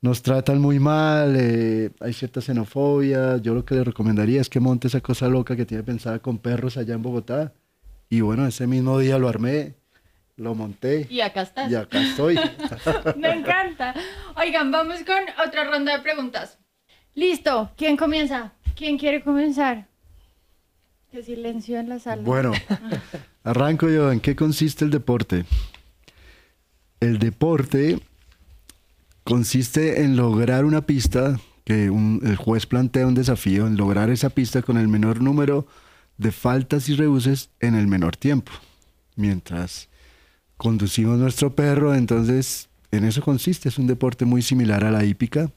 nos 0.00 0.22
tratan 0.22 0.60
muy 0.60 0.80
mal, 0.80 1.36
eh, 1.36 1.90
hay 2.00 2.12
cierta 2.12 2.40
xenofobia, 2.40 3.36
yo 3.38 3.54
lo 3.54 3.64
que 3.64 3.76
le 3.76 3.84
recomendaría 3.84 4.40
es 4.40 4.50
que 4.50 4.60
monte 4.60 4.88
esa 4.88 5.00
cosa 5.00 5.28
loca 5.28 5.56
que 5.56 5.66
tiene 5.66 5.84
pensada 5.84 6.18
con 6.18 6.38
perros 6.38 6.76
allá 6.76 6.94
en 6.94 7.02
Bogotá. 7.02 7.52
Y 8.10 8.20
bueno, 8.20 8.46
ese 8.46 8.66
mismo 8.66 8.98
día 8.98 9.18
lo 9.18 9.28
armé, 9.28 9.74
lo 10.36 10.54
monté 10.54 11.06
Y 11.10 11.20
acá 11.20 11.42
estás. 11.42 11.70
y 11.70 11.74
acá 11.74 12.00
estoy. 12.00 12.38
Me 13.16 13.32
encanta. 13.32 13.94
Oigan, 14.36 14.70
vamos 14.72 14.96
con 15.04 15.22
otra 15.46 15.64
ronda 15.64 15.96
de 15.96 16.02
preguntas. 16.02 16.58
Listo. 17.14 17.70
¿Quién 17.76 17.96
comienza? 17.96 18.52
¿Quién 18.74 18.98
quiere 18.98 19.22
comenzar? 19.22 19.86
Qué 21.12 21.22
silencio 21.22 21.78
en 21.78 21.88
la 21.88 22.00
sala. 22.00 22.22
Bueno, 22.22 22.52
arranco 23.44 23.88
yo. 23.88 24.10
¿En 24.10 24.18
qué 24.20 24.34
consiste 24.34 24.84
el 24.84 24.90
deporte? 24.90 25.44
El 26.98 27.18
deporte 27.20 28.00
consiste 29.22 30.02
en 30.02 30.16
lograr 30.16 30.64
una 30.64 30.82
pista, 30.86 31.38
que 31.64 31.88
un- 31.90 32.20
el 32.24 32.36
juez 32.36 32.66
plantea 32.66 33.06
un 33.06 33.14
desafío, 33.14 33.66
en 33.66 33.76
lograr 33.76 34.10
esa 34.10 34.30
pista 34.30 34.62
con 34.62 34.76
el 34.76 34.88
menor 34.88 35.20
número 35.22 35.66
de 36.18 36.32
faltas 36.32 36.88
y 36.88 36.96
rebuses 36.96 37.50
en 37.60 37.74
el 37.74 37.86
menor 37.86 38.16
tiempo. 38.16 38.52
Mientras 39.16 39.88
conducimos 40.64 41.18
nuestro 41.18 41.54
perro, 41.54 41.94
entonces 41.94 42.70
en 42.90 43.04
eso 43.04 43.20
consiste. 43.20 43.68
Es 43.68 43.78
un 43.78 43.86
deporte 43.86 44.24
muy 44.24 44.40
similar 44.40 44.82
a 44.82 44.90
la 44.90 45.04
hípica. 45.04 45.50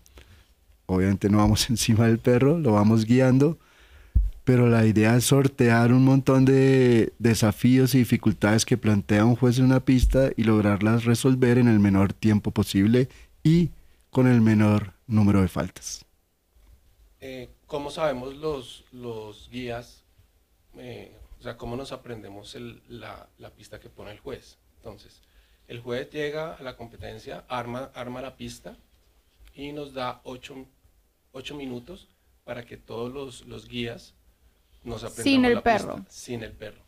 Obviamente 0.86 1.30
no 1.30 1.38
vamos 1.38 1.70
encima 1.70 2.08
del 2.08 2.20
perro, 2.20 2.60
lo 2.60 2.74
vamos 2.74 3.06
guiando 3.06 3.58
pero 4.48 4.70
la 4.70 4.86
idea 4.86 5.18
es 5.18 5.26
sortear 5.26 5.92
un 5.92 6.06
montón 6.06 6.46
de 6.46 7.12
desafíos 7.20 7.94
y 7.94 7.98
dificultades 7.98 8.66
que 8.66 8.78
plantea 8.78 9.26
un 9.26 9.36
juez 9.36 9.60
en 9.60 9.66
una 9.66 9.82
pista 9.82 10.30
y 10.38 10.44
lograrlas 10.44 11.04
resolver 11.04 11.58
en 11.58 11.68
el 11.68 11.82
menor 11.82 12.14
tiempo 12.14 12.52
posible 12.52 13.10
y 13.44 13.72
con 14.10 14.26
el 14.26 14.40
menor 14.40 14.94
número 15.06 15.42
de 15.42 15.50
faltas. 15.50 16.06
Eh, 17.20 17.50
¿Cómo 17.66 17.92
sabemos 17.92 18.38
los, 18.38 18.86
los 18.94 19.50
guías? 19.52 20.06
eh, 20.78 21.12
o 21.42 21.44
sea, 21.44 21.58
¿cómo 21.58 21.76
nos 21.76 21.92
aprendemos 21.92 22.56
la, 22.88 23.28
la 23.40 23.50
pista 23.50 23.82
que 23.82 23.90
pone 23.90 24.12
el 24.12 24.20
juez? 24.20 24.58
Entonces, 24.88 25.22
el 25.68 25.82
juez 25.82 26.10
llega 26.12 26.54
a 26.54 26.64
la 26.64 26.78
competencia, 26.78 27.44
arma, 27.50 27.92
arma 27.94 28.22
la 28.22 28.38
pista 28.38 28.78
y 29.54 29.74
nos 29.74 29.94
da 29.94 30.22
ocho, 30.24 30.66
ocho 31.34 31.56
minutos 31.56 32.08
para 32.46 32.64
que 32.66 32.78
todos 32.78 33.12
los, 33.12 33.46
los 33.48 33.68
guías 33.68 34.14
nos 34.86 35.04
aprendamos 35.04 35.24
Sin 35.26 35.44
el 35.46 35.56
la 35.56 35.64
pista 35.64 35.80
perro. 35.94 36.06
sin 36.10 36.44
el 36.44 36.54
perro. 36.54 36.82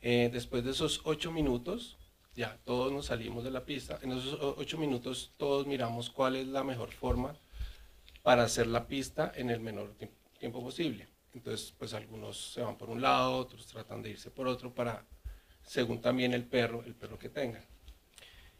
Eh, 0.00 0.30
después 0.32 0.64
de 0.64 0.70
esos 0.70 1.02
ocho 1.04 1.30
minutos, 1.30 1.98
ya 2.34 2.56
todos 2.64 2.90
nos 2.90 3.06
salimos 3.06 3.44
de 3.44 3.50
la 3.50 3.66
pista. 3.66 3.98
En 4.00 4.12
esos 4.12 4.38
ocho 4.40 4.78
minutos 4.78 5.32
todos 5.36 5.66
miramos 5.66 6.08
cuál 6.08 6.36
es 6.36 6.46
la 6.46 6.64
mejor 6.64 6.90
forma 6.92 7.36
para 8.22 8.44
hacer 8.44 8.68
la 8.68 8.86
pista 8.86 9.30
en 9.36 9.50
el 9.50 9.60
menor 9.60 9.94
tiemp- 9.98 10.38
tiempo 10.38 10.62
posible. 10.62 11.06
Entonces, 11.34 11.74
pues 11.78 11.92
algunos 11.92 12.52
se 12.54 12.62
van 12.62 12.78
por 12.78 12.88
un 12.88 13.02
lado, 13.02 13.36
otros 13.36 13.66
tratan 13.66 14.00
de 14.00 14.10
irse 14.10 14.30
por 14.30 14.46
otro 14.48 14.74
para, 14.74 15.04
según 15.66 16.00
también 16.00 16.32
el 16.32 16.44
perro, 16.44 16.82
el 16.84 16.94
perro 16.94 17.18
que 17.18 17.28
tengan. 17.28 17.62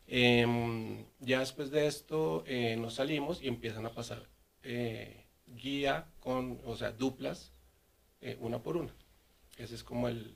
Em, 0.09 1.05
ya 1.21 1.41
después 1.41 1.71
de 1.71 1.87
esto 1.87 2.45
eh, 2.47 2.77
nos 2.77 2.95
salimos 2.95 3.43
y 3.43 3.49
empiezan 3.49 3.87
a 3.87 3.95
pasar 3.95 4.29
eh, 4.63 5.25
guía 5.47 6.07
con, 6.21 6.61
o 6.65 6.77
sea, 6.77 6.93
duplas, 6.93 7.53
eh, 8.21 8.37
una 8.41 8.63
por 8.63 8.77
una. 8.77 8.95
Ese 9.57 9.75
es 9.75 9.83
como 9.85 10.09
el... 10.09 10.36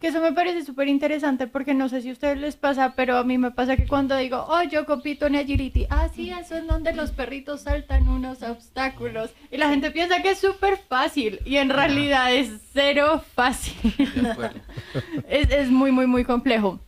Que 0.00 0.08
eso 0.08 0.20
me 0.20 0.32
parece 0.32 0.62
súper 0.64 0.88
interesante 0.88 1.46
porque 1.46 1.72
no 1.72 1.88
sé 1.88 2.02
si 2.02 2.10
a 2.10 2.12
ustedes 2.12 2.38
les 2.38 2.56
pasa, 2.56 2.94
pero 2.94 3.16
a 3.16 3.24
mí 3.24 3.38
me 3.38 3.50
pasa 3.50 3.76
que 3.76 3.86
cuando 3.86 4.14
digo, 4.16 4.44
oh, 4.46 4.62
yo 4.62 4.84
compito 4.84 5.26
en 5.26 5.36
agility, 5.36 5.86
ah, 5.88 6.10
sí, 6.14 6.30
eso 6.30 6.56
es 6.56 6.66
donde 6.66 6.92
los 6.92 7.12
perritos 7.12 7.62
saltan 7.62 8.06
unos 8.06 8.42
obstáculos. 8.42 9.30
Y 9.50 9.56
la 9.56 9.70
gente 9.70 9.90
piensa 9.90 10.20
que 10.20 10.32
es 10.32 10.38
súper 10.38 10.76
fácil 10.76 11.40
y 11.46 11.56
en 11.56 11.70
realidad 11.70 12.34
es 12.34 12.50
cero 12.72 13.24
fácil. 13.34 13.74
es, 15.28 15.50
es 15.50 15.70
muy, 15.70 15.92
muy, 15.92 16.06
muy 16.06 16.24
complejo. 16.24 16.78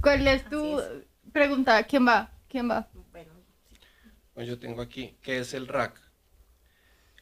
¿Cuál 0.00 0.28
es 0.28 0.48
tu 0.48 0.78
Así 0.78 1.06
pregunta? 1.32 1.82
¿Quién 1.84 2.06
va? 2.06 2.30
¿Quién 2.48 2.70
va? 2.70 2.88
Bueno, 3.10 3.32
Pues 4.34 4.46
yo 4.46 4.58
tengo 4.58 4.82
aquí, 4.82 5.16
¿qué 5.22 5.38
es 5.38 5.54
el 5.54 5.66
RAC? 5.66 6.00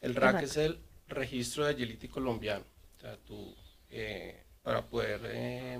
El 0.01 0.15
RAC 0.15 0.33
RAC. 0.33 0.43
es 0.43 0.57
el 0.57 0.79
registro 1.07 1.65
de 1.65 1.73
agility 1.73 2.07
colombiano. 2.07 2.65
O 2.97 2.99
sea, 2.99 3.17
tú, 3.17 3.55
eh, 3.89 4.45
para 4.63 4.81
poder 4.85 5.21
eh, 5.25 5.79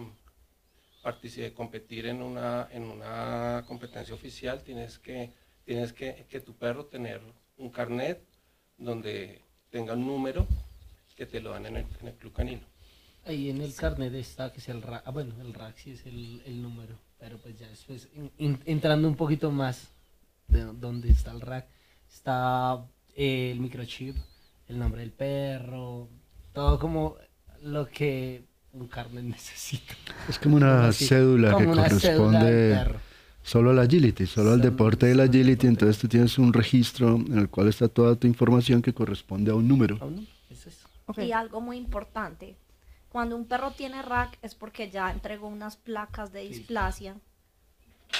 partici- 1.04 1.54
competir 1.54 2.06
en 2.08 2.22
una, 2.22 2.68
en 2.72 2.84
una 2.84 3.64
competencia 3.68 4.14
oficial, 4.14 4.62
tienes 4.64 4.98
que, 5.00 5.32
tienes 5.66 5.94
que, 5.94 6.26
que 6.30 6.40
tu 6.40 6.54
perro 6.54 6.86
tener 6.86 7.22
un 7.58 7.70
carnet 7.70 8.22
donde 8.78 9.42
tenga 9.70 9.94
un 9.94 10.06
número 10.08 10.48
que 11.16 11.26
te 11.26 11.40
lo 11.42 11.52
dan 11.52 11.66
en 11.66 11.78
el, 11.78 11.86
en 12.02 12.08
el 12.08 12.14
club 12.16 12.34
canino. 12.34 12.62
Ahí 13.26 13.50
en 13.50 13.62
el 13.62 13.74
carnet 13.76 14.14
está 14.14 14.52
que 14.52 14.60
es 14.60 14.70
el 14.70 14.82
rack. 14.82 15.04
Ah, 15.06 15.12
bueno, 15.12 15.36
el 15.42 15.54
rack 15.54 15.76
sí 15.78 15.92
es 15.92 16.06
el, 16.06 16.42
el 16.46 16.62
número. 16.62 16.96
Pero 17.20 17.38
pues 17.38 17.60
ya 17.60 17.68
después, 17.68 18.08
en- 18.16 18.32
en- 18.38 18.62
entrando 18.66 19.08
un 19.08 19.16
poquito 19.16 19.52
más 19.52 19.90
de 20.48 20.64
dónde 20.64 21.10
está 21.12 21.32
el 21.32 21.42
rack, 21.42 21.68
está 22.10 22.86
eh, 23.16 23.52
el 23.52 23.60
microchip, 23.60 24.16
el 24.70 24.80
nombre 24.80 25.02
del 25.02 25.12
perro, 25.12 26.08
todo 26.54 26.80
como 26.80 27.18
lo 27.62 27.88
que 27.90 28.46
un 28.74 28.88
carnet 28.88 29.24
necesita. 29.24 29.94
Es 30.28 30.38
como 30.40 30.56
una 30.58 30.88
Así, 30.88 31.06
cédula 31.06 31.58
que 31.58 31.66
una 31.66 31.84
corresponde 31.84 32.96
solo 33.42 33.72
al 33.72 33.80
agility, 33.80 34.26
solo 34.28 34.52
al 34.52 34.62
deporte 34.62 35.08
del 35.08 35.20
agility. 35.22 35.68
Entonces 35.68 35.98
tú 35.98 36.08
tienes 36.08 36.38
un 36.38 36.54
registro 36.54 37.16
en 37.16 37.38
el 37.38 37.50
cual 37.50 37.68
está 37.68 37.88
toda 37.88 38.16
tu 38.16 38.28
información 38.28 38.82
que 38.82 38.94
corresponde 38.94 39.52
a 39.52 39.56
un 39.56 39.68
número. 39.68 39.98
Es. 40.50 40.86
Y 41.18 41.32
algo 41.32 41.60
muy 41.60 41.78
importante, 41.78 42.56
cuando 43.10 43.36
un 43.36 43.46
perro 43.46 43.72
tiene 43.72 44.04
rack 44.04 44.38
es 44.44 44.54
porque 44.54 44.92
ya 44.92 45.10
entregó 45.12 45.48
unas 45.48 45.76
placas 45.76 46.32
de 46.32 46.42
displasia 46.42 47.16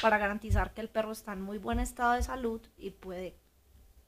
para 0.02 0.18
garantizar 0.18 0.74
que 0.74 0.82
el 0.82 0.90
perro 0.90 1.12
está 1.12 1.34
en 1.34 1.42
muy 1.42 1.60
buen 1.60 1.80
estado 1.80 2.14
de 2.14 2.24
salud 2.24 2.62
y 2.78 2.90
puede 2.90 3.36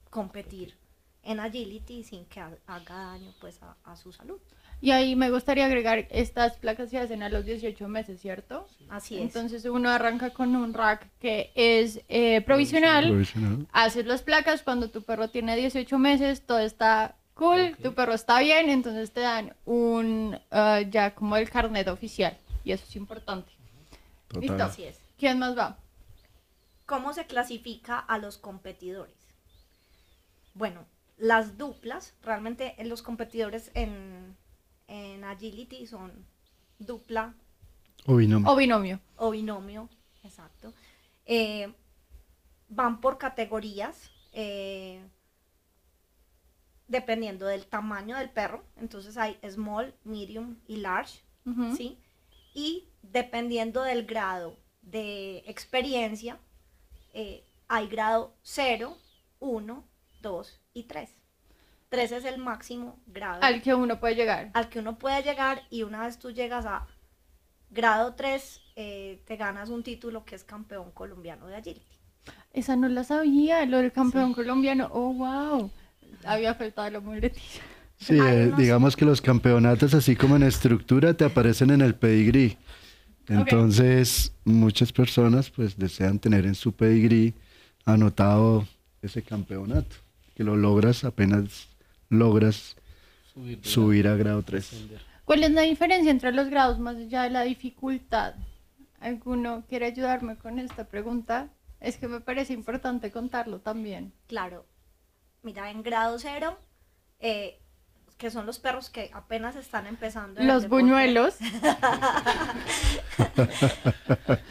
competir 0.10 0.75
en 1.23 1.39
agility 1.39 2.04
sin 2.04 2.25
que 2.25 2.39
ha- 2.39 2.58
haga 2.65 2.95
daño 2.95 3.32
pues 3.39 3.62
a, 3.62 3.75
a 3.84 3.95
su 3.95 4.12
salud. 4.12 4.39
Y 4.84 4.89
ahí 4.89 5.15
me 5.15 5.30
gustaría 5.30 5.65
agregar, 5.65 6.08
estas 6.10 6.58
placas 6.58 6.89
se 6.89 6.98
hacen 6.98 7.22
a 7.22 7.30
los 7.30 7.46
18 7.46 7.88
meses, 7.88 8.20
¿cierto? 8.20 8.67
Así 8.89 9.15
es. 9.15 9.22
Entonces 9.22 9.63
uno 9.65 9.89
arranca 9.89 10.32
con 10.32 10.56
un 10.56 10.74
rack 10.74 11.08
que 11.20 11.52
es 11.54 12.02
eh, 12.10 12.41
provisional, 12.41 13.08
Provisional. 13.08 13.67
haces 13.72 14.08
las 14.08 14.24
placas, 14.24 14.63
cuando 14.63 14.89
tu 14.89 15.04
perro 15.04 15.30
tiene 15.30 15.56
18 15.56 16.00
meses, 16.00 16.41
todo 16.41 16.58
está 16.60 17.15
cool, 17.36 17.78
tu 17.82 17.94
perro 17.94 18.13
está 18.13 18.39
bien, 18.39 18.70
entonces 18.72 19.12
te 19.12 19.22
dan 19.22 19.56
un, 19.65 20.39
ah, 20.50 20.82
ya 20.82 21.13
como 21.13 21.38
el 21.38 21.48
carnet 21.50 21.88
oficial, 21.88 22.36
y 22.63 22.72
eso 22.72 22.84
es 22.88 22.96
importante. 22.96 23.52
Total. 24.30 24.41
Listo. 24.41 24.63
Así 24.63 24.84
es. 24.86 25.00
¿Quién 25.20 25.38
más 25.38 25.56
va? 25.56 25.78
¿Cómo 26.88 27.13
se 27.13 27.28
clasifica 27.28 28.00
a 28.00 28.17
los 28.17 28.39
competidores? 28.39 29.15
Bueno, 30.56 30.86
las 31.17 31.58
duplas, 31.58 32.15
realmente 32.24 32.74
en 32.80 32.89
los 32.89 33.04
competidores 33.04 33.70
en, 33.76 34.36
en 34.91 35.23
agility 35.23 35.88
son 35.88 36.12
dupla 36.77 37.34
O 38.06 38.15
binomio. 38.15 38.51
O 38.51 38.56
binomio. 38.56 38.99
o 39.15 39.32
binomio, 39.32 39.89
exacto. 40.23 40.73
Eh, 41.25 41.71
van 42.67 42.99
por 42.99 43.17
categorías, 43.17 44.10
eh, 44.34 45.01
dependiendo 46.88 47.45
del 47.45 47.65
tamaño 47.67 48.17
del 48.17 48.30
perro. 48.30 48.63
Entonces 48.75 49.17
hay 49.17 49.38
small, 49.49 49.93
medium 50.04 50.58
y 50.67 50.77
large. 50.77 51.21
¿sí? 51.77 51.97
Y 52.54 52.89
dependiendo 53.01 53.84
del 53.84 54.06
grado 54.06 54.58
de 54.82 55.43
experiencia, 55.47 56.38
eh, 57.13 57.45
hay 57.67 57.88
grado 57.88 58.36
0, 58.41 58.97
1, 59.39 59.84
2 60.21 60.62
y 60.73 60.84
3. 60.84 61.20
3 61.91 62.12
es 62.13 62.23
el 62.25 62.38
máximo 62.38 62.97
grado 63.06 63.43
Al 63.43 63.62
que 63.62 63.73
uno 63.75 63.99
puede 63.99 64.15
llegar. 64.15 64.49
al 64.54 64.69
que 64.69 64.80
uno 64.80 64.97
puede 64.97 65.21
llegar 65.23 65.63
y 65.69 65.84
una 65.84 66.06
vez 66.06 66.17
tú 66.17 66.32
llegas 66.32 66.65
a 66.65 66.88
grado 67.69 68.15
3, 68.15 68.62
eh, 68.77 69.21
te 69.27 69.36
ganas 69.36 69.69
un 69.69 69.84
título 69.84 70.23
que 70.23 70.36
es 70.36 70.45
campeón 70.45 70.91
colombiano 70.91 71.47
de 71.47 71.58
agility. 71.58 71.86
Esa 72.54 72.75
no 72.77 72.88
la 72.88 73.04
sabía, 73.04 73.65
lo 73.65 73.77
del 73.80 73.91
campeón 73.91 74.34
colombiano. 74.34 74.88
Oh, 74.93 75.13
wow. 75.13 75.69
Había 76.23 76.56
faltado 76.56 76.89
la 76.89 76.99
muletilla. 77.01 77.62
Sí, 77.97 78.15
eh, 78.17 78.45
unos- 78.47 78.58
digamos 78.58 78.95
que 78.95 79.04
los 79.06 79.21
campeonatos, 79.21 79.93
así 79.93 80.15
como 80.15 80.38
en 80.38 80.43
estructura, 80.43 81.13
te 81.13 81.25
aparecen 81.25 81.71
en 81.71 81.82
el 81.82 81.93
pedigrí. 81.95 82.58
Entonces, 83.27 84.34
muchas 84.45 84.91
personas 84.93 85.49
pues 85.49 85.77
desean 85.77 86.19
tener 86.19 86.45
en 86.45 86.56
su 86.56 86.73
pedigrí 86.73 87.34
anotado 87.86 88.65
ese 89.01 89.21
campeonato, 89.23 89.95
que 90.36 90.43
lo 90.43 90.56
logras 90.56 91.04
apenas 91.04 91.67
logras 92.12 92.76
Subir, 93.34 93.65
subir 93.65 94.08
a 94.08 94.15
grado 94.15 94.43
3. 94.43 94.63
ascender. 94.63 95.02
¿Cuál 95.26 95.43
es 95.43 95.52
la 95.52 95.62
diferencia 95.62 96.12
entre 96.12 96.32
los 96.32 96.50
grados 96.50 96.78
más 96.78 96.97
allá 96.97 97.24
de 97.24 97.30
la 97.32 97.41
dificultad? 97.41 98.36
¿Alguno 99.00 99.63
quiere 99.67 99.86
ayudarme 99.88 100.36
con 100.36 100.60
esta 100.60 100.88
pregunta? 100.88 101.50
Es 101.80 101.97
que 101.97 102.08
me 102.08 102.19
parece 102.19 102.54
importante 102.54 103.10
contarlo 103.12 103.60
también. 103.62 104.13
Claro, 104.28 104.67
mira, 105.41 105.71
en 105.71 105.82
grado 105.82 106.19
0, 106.19 106.58
que 107.19 108.30
son 108.30 108.45
los 108.45 108.60
perros 108.60 108.91
que 108.91 109.10
apenas 109.13 109.56
están 109.56 109.88
empezando. 109.88 110.41
en 110.41 110.47
el 110.47 110.54
Los 110.54 110.67
buñuelos. 110.67 111.38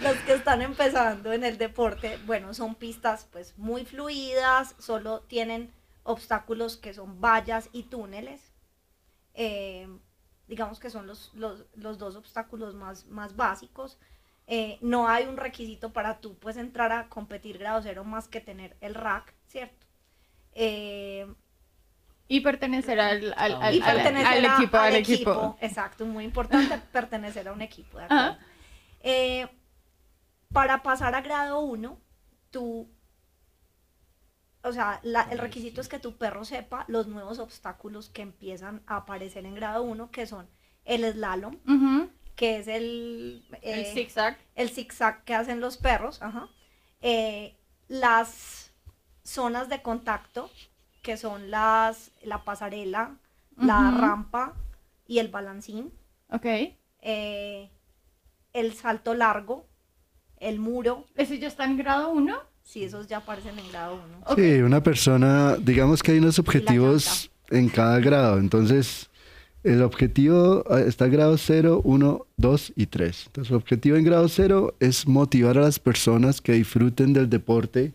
Los 0.01 0.17
que 0.27 0.33
están 0.33 0.63
empezando 0.63 1.33
en 1.33 1.45
el 1.45 1.57
deporte, 1.59 2.19
bueno, 2.27 2.53
son 2.55 2.75
pistas 2.75 3.29
pues 3.31 3.57
muy 3.59 3.85
fluidas, 3.85 4.75
solo 4.79 5.21
tienen 5.21 5.71
obstáculos 6.03 6.77
que 6.77 6.95
son 6.95 7.21
vallas 7.21 7.69
y 7.73 7.85
túneles. 7.85 8.53
Eh, 9.35 9.89
digamos 10.49 10.81
que 10.81 10.91
son 10.91 11.07
los, 11.07 11.33
los, 11.35 11.65
los 11.75 11.99
dos 11.99 12.17
obstáculos 12.17 12.75
más, 12.75 13.07
más 13.07 13.37
básicos. 13.37 13.99
Eh, 14.47 14.79
no 14.81 15.07
hay 15.09 15.27
un 15.27 15.37
requisito 15.37 15.93
para 15.93 16.21
tú 16.21 16.37
pues 16.39 16.57
entrar 16.57 16.91
a 16.91 17.09
competir 17.09 17.59
grado 17.59 17.81
cero 17.83 18.03
más 18.05 18.27
que 18.29 18.41
tener 18.41 18.77
el 18.81 18.95
rack, 18.97 19.33
¿cierto? 19.47 19.87
Eh, 20.53 21.33
Y 22.27 22.41
pertenecer 22.41 22.99
al, 22.99 23.33
al, 23.37 23.55
al- 23.63 23.75
y 23.77 23.81
al- 23.81 23.95
pertenecer 23.95 24.27
al 24.27 24.45
a- 24.45 24.57
equipo, 24.57 24.77
al 24.79 24.85
al 24.87 24.95
equipo. 24.97 25.57
Exacto, 25.61 26.05
muy 26.07 26.25
importante 26.25 26.79
pertenecer 26.93 27.47
a 27.47 27.53
un 27.53 27.63
equipo, 27.63 27.99
¿de 27.99 28.05
acuerdo? 28.05 28.23
Ajá. 28.25 28.39
Eh, 29.03 29.49
para 30.53 30.83
pasar 30.83 31.15
a 31.15 31.21
grado 31.21 31.61
1, 31.61 31.97
tú, 32.51 32.91
o 34.63 34.73
sea, 34.73 35.01
la- 35.03 35.23
el 35.31 35.39
requisito 35.39 35.81
es 35.81 35.89
que 35.89 35.99
tu 35.99 36.17
perro 36.17 36.45
sepa 36.45 36.85
los 36.89 37.07
nuevos 37.07 37.39
obstáculos 37.39 38.09
que 38.11 38.23
empiezan 38.23 38.83
a 38.87 38.97
aparecer 38.97 39.47
en 39.47 39.55
grado 39.55 39.83
1, 39.83 40.11
que 40.11 40.27
son 40.27 40.49
el 40.85 41.05
slalom, 41.13 41.59
que 42.37 42.59
es 42.59 42.69
el, 42.69 43.45
El 43.63 43.81
eh, 43.81 43.93
zigzag. 43.95 44.39
el 44.55 44.71
zigzag 44.71 45.25
que 45.25 45.35
hacen 45.35 45.61
los 45.61 45.77
perros, 45.77 46.21
ajá. 46.23 46.49
Eh, 47.03 47.57
las 47.89 48.73
zonas 49.23 49.69
de 49.69 49.83
contacto, 49.83 50.51
que 51.03 51.17
son 51.17 51.51
las, 51.51 52.11
la 52.23 52.45
pasarela, 52.45 53.17
la 53.57 53.91
rampa 53.91 54.55
y 55.07 55.19
el 55.19 55.29
balancín, 55.29 55.93
Ok. 56.31 56.47
eh, 57.01 57.71
el 58.53 58.73
salto 58.75 59.15
largo, 59.15 59.67
el 60.39 60.59
muro, 60.59 61.05
¿Ese 61.17 61.39
ya 61.39 61.49
está 61.49 61.65
en 61.65 61.77
grado 61.77 62.11
1? 62.11 62.39
Si 62.63 62.85
esos 62.85 63.07
ya 63.07 63.19
aparecen 63.19 63.59
en 63.59 63.69
grado 63.69 63.95
1. 63.95 64.19
Ok. 64.27 64.39
Sí, 64.39 64.63
una 64.63 64.83
persona, 64.83 65.57
digamos 65.57 66.03
que 66.03 66.13
hay 66.13 66.19
unos 66.19 66.39
objetivos 66.39 67.31
en 67.51 67.69
cada 67.69 67.99
grado, 67.99 68.39
entonces 68.39 69.11
El 69.63 69.83
objetivo 69.83 70.65
ah, 70.71 70.81
está 70.81 71.05
en 71.05 71.13
grado 71.13 71.37
0, 71.37 71.83
1, 71.85 72.27
2 72.37 72.73
y 72.77 72.87
3. 72.87 73.25
Entonces, 73.27 73.51
el 73.51 73.57
objetivo 73.57 73.97
en 73.97 74.05
grado 74.05 74.27
0 74.29 74.75
es 74.81 75.07
motivar 75.07 75.59
a 75.59 75.63
las 75.63 75.79
personas 75.79 76.41
que 76.41 76.53
disfruten 76.53 77.13
del 77.13 77.29
deporte 77.29 77.93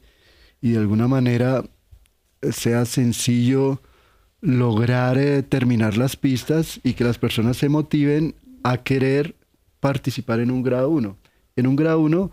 y 0.62 0.71
de 0.71 0.78
alguna 0.78 1.08
manera 1.08 1.63
eh, 2.41 2.51
sea 2.51 2.86
sencillo 2.86 3.82
lograr 4.41 5.17
eh, 5.17 5.41
terminar 5.41 5.97
las 5.97 6.15
pistas 6.15 6.80
y 6.84 6.93
que 6.93 7.04
las 7.04 7.17
personas 7.17 7.58
se 7.58 7.67
motiven 7.67 8.36
a 8.63 8.78
querer 8.78 9.36
participar 9.80 10.39
en 10.41 10.51
un 10.51 10.62
grado 10.62 10.89
1. 10.89 11.17
En 11.56 11.67
un 11.67 11.75
grado 11.75 11.99
1, 11.99 12.32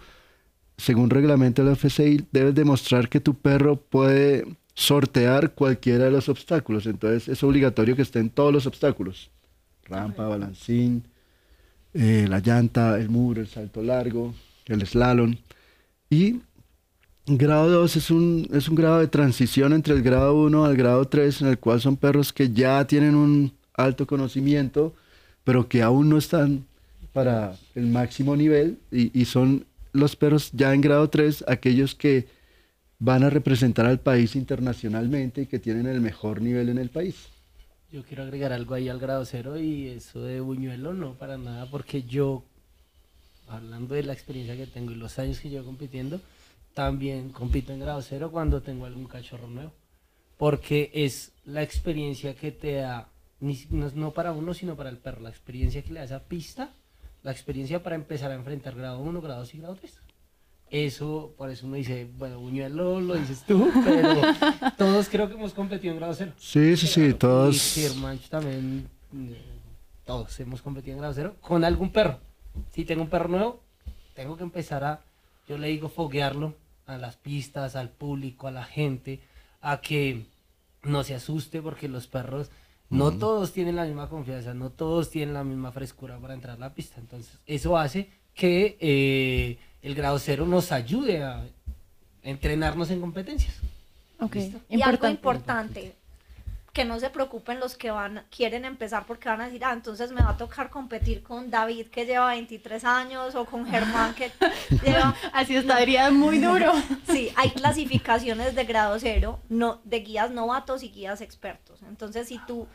según 0.83 1.11
reglamento 1.11 1.62
de 1.62 1.71
la 1.71 1.77
FCI, 1.77 2.27
debes 2.33 2.57
demostrar 2.57 3.09
que 3.09 3.21
tu 3.21 3.35
perro 3.35 3.77
puede 3.77 4.45
sortear 4.75 5.53
cualquiera 5.53 6.07
de 6.07 6.11
los 6.11 6.29
obstáculos. 6.29 6.87
Entonces 6.87 7.29
es 7.29 7.42
obligatorio 7.45 7.95
que 7.95 8.03
estén 8.03 8.31
todos 8.31 8.53
los 8.53 8.66
obstáculos. 8.66 9.31
Rampa, 9.85 10.27
balancín, 10.27 11.05
eh, 11.95 12.27
la 12.29 12.40
llanta, 12.40 12.99
el 12.99 13.09
muro, 13.09 13.40
el 13.40 13.47
salto 13.47 13.81
largo, 13.81 14.35
el 14.66 14.85
slalom. 14.85 15.37
Y 16.11 16.40
grado 17.27 17.71
2 17.71 17.97
es 17.97 18.11
un, 18.11 18.49
es 18.53 18.68
un 18.68 18.75
grado 18.75 18.99
de 18.99 19.07
transición 19.07 19.73
entre 19.73 19.95
el 19.95 20.03
grado 20.03 20.35
1 20.35 20.64
al 20.64 20.77
grado 20.77 21.07
3, 21.07 21.42
en 21.42 21.47
el 21.49 21.59
cual 21.61 21.81
son 21.81 21.97
perros 21.97 22.33
que 22.33 22.51
ya 22.51 22.85
tienen 22.88 23.14
un 23.14 23.53
alto 23.75 24.05
conocimiento, 24.05 24.95
pero 25.45 25.68
que 25.68 25.81
aún 25.81 26.09
no 26.09 26.18
están 26.18 26.64
para 27.12 27.55
el 27.77 27.87
máximo 27.87 28.35
nivel 28.35 28.79
y, 28.90 29.16
y 29.18 29.27
son 29.27 29.64
los 29.92 30.16
perros 30.16 30.50
ya 30.52 30.74
en 30.74 30.81
grado 30.81 31.09
3 31.09 31.44
aquellos 31.48 31.94
que 31.94 32.26
van 32.98 33.24
a 33.24 33.31
representar 33.31 33.87
al 33.87 33.98
país 33.98 34.37
internacionalmente 34.37 35.42
y 35.42 35.46
que 35.46 35.59
tienen 35.59 35.87
el 35.87 36.00
mejor 36.00 36.40
nivel 36.40 36.68
en 36.68 36.78
el 36.78 36.88
país. 36.88 37.28
Yo 37.90 38.05
quiero 38.05 38.22
agregar 38.22 38.52
algo 38.52 38.74
ahí 38.74 38.88
al 38.88 38.98
grado 38.98 39.24
cero 39.26 39.59
y 39.59 39.88
eso 39.88 40.22
de 40.22 40.40
Buñuelo 40.40 40.94
no 40.94 41.14
para 41.14 41.37
nada, 41.37 41.68
porque 41.68 42.05
yo, 42.05 42.44
hablando 43.48 43.94
de 43.94 44.05
la 44.05 44.12
experiencia 44.12 44.57
que 44.57 44.66
tengo 44.66 44.92
y 44.92 44.94
los 44.94 45.18
años 45.18 45.40
que 45.40 45.50
llevo 45.50 45.66
compitiendo, 45.66 46.20
también 46.74 47.31
compito 47.31 47.72
en 47.72 47.81
grado 47.81 48.00
cero 48.00 48.31
cuando 48.31 48.62
tengo 48.62 48.87
algún 48.87 49.07
cachorro 49.07 49.48
nuevo, 49.48 49.72
porque 50.38 50.90
es 50.94 51.33
la 51.44 51.62
experiencia 51.62 52.35
que 52.35 52.52
te 52.52 52.74
da, 52.74 53.09
no 53.40 54.12
para 54.12 54.33
uno, 54.33 54.55
sino 54.55 54.74
para 54.76 54.90
el 54.90 54.96
perro, 54.96 55.20
la 55.20 55.31
experiencia 55.31 55.83
que 55.83 55.92
le 55.92 55.98
da 55.98 56.07
esa 56.07 56.22
pista, 56.22 56.70
la 57.22 57.32
experiencia 57.32 57.82
para 57.82 57.96
empezar 57.96 58.30
a 58.30 58.35
enfrentar 58.35 58.74
grado 58.74 58.98
1, 59.00 59.20
grado 59.20 59.40
2 59.40 59.54
y 59.54 59.58
grado 59.58 59.76
3. 59.76 60.00
Eso, 60.72 61.35
por 61.37 61.50
eso 61.50 61.66
uno 61.66 61.76
dice, 61.76 62.08
bueno, 62.16 62.40
Buñuelo 62.40 62.98
lo 62.98 63.14
dices 63.14 63.44
tú, 63.46 63.70
pero 63.85 64.22
todos 64.78 65.11
creo 65.11 65.28
que 65.28 65.35
hemos 65.35 65.52
competido 65.52 65.92
en 65.92 65.98
grado 65.98 66.14
cero. 66.14 66.32
Sí, 66.38 66.78
sí, 66.78 66.87
sí, 66.87 67.04
Y 67.08 67.12
todos. 67.12 67.58
Sirmanch 67.58 68.30
también, 68.30 68.88
eh, 69.14 69.37
todos 70.06 70.40
hemos 70.40 70.62
competido 70.62 70.94
en 70.94 71.00
grado 71.00 71.12
cero 71.12 71.37
con 71.42 71.62
algún 71.64 71.92
perro. 71.92 72.20
Si 72.70 72.87
tengo 72.87 73.02
un 73.02 73.11
perro 73.11 73.28
nuevo, 73.28 73.62
tengo 74.14 74.38
que 74.38 74.44
empezar 74.44 74.82
a, 74.82 75.02
yo 75.46 75.58
le 75.58 75.68
digo, 75.68 75.90
foguearlo 75.90 76.54
a 76.87 76.96
las 76.96 77.16
pistas, 77.16 77.76
al 77.76 77.90
público, 77.90 78.48
a 78.48 78.50
la 78.50 78.64
gente, 78.64 79.20
a 79.61 79.82
que 79.82 80.24
no 80.82 81.04
se 81.04 81.14
asuste 81.14 81.61
porque 81.61 81.87
los 81.87 82.06
perros, 82.06 82.50
no 82.92 83.11
todos 83.12 83.52
tienen 83.52 83.76
la 83.76 83.85
misma 83.85 84.09
confianza, 84.09 84.52
no 84.55 84.70
todos 84.70 85.11
tienen 85.11 85.35
la 85.35 85.44
misma 85.44 85.72
frescura 85.72 86.18
para 86.18 86.35
entrar 86.35 86.57
a 86.57 86.61
la 86.61 86.74
pista. 86.74 87.00
Entonces, 87.00 87.38
eso 87.46 87.78
hace 87.78 88.11
que 88.35 88.76
eh, 88.81 89.59
el 89.83 89.94
grado 89.94 90.18
cero 90.18 90.46
nos 90.46 90.72
ayude 90.72 91.22
a 91.22 91.44
entrenarnos 92.22 92.90
en 92.90 93.00
competencias. 93.00 93.55
Ok, 94.20 94.35
¿Listo? 94.37 94.61
Y 94.68 94.83
algo 94.83 95.09
importante. 95.09 95.96
que 96.72 96.85
no 96.87 96.98
se 96.98 97.11
preocupen 97.11 97.61
los 97.61 97.76
que 97.76 97.90
van, 97.90 98.24
quieren 98.35 98.64
empezar 98.64 99.05
porque 99.07 99.28
van 99.28 99.42
a 99.42 99.46
decir, 99.46 99.62
ah, 99.62 99.72
entonces 99.74 100.11
me 100.11 100.22
va 100.22 100.31
a 100.31 100.37
tocar 100.38 100.70
competir 100.70 101.22
con 101.22 101.50
David 101.50 101.88
que 101.88 102.07
lleva 102.07 102.28
23 102.28 102.85
años 102.85 103.35
o 103.35 103.44
con 103.44 103.66
Germán 103.66 104.14
que 104.14 104.31
lleva... 104.83 105.14
Así 105.35 105.57
estaría 105.57 106.11
muy 106.11 106.38
duro. 106.38 106.72
Sí, 107.11 107.31
hay 107.37 107.50
clasificaciones 107.50 108.55
de 108.55 108.64
grado 108.64 108.98
cero, 108.98 109.38
no, 109.50 109.81
de 109.85 110.00
guías 110.00 110.31
novatos 110.31 110.83
y 110.83 110.90
guías 110.90 111.20
expertos. 111.20 111.83
Entonces, 111.83 112.28
si 112.28 112.38
tú 112.46 112.66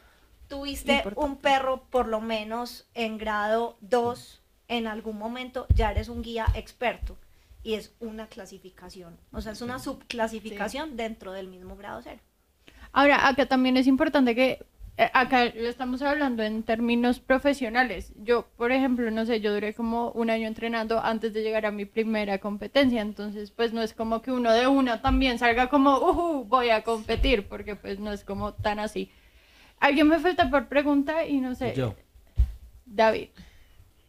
tuviste 0.47 0.93
Importante. 0.97 1.19
un 1.29 1.37
perro 1.37 1.83
por 1.89 2.07
lo 2.07 2.21
menos 2.21 2.87
en 2.93 3.17
grado 3.17 3.77
2 3.81 4.41
en 4.67 4.87
algún 4.87 5.17
momento, 5.17 5.65
ya 5.73 5.91
eres 5.91 6.09
un 6.09 6.21
guía 6.21 6.45
experto. 6.53 7.17
Y 7.63 7.73
es 7.73 7.93
una 7.99 8.27
clasificación, 8.27 9.17
o 9.33 9.41
sea, 9.41 9.51
es 9.51 9.61
una 9.61 9.79
subclasificación 9.79 10.95
dentro 10.95 11.33
del 11.33 11.47
mismo 11.47 11.75
grado 11.75 12.01
cero. 12.01 12.19
Ahora, 12.93 13.27
acá 13.27 13.45
también 13.45 13.75
es 13.77 13.87
importante 13.87 14.35
que, 14.35 14.65
eh, 14.97 15.09
acá 15.13 15.45
lo 15.45 15.67
estamos 15.67 16.01
hablando 16.01 16.43
en 16.43 16.63
términos 16.63 17.19
profesionales. 17.19 18.13
Yo, 18.23 18.47
por 18.57 18.71
ejemplo, 18.71 19.11
no 19.11 19.25
sé, 19.25 19.41
yo 19.41 19.53
duré 19.53 19.73
como 19.73 20.11
un 20.11 20.29
año 20.29 20.47
entrenando 20.47 20.99
antes 20.99 21.33
de 21.33 21.43
llegar 21.43 21.65
a 21.65 21.71
mi 21.71 21.85
primera 21.85 22.37
competencia, 22.39 23.01
entonces 23.01 23.51
pues 23.51 23.73
no 23.73 23.81
es 23.81 23.93
como 23.93 24.21
que 24.21 24.31
uno 24.31 24.51
de 24.53 24.67
una 24.67 25.01
también 25.01 25.37
salga 25.37 25.69
como, 25.69 25.97
"Ujú, 25.97 26.45
voy 26.45 26.69
a 26.69 26.83
competir, 26.83 27.47
porque 27.47 27.75
pues 27.75 27.99
no 27.99 28.11
es 28.13 28.23
como 28.23 28.53
tan 28.53 28.79
así. 28.79 29.11
Alguien 29.79 30.07
me 30.07 30.19
falta 30.19 30.49
por 30.49 30.67
pregunta 30.67 31.25
y 31.25 31.39
no 31.39 31.53
sé. 31.55 31.73
Yo. 31.75 31.95
David. 32.85 33.27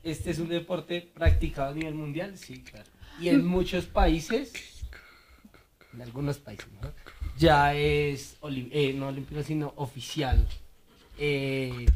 ¿Este 0.03 0.31
es 0.31 0.39
un 0.39 0.49
deporte 0.49 1.01
practicado 1.03 1.73
a 1.73 1.75
nivel 1.75 1.95
mundial? 1.95 2.37
Sí, 2.39 2.63
claro. 2.63 2.87
Y 3.21 3.29
en 3.29 3.45
muchos 3.47 3.85
países, 3.87 4.53
en 5.93 6.03
algunos 6.03 6.39
países, 6.39 6.69
¿no? 6.81 6.91
ya 7.37 7.75
es, 7.75 8.37
eh, 8.71 8.93
no 8.95 9.09
olímpico, 9.09 9.43
sino 9.43 9.73
oficial, 9.77 10.47
eh, 11.19 11.87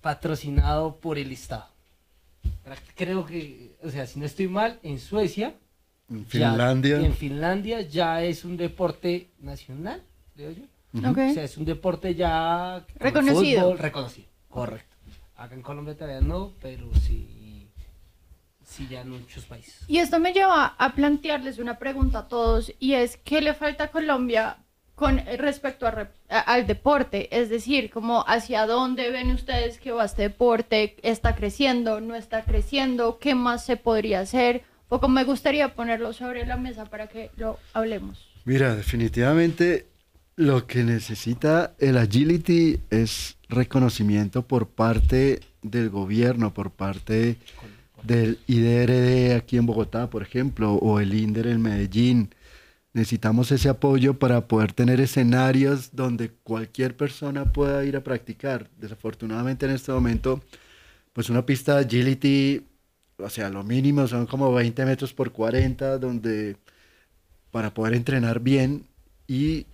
patrocinado 0.00 0.96
por 0.96 1.18
el 1.18 1.32
Estado. 1.32 1.68
Creo 2.96 3.24
que, 3.26 3.72
o 3.82 3.90
sea, 3.90 4.06
si 4.06 4.18
no 4.18 4.26
estoy 4.26 4.48
mal, 4.48 4.78
en 4.82 4.98
Suecia, 4.98 5.54
En 6.10 6.24
ya- 6.26 6.50
Finlandia. 6.50 7.00
y 7.00 7.04
en 7.04 7.14
Finlandia 7.14 7.80
ya 7.82 8.22
es 8.22 8.44
un 8.44 8.56
deporte 8.56 9.30
nacional, 9.40 10.02
creo 10.34 10.50
yo. 10.52 10.62
O 10.96 11.14
sea, 11.34 11.44
es 11.44 11.56
un 11.56 11.64
deporte 11.64 12.14
ya 12.14 12.84
como 12.86 12.98
Reconocido. 13.00 13.62
fútbol, 13.62 13.78
reconocido, 13.78 14.28
correcto. 14.48 14.96
Acá 15.36 15.54
en 15.54 15.62
Colombia 15.62 15.96
todavía 15.96 16.20
no, 16.20 16.52
pero 16.62 16.88
sí, 16.94 17.68
sí 18.64 18.86
ya 18.88 19.00
en 19.00 19.10
muchos 19.10 19.44
países. 19.46 19.76
Y 19.88 19.98
esto 19.98 20.18
me 20.20 20.32
lleva 20.32 20.66
a 20.78 20.94
plantearles 20.94 21.58
una 21.58 21.78
pregunta 21.78 22.20
a 22.20 22.28
todos 22.28 22.72
y 22.78 22.94
es 22.94 23.16
¿qué 23.18 23.40
le 23.40 23.54
falta 23.54 23.84
a 23.84 23.88
Colombia 23.88 24.58
con 24.94 25.18
respecto 25.38 25.86
a 25.88 25.90
re- 25.90 26.08
a- 26.28 26.38
al 26.40 26.66
deporte? 26.68 27.28
Es 27.36 27.48
decir, 27.48 27.90
como 27.90 28.24
hacia 28.28 28.64
dónde 28.66 29.10
ven 29.10 29.32
ustedes 29.32 29.78
que 29.80 29.90
va 29.90 30.04
este 30.04 30.22
deporte, 30.22 30.96
está 31.02 31.34
creciendo, 31.34 32.00
no 32.00 32.14
está 32.14 32.44
creciendo, 32.44 33.18
qué 33.18 33.34
más 33.34 33.64
se 33.64 33.76
podría 33.76 34.20
hacer. 34.20 34.62
Un 34.82 34.88
poco 35.00 35.08
me 35.08 35.24
gustaría 35.24 35.74
ponerlo 35.74 36.12
sobre 36.12 36.46
la 36.46 36.56
mesa 36.56 36.84
para 36.84 37.08
que 37.08 37.30
lo 37.36 37.58
hablemos. 37.72 38.28
Mira, 38.44 38.76
definitivamente 38.76 39.88
lo 40.36 40.66
que 40.66 40.82
necesita 40.82 41.74
el 41.78 41.96
agility 41.96 42.80
es 42.90 43.36
reconocimiento 43.48 44.46
por 44.46 44.68
parte 44.68 45.40
del 45.62 45.90
gobierno, 45.90 46.52
por 46.52 46.70
parte 46.70 47.36
del 48.02 48.38
IDRD 48.46 49.36
aquí 49.36 49.56
en 49.56 49.66
Bogotá, 49.66 50.10
por 50.10 50.22
ejemplo, 50.22 50.74
o 50.74 51.00
el 51.00 51.14
INDER 51.14 51.46
en 51.46 51.62
Medellín. 51.62 52.34
Necesitamos 52.92 53.50
ese 53.50 53.68
apoyo 53.68 54.18
para 54.18 54.46
poder 54.46 54.72
tener 54.72 55.00
escenarios 55.00 55.90
donde 55.94 56.30
cualquier 56.30 56.96
persona 56.96 57.52
pueda 57.52 57.84
ir 57.84 57.96
a 57.96 58.04
practicar. 58.04 58.68
Desafortunadamente 58.78 59.66
en 59.66 59.72
este 59.72 59.92
momento, 59.92 60.42
pues 61.12 61.30
una 61.30 61.46
pista 61.46 61.76
de 61.76 61.84
agility, 61.86 62.66
o 63.18 63.30
sea, 63.30 63.50
lo 63.50 63.64
mínimo 63.64 64.06
son 64.06 64.26
como 64.26 64.52
20 64.52 64.84
metros 64.84 65.12
por 65.12 65.32
40, 65.32 65.98
donde 65.98 66.56
para 67.50 67.72
poder 67.72 67.94
entrenar 67.94 68.40
bien 68.40 68.84
y 69.26 69.66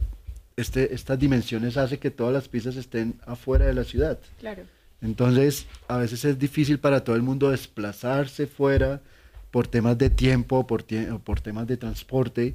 este, 0.60 0.94
estas 0.94 1.18
dimensiones 1.18 1.76
hace 1.76 1.98
que 1.98 2.10
todas 2.10 2.32
las 2.32 2.48
pistas 2.48 2.76
estén 2.76 3.14
afuera 3.26 3.66
de 3.66 3.74
la 3.74 3.84
ciudad. 3.84 4.18
Claro. 4.38 4.62
Entonces, 5.02 5.66
a 5.88 5.96
veces 5.96 6.24
es 6.24 6.38
difícil 6.38 6.78
para 6.78 7.02
todo 7.04 7.16
el 7.16 7.22
mundo 7.22 7.50
desplazarse 7.50 8.46
fuera 8.46 9.00
por 9.50 9.66
temas 9.66 9.96
de 9.98 10.10
tiempo, 10.10 10.66
por, 10.66 10.86
tie- 10.86 11.18
por 11.20 11.40
temas 11.40 11.66
de 11.66 11.76
transporte. 11.76 12.54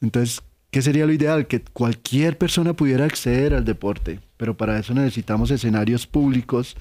Entonces, 0.00 0.40
¿qué 0.70 0.80
sería 0.82 1.06
lo 1.06 1.12
ideal? 1.12 1.46
Que 1.46 1.60
cualquier 1.62 2.36
persona 2.38 2.72
pudiera 2.72 3.04
acceder 3.04 3.54
al 3.54 3.64
deporte, 3.64 4.18
pero 4.36 4.56
para 4.56 4.78
eso 4.78 4.94
necesitamos 4.94 5.50
escenarios 5.50 6.06
públicos 6.06 6.74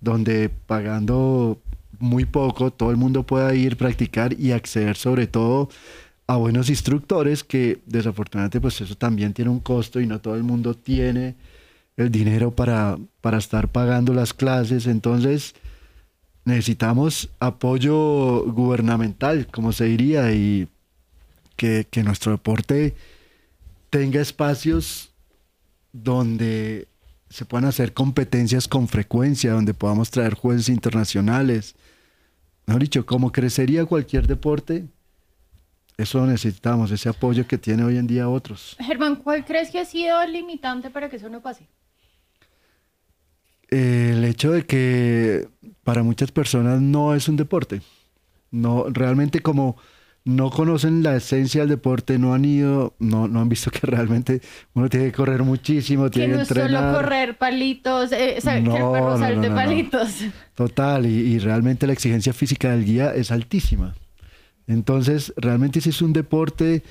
donde 0.00 0.50
pagando 0.66 1.58
muy 1.98 2.24
poco 2.26 2.70
todo 2.70 2.90
el 2.90 2.96
mundo 2.96 3.22
pueda 3.22 3.54
ir, 3.54 3.76
practicar 3.76 4.38
y 4.38 4.52
acceder 4.52 4.96
sobre 4.96 5.26
todo 5.26 5.70
a 6.26 6.36
buenos 6.36 6.70
instructores 6.70 7.44
que 7.44 7.80
desafortunadamente 7.86 8.60
pues 8.60 8.80
eso 8.80 8.94
también 8.94 9.34
tiene 9.34 9.50
un 9.50 9.60
costo 9.60 10.00
y 10.00 10.06
no 10.06 10.20
todo 10.20 10.36
el 10.36 10.42
mundo 10.42 10.74
tiene 10.74 11.34
el 11.96 12.10
dinero 12.10 12.50
para, 12.50 12.98
para 13.20 13.38
estar 13.38 13.68
pagando 13.68 14.14
las 14.14 14.32
clases. 14.32 14.86
Entonces 14.86 15.54
necesitamos 16.44 17.30
apoyo 17.40 18.44
gubernamental, 18.44 19.46
como 19.46 19.72
se 19.72 19.84
diría, 19.84 20.32
y 20.32 20.68
que, 21.56 21.86
que 21.90 22.02
nuestro 22.02 22.32
deporte 22.32 22.94
tenga 23.90 24.20
espacios 24.20 25.10
donde 25.92 26.88
se 27.28 27.44
puedan 27.44 27.66
hacer 27.66 27.92
competencias 27.92 28.68
con 28.68 28.88
frecuencia, 28.88 29.52
donde 29.52 29.74
podamos 29.74 30.10
traer 30.10 30.34
jueces 30.34 30.68
internacionales. 30.68 31.74
Mejor 32.66 32.82
dicho, 32.82 33.06
como 33.06 33.30
crecería 33.32 33.84
cualquier 33.84 34.26
deporte, 34.26 34.86
eso 35.96 36.26
necesitamos, 36.26 36.90
ese 36.90 37.08
apoyo 37.08 37.46
que 37.46 37.58
tiene 37.58 37.84
hoy 37.84 37.96
en 37.98 38.06
día 38.06 38.28
otros. 38.28 38.76
Germán, 38.80 39.16
¿cuál 39.16 39.44
crees 39.44 39.70
que 39.70 39.78
ha 39.80 39.84
sido 39.84 40.20
el 40.22 40.32
limitante 40.32 40.90
para 40.90 41.08
que 41.08 41.16
eso 41.16 41.28
no 41.28 41.40
pase? 41.40 41.68
El 43.68 44.24
hecho 44.24 44.52
de 44.52 44.64
que 44.66 45.48
para 45.82 46.02
muchas 46.02 46.30
personas 46.30 46.80
no 46.80 47.14
es 47.14 47.28
un 47.28 47.36
deporte. 47.36 47.82
No, 48.50 48.86
realmente 48.88 49.40
como 49.40 49.76
no 50.24 50.50
conocen 50.50 51.02
la 51.02 51.16
esencia 51.16 51.62
del 51.62 51.70
deporte, 51.70 52.18
no 52.18 52.34
han 52.34 52.44
ido, 52.44 52.94
no, 52.98 53.28
no 53.28 53.40
han 53.40 53.48
visto 53.48 53.70
que 53.72 53.86
realmente 53.86 54.40
uno 54.74 54.88
tiene 54.88 55.06
que 55.06 55.12
correr 55.12 55.42
muchísimo, 55.42 56.10
Que 56.10 56.10
tiene 56.10 56.28
no 56.28 56.36
que 56.36 56.42
es 56.42 56.48
solo 56.48 56.62
entrenar. 56.66 56.94
correr 56.94 57.36
palitos, 57.38 58.12
eh, 58.12 58.36
o 58.38 58.40
sea, 58.40 58.62
que 58.68 58.78
el 58.78 58.88
No, 58.88 58.92
perro 58.92 59.16
no, 59.18 59.18
salte 59.18 59.50
no, 59.50 59.56
no, 59.56 59.62
no. 59.64 59.70
palitos. 59.70 60.10
Total, 60.54 61.06
y, 61.06 61.10
y 61.34 61.38
realmente 61.40 61.86
la 61.86 61.92
exigencia 61.94 62.32
física 62.32 62.70
del 62.70 62.84
guía 62.84 63.14
es 63.14 63.30
altísima. 63.30 63.94
Entonces, 64.66 65.32
realmente 65.36 65.80
si 65.80 65.90
es 65.90 66.02
un 66.02 66.12
deporte, 66.12 66.82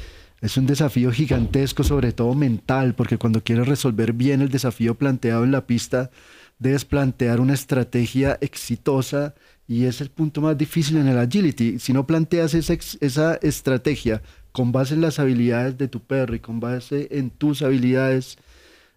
es 0.42 0.58
un 0.58 0.66
desafío 0.66 1.12
gigantesco, 1.12 1.84
sobre 1.84 2.12
todo 2.12 2.34
mental, 2.36 2.96
porque 2.96 3.18
cuando 3.18 3.44
quieres 3.44 3.68
resolver 3.68 4.14
bien 4.14 4.42
el 4.42 4.50
desafío 4.50 4.96
planteado 4.96 5.44
en 5.44 5.52
la 5.52 5.66
pista, 5.66 6.12
debes 6.60 6.86
plantear 6.86 7.40
una 7.40 7.54
estrategia 7.54 8.38
exitosa 8.42 9.36
y 9.68 9.86
es 9.86 10.02
el 10.02 10.10
punto 10.10 10.42
más 10.42 10.58
difícil 10.58 10.98
en 10.98 11.08
el 11.08 11.18
agility. 11.18 11.80
Si 11.80 11.94
no 11.94 12.06
planteas 12.06 12.54
esa, 12.54 12.74
esa 12.74 13.36
estrategia 13.36 14.22
con 14.52 14.72
base 14.72 14.94
en 14.94 15.02
las 15.02 15.20
habilidades 15.20 15.78
de 15.78 15.88
tu 15.88 16.02
perro 16.02 16.36
y 16.36 16.40
con 16.40 16.60
base 16.60 17.08
en 17.12 17.30
tus 17.30 17.62
habilidades, 17.62 18.38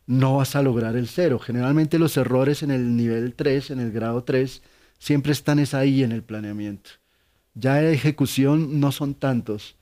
no 0.07 0.37
vas 0.37 0.55
a 0.55 0.63
lograr 0.63 0.97
el 0.97 1.09
cero. 1.09 1.39
Generalmente 1.39 1.99
los 1.99 2.17
errores 2.17 2.63
en 2.63 2.71
el 2.71 2.97
nivel 2.97 3.35
3, 3.35 3.71
en 3.71 3.81
el 3.81 3.91
grado 3.91 4.25
3, 4.25 4.63
siempre 4.99 5.33
están 5.33 5.59
es 5.59 5.75
ahí 5.75 6.03
en 6.03 6.13
el 6.13 6.23
planeamiento. 6.23 6.91
Ya 7.59 7.77
de 7.77 7.95
ejecución 7.95 8.81
no 8.81 8.93
son 8.93 9.15
tantos, 9.15 9.77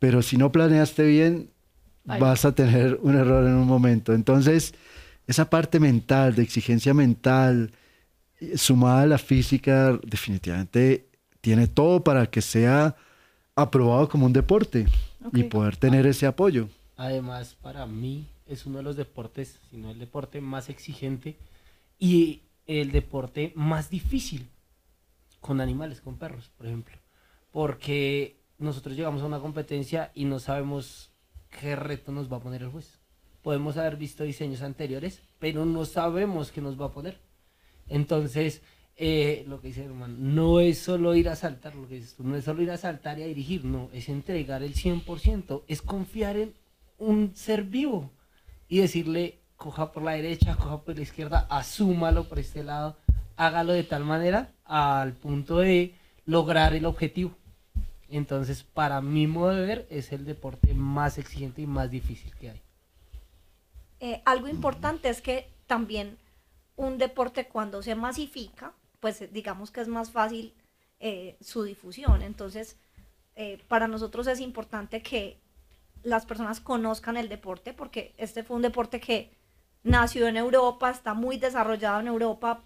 pero 0.00 0.20
si 0.20 0.36
no 0.36 0.50
planeaste 0.50 1.04
bien, 1.06 1.50
Vale. 2.04 2.20
vas 2.20 2.44
a 2.44 2.54
tener 2.54 2.98
un 3.00 3.14
error 3.14 3.46
en 3.46 3.54
un 3.54 3.66
momento. 3.66 4.12
Entonces, 4.12 4.74
esa 5.26 5.48
parte 5.48 5.78
mental, 5.80 6.34
de 6.34 6.42
exigencia 6.42 6.92
mental, 6.92 7.72
sumada 8.56 9.02
a 9.02 9.06
la 9.06 9.18
física, 9.18 9.98
definitivamente 10.04 11.06
tiene 11.40 11.68
todo 11.68 12.02
para 12.02 12.26
que 12.26 12.42
sea 12.42 12.96
aprobado 13.54 14.08
como 14.08 14.26
un 14.26 14.32
deporte 14.32 14.86
y 15.32 15.44
poder 15.44 15.76
tener 15.76 16.06
ese 16.06 16.26
apoyo. 16.26 16.68
Además, 16.96 17.56
para 17.62 17.86
mí 17.86 18.26
es 18.46 18.66
uno 18.66 18.78
de 18.78 18.82
los 18.84 18.96
deportes, 18.96 19.58
si 19.70 19.76
no 19.76 19.90
el 19.90 19.98
deporte 19.98 20.40
más 20.40 20.68
exigente 20.68 21.36
y 21.98 22.42
el 22.66 22.92
deporte 22.92 23.52
más 23.54 23.88
difícil 23.88 24.48
con 25.40 25.60
animales, 25.60 26.00
con 26.00 26.16
perros, 26.16 26.50
por 26.56 26.66
ejemplo. 26.66 27.03
Porque 27.54 28.40
nosotros 28.58 28.96
llegamos 28.96 29.22
a 29.22 29.26
una 29.26 29.38
competencia 29.38 30.10
y 30.12 30.24
no 30.24 30.40
sabemos 30.40 31.12
qué 31.60 31.76
reto 31.76 32.10
nos 32.10 32.30
va 32.30 32.38
a 32.38 32.40
poner 32.40 32.62
el 32.62 32.70
juez. 32.70 32.98
Podemos 33.42 33.76
haber 33.76 33.94
visto 33.94 34.24
diseños 34.24 34.60
anteriores, 34.60 35.22
pero 35.38 35.64
no 35.64 35.84
sabemos 35.84 36.50
qué 36.50 36.60
nos 36.60 36.80
va 36.80 36.86
a 36.86 36.90
poner. 36.90 37.20
Entonces, 37.86 38.60
eh, 38.96 39.44
lo 39.46 39.60
que 39.60 39.68
dice 39.68 39.84
hermano, 39.84 40.16
no 40.18 40.58
es 40.58 40.80
solo 40.80 41.14
ir 41.14 41.28
a 41.28 41.36
saltar, 41.36 41.76
lo 41.76 41.86
que 41.86 41.94
dices 41.94 42.16
tú, 42.16 42.24
no 42.24 42.34
es 42.34 42.44
solo 42.44 42.60
ir 42.60 42.72
a 42.72 42.76
saltar 42.76 43.20
y 43.20 43.22
a 43.22 43.26
dirigir, 43.26 43.64
no, 43.64 43.88
es 43.92 44.08
entregar 44.08 44.64
el 44.64 44.74
100%, 44.74 45.62
es 45.68 45.80
confiar 45.80 46.36
en 46.36 46.54
un 46.98 47.36
ser 47.36 47.62
vivo 47.62 48.10
y 48.68 48.78
decirle, 48.80 49.38
coja 49.54 49.92
por 49.92 50.02
la 50.02 50.14
derecha, 50.14 50.56
coja 50.56 50.82
por 50.82 50.96
la 50.96 51.02
izquierda, 51.02 51.46
asúmalo 51.50 52.28
por 52.28 52.40
este 52.40 52.64
lado, 52.64 52.96
hágalo 53.36 53.74
de 53.74 53.84
tal 53.84 54.04
manera 54.04 54.50
al 54.64 55.12
punto 55.12 55.58
de 55.58 55.94
lograr 56.26 56.74
el 56.74 56.84
objetivo. 56.84 57.43
Entonces, 58.16 58.62
para 58.62 59.00
mi 59.00 59.26
modo 59.26 59.54
de 59.54 59.66
ver, 59.66 59.86
es 59.90 60.12
el 60.12 60.24
deporte 60.24 60.72
más 60.72 61.18
exigente 61.18 61.62
y 61.62 61.66
más 61.66 61.90
difícil 61.90 62.32
que 62.36 62.50
hay. 62.50 62.62
Eh, 63.98 64.22
algo 64.24 64.46
importante 64.48 65.08
es 65.08 65.20
que 65.20 65.50
también 65.66 66.16
un 66.76 66.96
deporte 66.98 67.48
cuando 67.48 67.82
se 67.82 67.96
masifica, 67.96 68.72
pues 69.00 69.20
eh, 69.20 69.28
digamos 69.32 69.72
que 69.72 69.80
es 69.80 69.88
más 69.88 70.12
fácil 70.12 70.54
eh, 71.00 71.36
su 71.40 71.64
difusión. 71.64 72.22
Entonces, 72.22 72.76
para 73.66 73.88
nosotros 73.88 74.28
es 74.28 74.38
importante 74.38 75.02
que 75.02 75.40
las 76.04 76.24
personas 76.24 76.60
conozcan 76.60 77.16
el 77.16 77.28
deporte, 77.28 77.72
porque 77.72 78.14
este 78.16 78.44
fue 78.44 78.54
un 78.54 78.62
deporte 78.62 79.00
que 79.00 79.32
nació 79.82 80.28
en 80.28 80.36
Europa, 80.36 80.88
está 80.88 81.14
muy 81.14 81.36
desarrollado 81.36 81.98
en 81.98 82.06
Europa, 82.06 82.62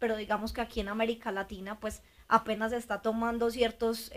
pero 0.00 0.16
digamos 0.16 0.52
que 0.52 0.60
aquí 0.60 0.80
en 0.80 0.88
América 0.88 1.30
Latina, 1.30 1.78
pues 1.78 2.02
apenas 2.26 2.72
está 2.72 3.00
tomando 3.00 3.48
ciertos 3.52 4.10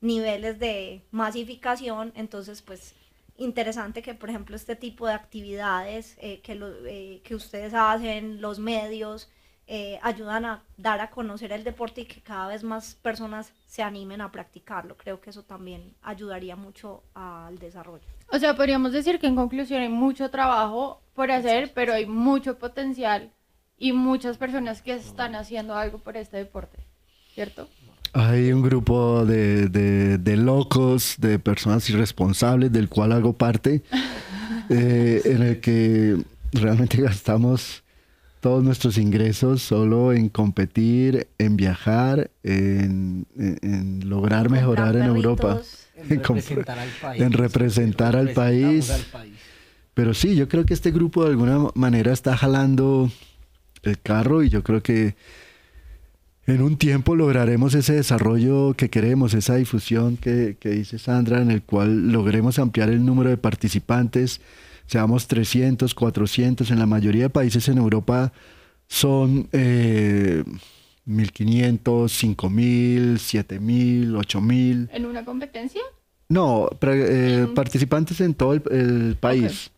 niveles 0.00 0.58
de 0.58 1.02
masificación, 1.10 2.12
entonces 2.14 2.62
pues 2.62 2.94
interesante 3.36 4.02
que 4.02 4.14
por 4.14 4.30
ejemplo 4.30 4.56
este 4.56 4.76
tipo 4.76 5.06
de 5.06 5.12
actividades 5.14 6.16
eh, 6.20 6.40
que, 6.40 6.54
lo- 6.54 6.84
eh, 6.86 7.20
que 7.24 7.34
ustedes 7.34 7.72
hacen, 7.74 8.40
los 8.40 8.58
medios, 8.58 9.28
eh, 9.66 9.98
ayudan 10.02 10.44
a 10.46 10.62
dar 10.78 11.00
a 11.00 11.10
conocer 11.10 11.52
el 11.52 11.62
deporte 11.62 12.00
y 12.00 12.06
que 12.06 12.20
cada 12.22 12.48
vez 12.48 12.64
más 12.64 12.94
personas 12.94 13.52
se 13.66 13.82
animen 13.82 14.20
a 14.22 14.32
practicarlo. 14.32 14.96
Creo 14.96 15.20
que 15.20 15.28
eso 15.30 15.42
también 15.42 15.94
ayudaría 16.02 16.56
mucho 16.56 17.02
al 17.14 17.58
desarrollo. 17.58 18.04
O 18.32 18.38
sea, 18.38 18.56
podríamos 18.56 18.92
decir 18.92 19.18
que 19.18 19.26
en 19.26 19.36
conclusión 19.36 19.82
hay 19.82 19.88
mucho 19.90 20.30
trabajo 20.30 21.02
por 21.14 21.30
hacer, 21.30 21.72
pero 21.74 21.92
hay 21.92 22.06
mucho 22.06 22.58
potencial 22.58 23.30
y 23.76 23.92
muchas 23.92 24.38
personas 24.38 24.80
que 24.82 24.94
están 24.94 25.34
haciendo 25.34 25.74
algo 25.74 25.98
por 25.98 26.16
este 26.16 26.38
deporte, 26.38 26.78
¿cierto? 27.34 27.68
Hay 28.14 28.52
un 28.52 28.62
grupo 28.62 29.24
de, 29.26 29.68
de- 29.68 30.18
de 30.18 30.36
locos, 30.36 31.16
de 31.18 31.38
personas 31.38 31.88
irresponsables, 31.90 32.72
del 32.72 32.88
cual 32.88 33.12
hago 33.12 33.34
parte, 33.34 33.82
eh, 34.70 35.22
en 35.24 35.42
el 35.42 35.60
que 35.60 36.16
realmente 36.52 36.96
gastamos 37.02 37.82
todos 38.40 38.62
nuestros 38.64 38.98
ingresos 38.98 39.62
solo 39.62 40.12
en 40.12 40.28
competir, 40.28 41.26
en 41.38 41.56
viajar, 41.56 42.30
en, 42.42 43.26
en- 43.36 43.58
en 43.62 44.08
lograr 44.08 44.48
mejorar 44.50 44.96
en 44.96 45.02
Europa. 45.04 45.60
En 45.96 46.08
representar 46.22 46.78
al 46.78 46.88
país. 47.00 47.22
en 47.22 47.32
representar 47.32 48.16
al 48.16 48.28
Representamos 48.28 48.86
país. 48.86 48.90
al 48.90 49.02
país. 49.20 49.34
Pero 49.94 50.14
sí, 50.14 50.36
yo 50.36 50.48
creo 50.48 50.64
que 50.64 50.74
este 50.74 50.92
grupo 50.92 51.24
de 51.24 51.30
alguna 51.30 51.58
manera 51.74 52.12
está 52.12 52.36
jalando 52.36 53.10
el 53.82 53.98
carro 53.98 54.44
y 54.44 54.48
yo 54.48 54.62
creo 54.62 54.80
que 54.82 55.16
en 56.48 56.62
un 56.62 56.76
tiempo 56.76 57.14
lograremos 57.14 57.74
ese 57.74 57.92
desarrollo 57.94 58.74
que 58.74 58.88
queremos, 58.90 59.34
esa 59.34 59.54
difusión 59.56 60.16
que, 60.16 60.56
que 60.58 60.70
dice 60.70 60.98
Sandra, 60.98 61.40
en 61.42 61.50
el 61.50 61.62
cual 61.62 62.10
logremos 62.10 62.58
ampliar 62.58 62.88
el 62.88 63.04
número 63.04 63.30
de 63.30 63.36
participantes, 63.36 64.40
seamos 64.86 65.28
300, 65.28 65.94
400, 65.94 66.70
en 66.70 66.78
la 66.78 66.86
mayoría 66.86 67.24
de 67.24 67.30
países 67.30 67.68
en 67.68 67.78
Europa 67.78 68.32
son 68.88 69.48
eh, 69.52 70.42
1500, 71.04 72.10
5000, 72.10 73.18
7000, 73.18 74.16
8000. 74.16 74.88
¿En 74.92 75.04
una 75.06 75.24
competencia? 75.24 75.82
No, 76.30 76.68
eh, 76.82 77.44
En- 77.46 77.54
participantes 77.54 78.20
en 78.20 78.34
todo 78.34 78.54
el, 78.54 78.62
el 78.70 79.16
país. 79.16 79.70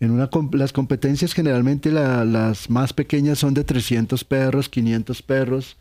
En 0.00 0.10
una 0.12 0.30
las 0.52 0.72
competencias 0.72 1.34
generalmente 1.34 1.90
la- 1.90 2.24
las 2.24 2.70
más 2.70 2.92
pequeñas 2.92 3.38
son 3.38 3.52
de 3.54 3.64
300 3.64 4.22
perros, 4.24 4.68
500 4.68 5.22
perros, 5.22 5.76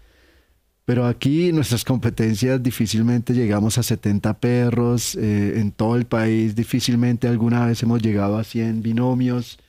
pero 0.88 1.06
aquí 1.06 1.52
nuestras 1.52 1.84
competencias 1.84 2.64
difícilmente 2.64 3.34
llegamos 3.34 3.78
a 3.78 3.84
70 3.84 4.40
perros, 4.40 5.16
eh, 5.16 5.60
en 5.60 5.74
todo 5.74 5.98
el 5.98 6.06
país 6.06 6.56
difícilmente 6.56 7.28
alguna 7.28 7.66
vez 7.66 7.84
hemos 7.84 8.02
llegado 8.02 8.38
a 8.38 8.46
100 8.46 8.84
binomios 8.84 9.60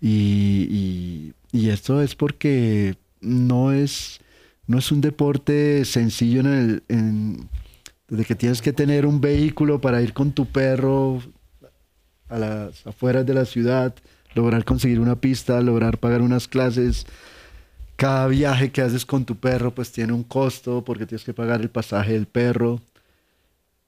y, 0.00 1.32
esto 1.52 2.00
es 2.00 2.14
porque 2.14 2.94
no 3.20 3.72
es, 3.72 4.20
no 4.68 4.78
es 4.78 4.92
un 4.92 5.00
deporte 5.00 5.84
sencillo 5.84 6.38
en 6.42 6.46
el... 6.46 6.82
en- 6.88 7.48
desde 8.06 8.24
que 8.24 8.36
tienes 8.36 8.62
que 8.62 8.72
tener 8.72 9.06
un 9.06 9.20
vehículo 9.20 9.80
para 9.80 10.02
ir 10.02 10.12
con 10.12 10.30
tu 10.30 10.46
perro 10.46 11.20
a 12.28 12.38
las 12.38 12.86
afueras 12.86 13.26
de 13.26 13.34
la 13.34 13.44
ciudad, 13.44 13.92
lograr 14.36 14.64
conseguir 14.64 15.00
una 15.00 15.16
pista, 15.16 15.60
lograr 15.62 15.98
pagar 15.98 16.22
unas 16.22 16.46
clases. 16.46 17.06
Cada 18.02 18.26
viaje 18.26 18.72
que 18.72 18.82
haces 18.82 19.06
con 19.06 19.24
tu 19.24 19.36
perro 19.36 19.72
pues 19.72 19.92
tiene 19.92 20.12
un 20.12 20.24
costo 20.24 20.82
porque 20.84 21.06
tienes 21.06 21.22
que 21.24 21.32
pagar 21.32 21.60
el 21.60 21.70
pasaje 21.70 22.14
del 22.14 22.26
perro. 22.26 22.80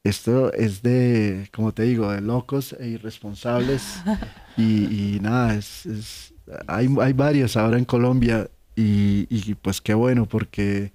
Esto 0.05 0.53
es 0.53 0.83
de, 0.85 1.49
como 1.53 1.73
te 1.75 1.83
digo, 1.83 2.13
de 2.13 2.21
locos 2.21 2.77
e 2.79 2.87
irresponsables. 2.91 3.83
y, 4.57 5.17
y 5.17 5.21
nada, 5.21 5.57
es, 5.57 5.85
es- 5.87 6.35
hay, 6.69 6.87
hay 7.01 7.13
varios 7.13 7.57
ahora 7.57 7.77
en 7.77 7.85
Colombia 7.87 8.49
y, 8.77 9.27
y 9.31 9.55
pues 9.55 9.81
qué 9.81 9.95
bueno 9.95 10.27
porque 10.27 10.93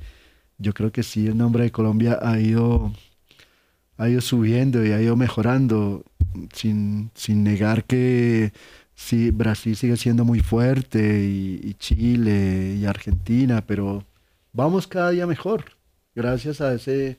yo 0.57 0.73
creo 0.73 0.91
que 0.93 1.03
sí, 1.03 1.27
el 1.27 1.37
nombre 1.37 1.63
de 1.65 1.71
Colombia 1.71 2.19
ha 2.21 2.39
ido, 2.39 2.93
ha 3.97 4.07
ido 4.07 4.21
subiendo 4.21 4.85
y 4.85 4.91
ha 4.91 5.01
ido 5.01 5.15
mejorando 5.17 6.05
sin, 6.53 7.11
sin 7.15 7.43
negar 7.43 7.83
que 7.83 8.53
Sí, 8.99 9.31
Brasil 9.31 9.77
sigue 9.77 9.95
siendo 9.95 10.25
muy 10.25 10.41
fuerte 10.41 10.99
y, 10.99 11.59
y 11.63 11.73
Chile 11.75 12.75
y 12.77 12.85
Argentina, 12.85 13.63
pero 13.65 14.03
vamos 14.51 14.87
cada 14.87 15.11
día 15.11 15.25
mejor, 15.25 15.71
gracias 16.13 16.59
a 16.59 16.73
ese 16.73 17.17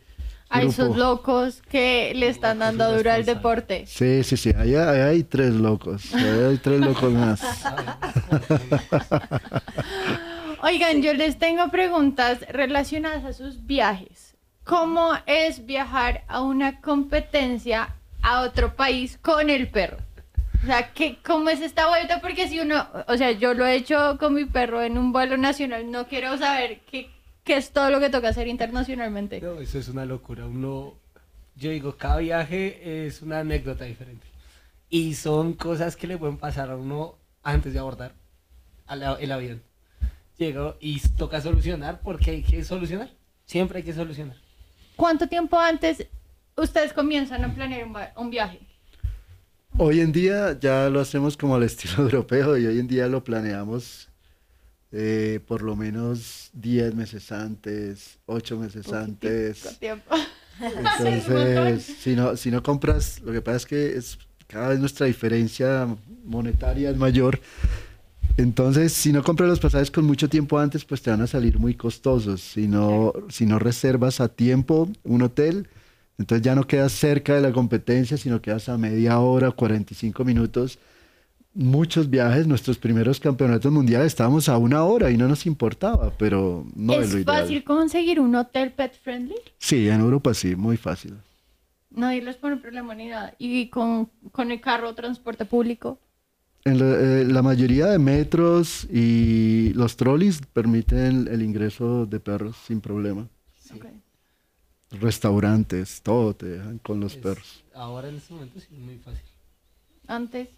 A 0.51 0.61
grupo. 0.61 0.73
esos 0.73 0.97
locos 0.97 1.63
que 1.69 2.13
le 2.15 2.29
están 2.29 2.59
Locos 2.59 2.77
dando 2.77 2.97
duro 2.99 3.11
al 3.11 3.25
deporte. 3.25 3.85
Sí, 3.87 4.23
sí, 4.23 4.37
sí, 4.37 4.53
ahí, 4.57 4.75
ahí 4.75 5.01
hay 5.01 5.23
tres 5.25 5.55
locos, 5.55 6.15
ahí 6.15 6.23
hay 6.51 6.59
tres 6.59 6.81
locos 6.81 7.13
más. 7.13 7.41
Oigan, 10.63 11.03
yo 11.03 11.15
les 11.15 11.39
tengo 11.39 11.71
preguntas 11.71 12.41
relacionadas 12.51 13.25
a 13.25 13.33
sus 13.33 13.67
viajes. 13.67 14.35
¿Cómo 14.65 15.15
es 15.27 15.65
viajar 15.65 16.25
a 16.29 16.43
una 16.43 16.83
competencia 16.83 17.97
a 18.23 18.43
otro 18.43 18.77
país 18.77 19.19
con 19.23 19.49
el 19.49 19.71
perro? 19.71 19.97
O 20.63 20.67
sea, 20.67 20.93
¿qué, 20.93 21.19
¿cómo 21.25 21.49
es 21.49 21.61
esta 21.61 21.89
vuelta? 21.89 22.21
Porque 22.21 22.47
si 22.49 22.61
uno, 22.61 22.87
o 23.09 23.17
sea, 23.17 23.33
yo 23.33 23.55
lo 23.55 23.67
he 23.67 23.75
hecho 23.77 24.19
con 24.19 24.35
mi 24.35 24.45
perro 24.45 24.83
en 24.83 24.99
un 24.99 25.13
vuelo 25.13 25.37
nacional, 25.39 25.91
no 25.91 26.07
quiero 26.07 26.37
saber 26.37 26.81
qué, 26.91 27.09
qué 27.45 27.57
es 27.57 27.71
todo 27.71 27.91
lo 27.91 27.99
que 27.99 28.11
toca 28.11 28.29
hacer 28.29 28.47
internacionalmente. 28.47 29.41
No, 29.41 29.59
eso 29.61 29.79
es 29.79 29.89
una 29.89 30.05
locura. 30.05 30.45
Uno, 30.47 30.95
yo 31.57 31.71
digo, 31.71 31.97
cada 31.97 32.19
viaje 32.19 33.07
es 33.07 33.23
una 33.23 33.39
anécdota 33.41 33.85
diferente. 33.87 34.27
Y 34.91 35.15
son 35.15 35.55
cosas 35.55 35.97
que 35.97 36.07
le 36.07 36.19
pueden 36.19 36.37
pasar 36.37 36.71
a 36.71 36.77
uno 36.77 37.17
antes 37.43 37.73
de 37.73 37.79
abordar 37.79 38.13
al 38.87 39.03
a- 39.03 39.19
el 39.21 39.33
avión. 39.33 39.63
Llego 40.37 40.77
y 40.81 41.01
toca 41.17 41.41
solucionar 41.41 42.01
porque 42.03 42.33
hay 42.33 42.43
que 42.43 42.65
solucionar. 42.65 43.09
Siempre 43.47 43.79
hay 43.79 43.85
que 43.85 43.93
solucionar. 43.95 44.37
¿Cuánto 44.97 45.27
tiempo 45.27 45.59
antes 45.59 46.07
ustedes 46.57 46.93
comienzan 46.93 47.45
a 47.45 47.55
planear 47.55 47.85
un, 47.87 47.97
un 48.17 48.31
viaje? 48.31 48.61
Hoy 49.79 50.01
en 50.01 50.13
día 50.13 50.59
ya 50.59 50.89
lo 50.91 51.01
hacemos 51.01 51.37
como 51.37 51.55
al 51.55 51.63
estilo 51.65 52.03
europeo 52.03 52.57
y 52.59 52.67
hoy 52.67 52.79
en 52.79 52.89
día 52.89 53.07
lo 53.09 53.25
planeamos 53.25 54.09
eh, 54.93 55.41
por 55.47 55.63
lo 55.63 55.77
menos 55.77 56.51
10 56.55 56.95
meses 56.95 57.31
antes, 57.33 58.19
8 58.27 58.57
meses 58.59 58.87
Poquitico 58.87 59.05
antes. 59.05 59.79
tiempo. 59.79 60.15
Entonces, 60.61 61.85
si 62.01 62.15
no, 62.15 62.37
si 62.37 62.51
no 62.51 62.63
compras, 62.63 63.21
lo 63.21 63.33
que 63.33 63.41
pasa 63.41 63.57
es 63.59 63.67
que 63.67 63.97
es, 63.97 64.19
cada 64.47 64.69
vez 64.71 64.81
nuestra 64.81 65.07
diferencia 65.07 65.87
monetaria 66.25 66.91
es 66.91 66.97
mayor. 66.97 67.41
Entonces, 68.37 68.93
si 68.93 69.13
no 69.13 69.23
compras 69.23 69.49
los 69.49 69.61
pasajes 69.61 69.91
con 69.91 70.05
mucho 70.05 70.29
tiempo 70.29 70.59
antes, 70.59 70.85
pues 70.85 71.03
te 71.03 71.11
van 71.11 71.21
a 71.21 71.27
salir 71.27 71.59
muy 71.59 71.75
costosos. 71.75 72.41
Si 72.41 72.67
no, 72.69 73.13
si 73.29 73.47
no 73.47 73.59
reservas 73.59 74.21
a 74.21 74.29
tiempo 74.29 74.89
un 75.05 75.23
hotel, 75.23 75.69
entonces 76.21 76.45
ya 76.45 76.55
no 76.55 76.67
quedas 76.67 76.93
cerca 76.93 77.35
de 77.35 77.41
la 77.41 77.51
competencia, 77.51 78.19
sino 78.19 78.43
quedas 78.43 78.69
a 78.69 78.77
media 78.77 79.19
hora, 79.21 79.51
45 79.53 80.23
minutos. 80.23 80.79
Muchos 81.55 82.11
viajes, 82.11 82.47
nuestros 82.47 82.77
primeros 82.77 83.19
campeonatos 83.19 83.73
mundiales, 83.73 84.09
estábamos 84.09 84.49
a 84.51 84.59
una 84.59 84.85
hora 84.85 85.11
y 85.11 85.17
no 85.17 85.27
nos 85.29 85.47
importaba, 85.47 86.13
pero 86.19 86.67
no 86.77 86.93
es, 86.93 87.09
¿Es 87.09 87.15
lo 87.15 87.21
ideal. 87.21 87.43
fácil 87.43 87.65
conseguir 87.65 88.21
un 88.21 88.35
hotel 88.35 88.73
pet 88.73 88.93
friendly? 89.03 89.35
Sí, 89.59 89.89
en 89.89 90.01
Europa 90.01 90.35
sí, 90.35 90.55
muy 90.55 90.77
fácil. 90.77 91.15
Nadie 91.91 92.21
les 92.23 92.37
pone 92.37 92.59
problema 92.59 92.95
ni 92.95 93.07
nada. 93.09 93.35
¿Y 93.39 93.69
con, 93.69 94.11
con 94.31 94.51
el 94.53 94.61
carro, 94.61 94.95
transporte 94.95 95.47
público? 95.47 95.99
En 96.67 96.79
la, 96.79 97.01
eh, 97.01 97.25
la 97.25 97.41
mayoría 97.43 97.87
de 97.87 97.99
metros 97.99 98.87
y 98.93 99.73
los 99.73 99.97
trolleys 99.97 100.43
permiten 100.53 101.27
el 101.29 101.41
ingreso 101.41 102.05
de 102.05 102.21
perros 102.21 102.57
sin 102.67 102.83
problema. 102.83 103.27
Restaurantes, 104.93 106.03
todo 106.03 106.35
te 106.35 106.47
dejan 106.47 106.79
con 106.79 107.01
los 107.01 107.15
Es- 107.15 107.19
perros. 107.23 107.65
Ahora 107.75 108.09
en 108.09 108.17
este 108.17 108.35
momento 108.35 108.59
sí 108.61 108.67
es 108.73 108.79
muy 108.79 108.99
fácil. 108.99 109.23
Antes. 110.07 110.49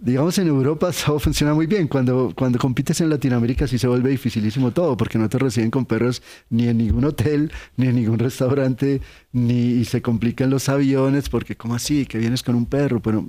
Digamos 0.00 0.38
en 0.38 0.46
Europa 0.46 0.90
todo 1.06 1.18
funciona 1.18 1.54
muy 1.54 1.66
bien. 1.66 1.88
Cuando, 1.88 2.32
cuando 2.36 2.58
compites 2.58 3.00
en 3.00 3.10
Latinoamérica 3.10 3.66
sí 3.66 3.78
se 3.78 3.88
vuelve 3.88 4.10
dificilísimo 4.10 4.70
todo 4.70 4.96
porque 4.96 5.18
no 5.18 5.28
te 5.28 5.38
reciben 5.38 5.70
con 5.70 5.86
perros 5.86 6.22
ni 6.50 6.68
en 6.68 6.78
ningún 6.78 7.04
hotel, 7.04 7.50
ni 7.76 7.88
en 7.88 7.96
ningún 7.96 8.18
restaurante, 8.18 9.00
ni 9.32 9.58
y 9.72 9.84
se 9.84 10.00
complican 10.02 10.50
los 10.50 10.68
aviones 10.68 11.28
porque 11.28 11.56
¿cómo 11.56 11.74
así? 11.74 12.06
Que 12.06 12.18
vienes 12.18 12.42
con 12.42 12.54
un 12.54 12.66
perro, 12.66 13.00
pero, 13.00 13.26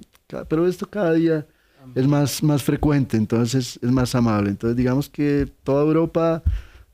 pero 0.47 0.67
esto 0.67 0.87
cada 0.89 1.13
día 1.13 1.47
es 1.95 2.05
más, 2.07 2.43
más 2.43 2.61
frecuente, 2.61 3.17
entonces 3.17 3.79
es 3.81 3.91
más 3.91 4.13
amable. 4.13 4.49
Entonces 4.51 4.77
digamos 4.77 5.09
que 5.09 5.49
toda 5.63 5.81
Europa 5.83 6.43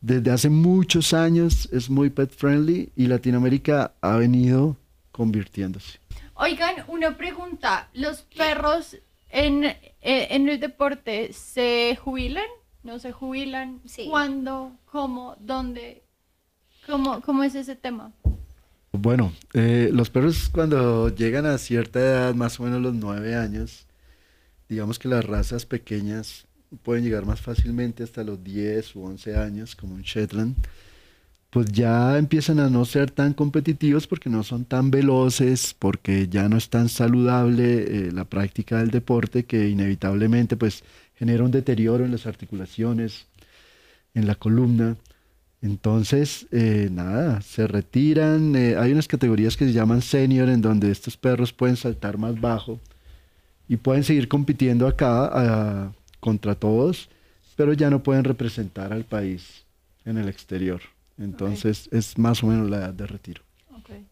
desde 0.06 0.30
hace 0.30 0.50
muchos 0.50 1.16
años 1.16 1.68
es 1.72 1.90
muy 1.90 2.12
pet 2.12 2.30
friendly 2.30 2.92
y 2.96 3.08
Latinoamérica 3.08 3.96
ha 4.02 4.18
venido 4.18 4.78
convirtiéndose. 5.12 5.98
Oigan, 6.36 6.76
una 6.88 7.18
pregunta. 7.18 7.90
¿Los 7.94 8.22
perros 8.22 8.98
en, 9.30 9.64
eh, 9.64 9.78
en 10.02 10.48
el 10.48 10.60
deporte 10.60 11.34
se 11.34 11.98
jubilan? 12.00 12.46
¿No 12.84 13.00
se 13.00 13.14
jubilan? 13.14 13.82
Sí. 13.86 14.06
¿Cuándo? 14.08 14.74
¿Cómo? 14.86 15.38
¿Dónde? 15.40 16.04
¿Cómo, 16.86 17.22
cómo 17.22 17.44
es 17.44 17.56
ese 17.56 17.76
tema? 17.76 18.12
Bueno, 18.92 19.34
eh, 19.54 19.90
los 19.92 20.12
perros 20.12 20.50
cuando 20.54 21.10
llegan 21.10 21.48
a 21.48 21.58
cierta 21.58 22.00
edad, 22.00 22.36
más 22.36 22.60
o 22.60 22.64
menos 22.64 22.80
los 22.80 22.94
nueve 22.94 23.36
años, 23.36 23.88
digamos 24.70 25.00
que 25.00 25.08
las 25.08 25.26
razas 25.26 25.66
pequeñas 25.66 26.46
pueden 26.84 27.04
llegar 27.04 27.26
más 27.26 27.42
fácilmente 27.42 28.04
hasta 28.04 28.24
los 28.24 28.44
10 28.44 28.96
u 28.96 29.04
11 29.04 29.36
años, 29.36 29.76
como 29.76 29.96
un 29.96 30.02
Shetland, 30.02 30.56
pues 31.56 31.72
ya 31.72 32.18
empiezan 32.18 32.60
a 32.60 32.70
no 32.70 32.84
ser 32.84 33.12
tan 33.12 33.34
competitivos 33.34 34.08
porque 34.08 34.30
no 34.30 34.44
son 34.44 34.66
tan 34.66 34.92
veloces, 34.92 35.74
porque 35.80 36.28
ya 36.28 36.50
no 36.50 36.58
es 36.58 36.70
tan 36.70 36.90
saludable 36.90 38.08
eh, 38.08 38.12
la 38.12 38.26
práctica 38.26 38.80
del 38.80 38.92
deporte 38.92 39.46
que 39.46 39.70
inevitablemente 39.70 40.58
pues 40.58 40.84
genera 41.14 41.46
un 41.46 41.52
deterioro 41.52 42.04
en 42.04 42.12
las 42.12 42.26
articulaciones, 42.28 43.28
en 44.14 44.28
la 44.28 44.36
columna. 44.36 44.98
Entonces, 45.62 46.46
eh, 46.52 46.90
nada, 46.92 47.42
se 47.42 47.68
retiran. 47.68 48.54
eh, 48.58 48.76
hay 48.78 48.92
unas 48.92 49.08
categorías 49.08 49.56
que 49.56 49.66
se 49.66 49.72
llaman 49.72 50.02
senior, 50.02 50.50
en 50.50 50.62
donde 50.62 50.92
estos 50.92 51.16
perros 51.16 51.54
pueden 51.54 51.78
saltar 51.78 52.18
más 52.18 52.40
bajo 52.42 52.82
y 53.70 53.78
pueden 53.78 54.04
seguir 54.04 54.28
compitiendo 54.28 54.88
acá 54.88 55.94
contra 56.26 56.56
todos, 56.56 57.08
pero 57.56 57.72
ya 57.74 57.92
no 57.92 58.02
pueden 58.02 58.24
representar 58.24 58.92
al 58.92 59.04
país 59.04 59.64
en 60.06 60.18
el 60.18 60.28
exterior. 60.28 60.82
Entonces, 61.20 61.88
es 61.92 62.18
más 62.18 62.44
o 62.44 62.48
menos 62.48 62.68
la 62.68 62.78
edad 62.78 62.94
de 62.94 63.06
retiro. 63.06 63.44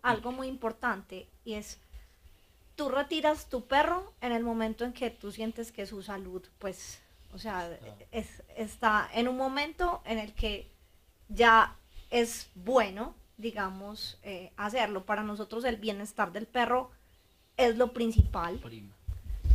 algo 0.03 0.31
muy 0.31 0.47
importante 0.47 1.27
y 1.43 1.53
es 1.53 1.79
tú 2.75 2.89
retiras 2.89 3.49
tu 3.49 3.65
perro 3.65 4.13
en 4.21 4.31
el 4.31 4.43
momento 4.43 4.85
en 4.85 4.93
que 4.93 5.09
tú 5.09 5.31
sientes 5.31 5.71
que 5.71 5.87
su 5.87 6.03
salud 6.03 6.43
pues 6.59 6.99
o 7.33 7.39
sea 7.39 7.57
es, 8.11 8.43
está 8.55 9.09
en 9.13 9.27
un 9.27 9.37
momento 9.37 10.01
en 10.05 10.19
el 10.19 10.33
que 10.33 10.67
ya 11.29 11.75
es 12.11 12.49
bueno 12.53 13.15
digamos 13.37 14.19
eh, 14.23 14.51
hacerlo 14.57 15.05
para 15.05 15.23
nosotros 15.23 15.63
el 15.65 15.77
bienestar 15.77 16.31
del 16.31 16.45
perro 16.45 16.91
es 17.57 17.77
lo 17.77 17.93
principal 17.93 18.59
Prima. 18.59 18.93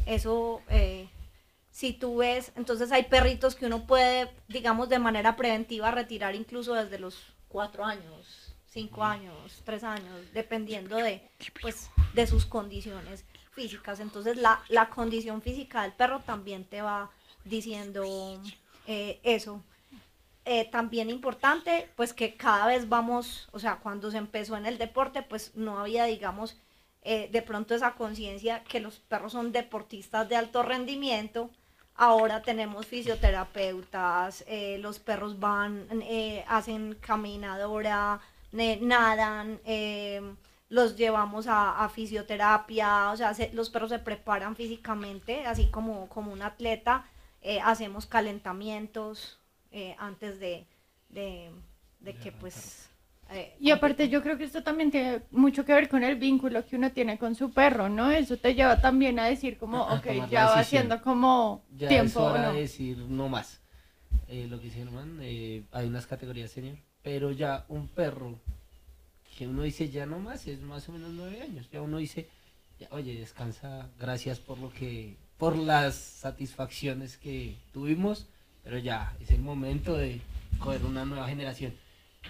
eso, 0.07 0.63
eh, 0.69 1.09
si 1.79 1.93
tú 1.93 2.17
ves, 2.17 2.51
entonces 2.57 2.91
hay 2.91 3.05
perritos 3.05 3.55
que 3.55 3.67
uno 3.67 3.87
puede, 3.87 4.29
digamos, 4.49 4.89
de 4.89 4.99
manera 4.99 5.37
preventiva 5.37 5.93
retirar 5.93 6.35
incluso 6.35 6.75
desde 6.75 6.99
los 6.99 7.17
cuatro 7.47 7.85
años, 7.85 8.53
cinco 8.67 9.05
años, 9.05 9.63
tres 9.65 9.85
años, 9.85 10.21
dependiendo 10.35 10.97
de, 10.97 11.23
pues, 11.63 11.89
de 12.15 12.27
sus 12.27 12.47
condiciones 12.47 13.25
físicas. 13.53 14.01
Entonces 14.01 14.39
la, 14.39 14.61
la 14.69 14.91
condición 14.91 15.41
física 15.41 15.83
del 15.83 15.93
perro 15.93 16.19
también 16.19 16.65
te 16.65 16.83
va 16.83 17.13
diciendo 17.45 18.03
eh, 18.89 19.21
eso. 19.23 19.63
Eh, 20.47 20.65
también 20.73 21.11
importante, 21.11 21.89
pues 21.95 22.13
que 22.13 22.35
cada 22.35 22.67
vez 22.67 22.89
vamos, 22.89 23.49
o 23.53 23.61
sea, 23.61 23.77
cuando 23.77 24.11
se 24.11 24.19
empezó 24.19 24.57
en 24.57 24.67
el 24.67 24.79
deporte, 24.79 25.23
pues 25.23 25.55
no 25.55 25.79
había, 25.79 26.07
digamos, 26.07 26.57
eh, 27.03 27.29
de 27.31 27.43
pronto 27.43 27.77
esa 27.77 27.95
conciencia 27.95 28.65
que 28.65 28.81
los 28.81 28.99
perros 28.99 29.31
son 29.31 29.53
deportistas 29.53 30.29
de 30.29 30.35
alto 30.35 30.65
rendimiento. 30.65 31.51
Ahora 32.01 32.43
tenemos 32.43 32.87
fisioterapeutas, 32.87 34.45
eh, 34.47 34.79
los 34.79 35.01
perros 35.01 35.41
van, 35.41 35.87
eh, 36.03 36.45
hacen 36.47 36.95
caminadora, 37.01 38.21
nadan, 38.53 39.59
eh, 39.65 40.23
los 40.69 40.97
llevamos 40.97 41.49
a, 41.49 41.85
a 41.85 41.89
fisioterapia, 41.89 43.11
o 43.11 43.17
sea, 43.17 43.35
se- 43.35 43.53
los 43.53 43.69
perros 43.69 43.91
se 43.91 43.99
preparan 43.99 44.55
físicamente, 44.55 45.45
así 45.47 45.67
como, 45.71 46.09
como 46.09 46.33
un 46.33 46.43
atleta, 46.43 47.05
hacemos 47.65 48.07
calentamientos 48.07 49.39
antes 49.99 50.39
de, 50.39 50.67
de, 51.09 51.51
de 52.01 52.15
que 52.15 52.31
pues... 52.33 52.89
eh, 53.31 53.55
Y 53.61 53.71
aparte 53.71 54.09
yo 54.09 54.23
creo 54.23 54.39
que 54.39 54.45
esto 54.45 54.63
también 54.63 54.91
tiene 54.91 55.23
mucho 55.31 55.65
que 55.65 55.73
ver 55.73 55.89
con 55.89 56.03
el 56.05 56.17
vínculo 56.17 56.65
que 56.67 56.77
uno 56.77 56.91
tiene 56.93 57.19
con 57.19 57.35
su 57.35 57.51
perro, 57.53 57.89
¿no? 57.89 58.11
Eso 58.11 58.37
te 58.37 58.55
lleva 58.55 58.81
también 58.81 59.19
a 59.19 59.27
decir 59.27 59.59
como, 59.59 59.85
A 59.85 59.95
ok, 59.95 60.07
tomar 60.07 60.29
ya 60.31 60.47
va 60.47 60.65
siendo 60.65 61.03
como 61.03 61.65
Ya 61.77 61.89
tiempo, 61.89 62.09
es 62.11 62.17
¿o 62.17 62.25
hora 62.25 62.43
no? 62.49 62.53
de 62.55 62.61
decir 62.61 62.99
no 62.99 63.29
más. 63.29 63.61
Eh, 64.29 64.47
lo 64.49 64.59
que 64.59 64.65
dice 64.67 64.79
Germán, 64.79 65.19
eh, 65.23 65.63
hay 65.73 65.87
unas 65.87 66.07
categorías 66.07 66.51
senior, 66.51 66.77
pero 67.03 67.31
ya 67.33 67.65
un 67.69 67.89
perro 67.89 68.39
que 69.37 69.47
uno 69.47 69.63
dice 69.63 69.89
ya 69.89 70.05
no 70.05 70.19
más 70.19 70.47
es 70.47 70.61
más 70.61 70.89
o 70.89 70.93
menos 70.93 71.11
nueve 71.13 71.41
años. 71.43 71.69
Ya 71.71 71.81
uno 71.81 71.99
dice 71.99 72.29
ya, 72.81 72.89
oye, 72.91 73.15
descansa, 73.15 73.89
gracias 73.99 74.39
por 74.39 74.59
lo 74.59 74.71
que, 74.71 75.17
por 75.37 75.57
las 75.57 75.95
satisfacciones 75.95 77.17
que 77.17 77.57
tuvimos, 77.73 78.27
pero 78.65 78.79
ya 78.79 79.15
es 79.21 79.31
el 79.31 79.41
momento 79.41 79.97
de 79.97 80.21
coger 80.59 80.85
una 80.85 81.05
nueva 81.05 81.27
generación. 81.29 81.73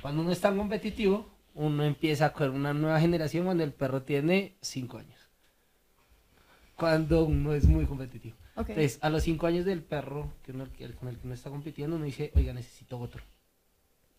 Cuando 0.02 0.22
uno 0.22 0.32
es 0.32 0.40
tan 0.40 0.56
competitivo, 0.56 1.28
uno 1.54 1.84
empieza 1.84 2.26
a 2.26 2.32
coger 2.32 2.50
una 2.50 2.72
nueva 2.72 3.00
generación 3.00 3.44
cuando 3.44 3.64
el 3.64 3.72
perro 3.72 4.02
tiene 4.02 4.56
5 4.60 4.98
años. 4.98 5.18
Cuando 6.76 7.24
uno 7.24 7.54
es 7.54 7.66
muy 7.66 7.84
competitivo. 7.86 8.36
Ok. 8.54 8.70
Entonces, 8.70 8.98
a 9.02 9.10
los 9.10 9.22
5 9.24 9.46
años 9.46 9.64
del 9.64 9.82
perro 9.82 10.32
que 10.44 10.52
uno, 10.52 10.66
que- 10.72 10.88
con 10.92 11.08
el 11.08 11.16
que 11.18 11.26
uno 11.26 11.34
está 11.34 11.50
compitiendo, 11.50 11.96
uno 11.96 12.04
dice, 12.04 12.30
oiga, 12.36 12.52
necesito 12.52 12.98
otro. 12.98 13.22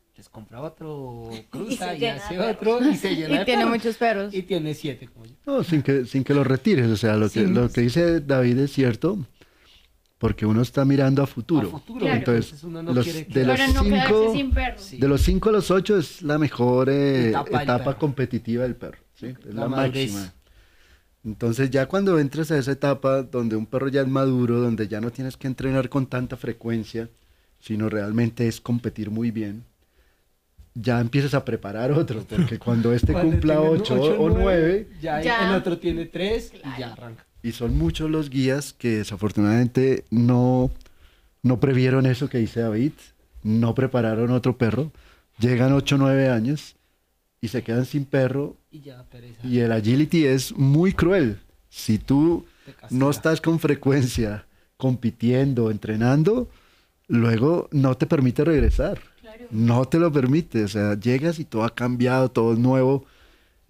Entonces 0.10 0.30
compra 0.30 0.62
otro, 0.62 1.30
cruza 1.50 1.96
y, 1.96 2.06
hace 2.06 2.38
otro 2.40 2.82
y 2.86 2.96
se 2.96 3.16
llena 3.16 3.36
Y 3.36 3.38
de 3.40 3.46
tiene 3.46 3.62
perros. 3.64 3.78
muchos 3.78 3.96
perros. 3.98 4.34
Y 4.34 4.44
tiene 4.44 4.74
7 4.74 5.08
como 5.08 5.26
yo. 5.26 5.36
No, 5.46 5.64
sin 5.64 5.82
que, 5.82 6.06
sin 6.06 6.24
que 6.26 6.34
lo 6.34 6.44
retires. 6.44 6.88
O 6.88 6.98
sea, 6.98 7.16
lo 7.16 7.30
que, 7.30 7.46
Sí. 7.46 7.48
lo 7.48 7.70
que 7.70 7.82
dice 7.82 8.20
David 8.20 8.58
es 8.60 8.74
cierto, 8.74 9.18
porque 10.20 10.46
uno 10.46 10.62
está 10.62 10.86
mirando 10.86 11.24
a 11.24 11.28
futuro. 11.28 11.68
A 11.70 11.72
futuro. 11.72 12.02
Claro. 12.02 12.18
Entonces, 12.18 12.64
no 12.64 12.84
los- 12.84 13.06
de 13.14 13.26
que- 13.26 13.44
los 13.46 13.58
no 13.74 13.84
cinco- 13.84 14.34
sin 14.34 14.52
perros. 14.52 14.82
Sí. 14.84 14.98
De 14.98 15.08
los 15.08 15.22
5 15.22 15.50
a 15.50 15.52
los 15.54 15.72
8 15.72 15.98
es 15.98 16.22
la 16.22 16.38
mejor 16.38 16.90
eh, 16.92 17.30
Etapa 17.30 17.98
competitiva 17.98 18.64
del 18.64 18.76
perro. 18.76 19.00
¿sí? 19.16 19.28
Es 19.48 19.56
la, 19.56 19.68
máxima. 19.68 20.34
Entonces 21.26 21.70
ya 21.70 21.86
cuando 21.88 22.18
entres 22.20 22.50
a 22.52 22.58
esa 22.58 22.72
etapa 22.72 23.24
donde 23.24 23.56
un 23.56 23.66
perro 23.66 23.88
ya 23.90 24.02
es 24.02 24.08
maduro, 24.08 24.60
donde 24.62 24.88
ya 24.88 25.02
no 25.02 25.10
tienes 25.12 25.36
que 25.38 25.48
entrenar 25.48 25.90
con 25.90 26.06
tanta 26.08 26.38
frecuencia, 26.38 27.10
sino 27.60 27.90
realmente 27.90 28.48
es 28.48 28.62
competir 28.62 29.10
muy 29.12 29.32
bien, 29.32 29.66
ya 30.76 31.00
empiezas 31.02 31.34
a 31.34 31.44
preparar 31.44 31.92
otro, 31.92 32.24
porque 32.30 32.58
cuando 32.58 32.94
este 32.94 33.12
Cuando 33.14 33.32
cumpla 33.32 33.56
tiene 33.56 33.70
8 33.70 33.96
ocho, 34.02 34.22
o 34.22 34.30
9, 34.30 34.88
ya, 35.02 35.22
Ya. 35.22 35.50
el 35.50 35.56
otro 35.56 35.78
tiene 35.78 36.06
3 36.06 36.52
Claro. 36.52 36.76
y 36.76 36.80
ya 36.80 36.94
arranca. 36.94 37.26
Y 37.44 37.52
son 37.54 37.78
muchos 37.78 38.10
los 38.10 38.30
guías 38.30 38.74
que 38.74 38.98
desafortunadamente 38.98 40.06
no, 40.10 40.72
no 41.44 41.60
previeron 41.60 42.06
eso 42.06 42.30
que 42.30 42.38
dice 42.40 42.62
David, 42.62 42.94
no 43.44 43.74
prepararon 43.76 44.32
otro 44.32 44.58
perro, 44.58 44.92
llegan 45.40 45.74
8 45.74 45.96
o 45.96 45.98
9 46.00 46.30
años 46.30 46.76
y 47.42 47.48
se 47.48 47.64
quedan 47.64 47.86
sin 47.86 48.06
perro 48.06 48.58
Y 48.72 48.82
ya 48.82 49.04
pereza. 49.04 49.40
y 49.48 49.60
el 49.60 49.72
agility 49.72 50.26
es 50.26 50.52
muy 50.58 50.94
cruel. 50.94 51.40
Si 51.70 51.98
tú 52.00 52.46
no 52.90 53.10
estás 53.10 53.40
con 53.42 53.60
frecuencia 53.60 54.46
compitiendo, 54.78 55.72
entrenando, 55.72 56.50
luego 57.08 57.70
no 57.72 57.96
te 57.96 58.06
permite 58.08 58.44
regresar. 58.44 59.00
Claro. 59.22 59.46
No 59.52 59.86
te 59.86 60.00
lo 60.00 60.12
permite. 60.12 60.64
O 60.64 60.68
sea, 60.68 61.00
llegas 61.00 61.40
y 61.40 61.46
todo 61.46 61.64
ha 61.64 61.74
cambiado, 61.76 62.30
todo 62.30 62.54
es 62.54 62.60
nuevo. 62.60 63.06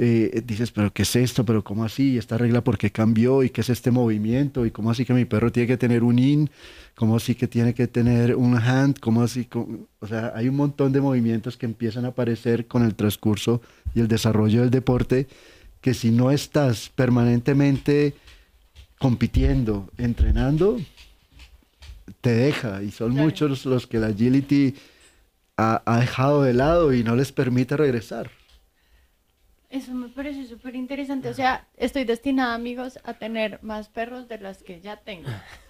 Eh, 0.01 0.41
dices, 0.45 0.71
pero 0.71 0.93
¿qué 0.93 1.01
es 1.01 1.13
esto? 1.17 1.43
¿Pero 1.43 1.61
cómo 1.61 1.83
así? 1.83 2.13
¿Y 2.13 2.17
¿Esta 2.17 2.37
regla 2.37 2.63
por 2.63 2.77
qué 2.77 2.89
cambió? 2.89 3.43
¿Y 3.43 3.49
qué 3.49 3.59
es 3.59 3.69
este 3.69 3.91
movimiento? 3.91 4.65
¿Y 4.65 4.71
cómo 4.71 4.89
así 4.91 5.03
que 5.03 5.13
mi 5.13 5.25
perro 5.25 5.51
tiene 5.51 5.67
que 5.67 5.75
tener 5.75 6.03
un 6.03 6.17
in? 6.19 6.49
¿Cómo 6.95 7.17
así 7.17 7.35
que 7.35 7.49
tiene 7.49 7.73
que 7.73 7.85
tener 7.87 8.33
un 8.37 8.55
hand? 8.55 8.97
¿Cómo 8.99 9.21
así? 9.21 9.45
O 9.99 10.07
sea, 10.07 10.31
hay 10.33 10.47
un 10.47 10.55
montón 10.55 10.93
de 10.93 11.01
movimientos 11.01 11.57
que 11.57 11.65
empiezan 11.65 12.05
a 12.05 12.09
aparecer 12.09 12.65
con 12.65 12.85
el 12.85 12.95
transcurso 12.95 13.61
y 13.93 13.99
el 13.99 14.07
desarrollo 14.07 14.61
del 14.61 14.69
deporte 14.69 15.27
que 15.81 15.93
si 15.93 16.11
no 16.11 16.31
estás 16.31 16.89
permanentemente 16.95 18.13
compitiendo, 18.99 19.89
entrenando, 19.97 20.79
te 22.21 22.31
deja. 22.31 22.83
Y 22.83 22.91
son 22.91 23.11
Claro. 23.11 23.25
muchos 23.25 23.65
los 23.65 23.85
que 23.85 23.99
la 23.99 24.07
agility 24.07 24.75
ha, 25.57 25.81
ha 25.85 25.99
dejado 25.99 26.43
de 26.43 26.53
lado 26.53 26.93
y 26.93 27.03
no 27.03 27.17
les 27.17 27.33
permite 27.33 27.75
regresar. 27.75 28.31
Eso 29.69 29.93
me 29.93 30.09
parece 30.09 30.47
súper 30.47 30.75
interesante. 30.75 31.29
O 31.29 31.33
sea, 31.33 31.67
estoy 31.77 32.03
destinada, 32.03 32.55
amigos, 32.55 32.97
a 33.03 33.13
tener 33.13 33.59
más 33.61 33.87
perros 33.87 34.27
de 34.27 34.39
los 34.39 34.63
que 34.63 34.81
ya 34.81 34.97
tengo. 34.97 35.29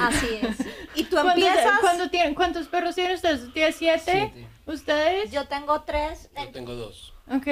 Así 0.00 0.26
es. 0.40 0.56
Y 0.94 1.04
tú 1.04 1.16
¿Cuántos, 1.16 1.34
empiezas. 1.34 1.80
cuándo 1.80 2.08
tienen, 2.08 2.34
¿Cuántos 2.34 2.66
perros 2.68 2.94
tienen 2.94 3.14
ustedes? 3.14 3.52
¿Tienen 3.52 3.72
siete? 3.74 4.00
Siete. 4.32 4.48
¿Ustedes? 4.66 5.30
Yo 5.32 5.46
tengo 5.48 5.82
tres. 5.82 6.30
Yo 6.36 6.48
tengo 6.48 6.74
dos. 6.74 7.12
Ok. 7.30 7.46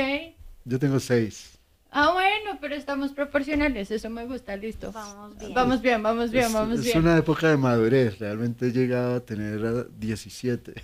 Yo 0.64 0.78
tengo 0.78 1.00
seis. 1.00 1.58
Ah, 1.90 2.12
bueno, 2.12 2.58
pero 2.60 2.74
estamos 2.74 3.12
proporcionales. 3.12 3.90
Eso 3.90 4.10
me 4.10 4.26
gusta, 4.26 4.56
listo. 4.56 4.90
Vamos 4.92 5.38
bien. 5.38 5.54
Vamos 5.54 5.82
bien, 5.82 6.02
vamos 6.02 6.30
bien, 6.30 6.44
es, 6.46 6.52
vamos 6.52 6.78
es 6.80 6.84
bien. 6.84 6.98
una 6.98 7.16
época 7.16 7.48
de 7.48 7.56
madurez. 7.56 8.18
Realmente 8.18 8.66
he 8.68 8.72
llegado 8.72 9.16
a 9.16 9.20
tener 9.20 9.64
a 9.64 9.84
17. 9.84 10.74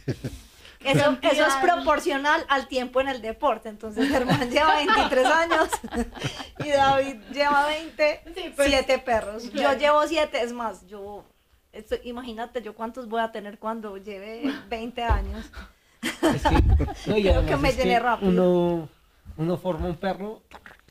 Eso, 0.84 1.16
eso 1.22 1.46
es 1.46 1.54
proporcional 1.56 2.44
al 2.48 2.66
tiempo 2.68 3.00
en 3.00 3.08
el 3.08 3.22
deporte. 3.22 3.68
Entonces, 3.68 4.08
Germán 4.08 4.50
lleva 4.50 4.76
23 4.76 5.26
años 5.26 5.68
y 6.64 6.68
David 6.70 7.16
lleva 7.32 7.66
20, 7.66 8.20
Sí, 8.34 8.52
pues, 8.56 8.68
7 8.68 8.98
perros. 8.98 9.44
claro. 9.50 9.72
Yo 9.74 9.78
llevo 9.78 10.06
7, 10.06 10.42
es 10.42 10.52
más, 10.52 10.86
yo, 10.86 11.24
esto- 11.72 11.96
imagínate 12.04 12.62
yo 12.62 12.74
cuántos 12.74 13.08
voy 13.08 13.20
a 13.20 13.32
tener 13.32 13.58
cuando 13.58 13.96
lleve 13.96 14.42
20 14.68 15.02
años. 15.04 15.50
Es 16.02 16.42
que, 16.42 16.50
no, 17.10 17.16
y 17.16 17.22
Creo 17.22 17.34
además 17.34 17.50
que 17.50 17.56
me 17.56 17.68
es 17.68 17.76
llené 17.76 18.00
rápido. 18.00 18.30
Uno, 18.30 18.88
uno 19.36 19.56
forma 19.56 19.86
un 19.86 19.96
perro 19.96 20.42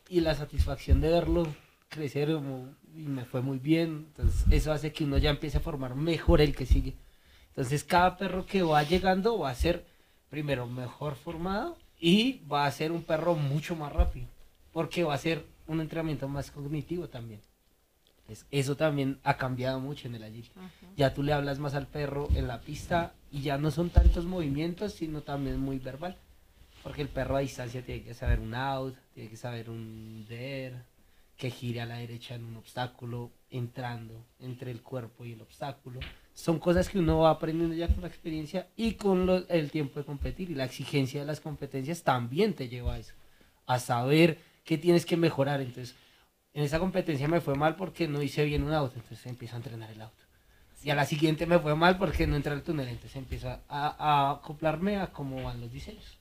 y 0.08 0.22
la 0.22 0.36
satisfacción 0.36 1.02
de 1.02 1.10
verlo 1.10 1.48
crecer 1.90 2.30
y 2.30 3.02
me 3.08 3.26
fue 3.26 3.42
muy 3.42 3.60
bien. 3.60 4.08
Entonces, 4.16 4.46
eso 4.52 4.72
hace 4.72 4.94
que 4.94 5.04
uno 5.04 5.18
ya 5.18 5.30
empiece 5.30 5.58
a 5.58 5.62
formar 5.62 5.96
mejor 5.96 6.40
el 6.42 6.56
que 6.56 6.66
sigue. 6.66 6.96
Entonces, 7.52 7.84
cada 7.84 8.18
perro 8.18 8.46
que 8.46 8.64
va 8.64 8.82
llegando 8.84 9.38
va 9.38 9.50
a 9.50 9.56
ser, 9.56 9.86
primero, 10.30 10.68
mejor 10.68 11.16
formado 11.16 11.78
y 12.00 12.42
va 12.52 12.66
a 12.66 12.72
ser 12.72 12.92
un 12.92 13.04
perro 13.04 13.36
mucho 13.36 13.76
más 13.76 13.92
rápido. 13.92 14.28
Porque 14.72 15.04
va 15.04 15.14
a 15.14 15.18
ser 15.18 15.46
un 15.68 15.82
entrenamiento 15.82 16.28
más 16.28 16.50
cognitivo 16.50 17.10
también. 17.10 17.42
Entonces, 18.22 18.46
eso 18.52 18.78
también 18.78 19.20
ha 19.24 19.36
cambiado 19.36 19.80
mucho 19.82 20.08
en 20.08 20.16
el 20.16 20.24
allí. 20.24 20.50
Ya 20.96 21.14
tú 21.14 21.24
le 21.24 21.34
hablas 21.34 21.60
más 21.60 21.76
al 21.76 21.88
perro 21.88 22.30
en 22.36 22.48
la 22.48 22.62
pista 22.62 23.14
y 23.32 23.42
ya 23.42 23.58
no 23.58 23.70
son 23.70 23.90
tantos 23.90 24.26
movimientos, 24.26 24.94
sino 24.94 25.22
también 25.22 25.60
muy 25.60 25.80
verbal. 25.80 26.16
Porque 26.84 27.02
el 27.02 27.10
perro 27.10 27.36
a 27.36 27.42
distancia 27.42 27.84
tiene 27.84 28.04
que 28.04 28.14
saber 28.14 28.40
un 28.40 28.56
out, 28.56 28.96
tiene 29.14 29.30
que 29.30 29.38
saber 29.38 29.70
un 29.70 30.26
der, 30.30 30.86
que 31.42 31.50
gire 31.50 31.82
a 31.82 31.88
la 31.88 31.96
derecha 31.96 32.36
en 32.36 32.46
un 32.46 32.58
obstáculo, 32.58 33.32
entrando 33.50 34.28
entre 34.40 34.70
el 34.70 34.84
cuerpo 34.84 35.26
y 35.26 35.34
el 35.34 35.42
obstáculo. 35.42 36.00
Son 36.36 36.60
cosas 36.60 36.88
que 36.88 37.00
uno 37.00 37.18
va 37.18 37.32
aprendiendo 37.32 37.76
ya 37.76 37.88
con 37.88 38.02
la 38.02 38.10
experiencia 38.10 38.68
y 38.78 38.94
con 38.94 39.28
el 39.50 39.72
tiempo 39.72 40.00
de 40.00 40.06
competir. 40.06 40.52
Y 40.52 40.54
la 40.54 40.66
exigencia 40.66 41.20
de 41.20 41.26
las 41.26 41.40
competencias 41.40 42.04
también 42.04 42.54
te 42.54 42.70
lleva 42.70 42.94
a 42.94 43.00
eso, 43.00 43.16
a 43.66 43.80
saber 43.80 44.38
qué 44.64 44.78
tienes 44.78 45.04
que 45.04 45.18
mejorar. 45.18 45.62
Entonces, 45.62 45.96
en 46.54 46.64
esa 46.64 46.78
competencia 46.78 47.28
me 47.28 47.42
fue 47.42 47.56
mal 47.56 47.76
porque 47.76 48.08
no 48.08 48.22
hice 48.22 48.46
bien 48.46 48.62
un 48.62 48.74
auto, 48.74 48.98
entonces 48.98 49.26
empiezo 49.26 49.56
a 49.56 49.58
entrenar 49.58 49.90
el 49.90 50.02
auto. 50.04 50.24
Y 50.84 50.92
a 50.92 50.96
la 50.96 51.06
siguiente 51.06 51.48
me 51.48 51.58
fue 51.58 51.76
mal 51.76 51.98
porque 51.98 52.28
no 52.28 52.36
entré 52.36 52.54
al 52.54 52.62
túnel, 52.62 52.88
entonces 52.88 53.16
empiezo 53.16 53.50
a, 53.50 53.62
a 53.68 54.30
acoplarme 54.30 54.98
a 54.98 55.08
cómo 55.08 55.42
van 55.42 55.60
los 55.60 55.72
diseños. 55.72 56.21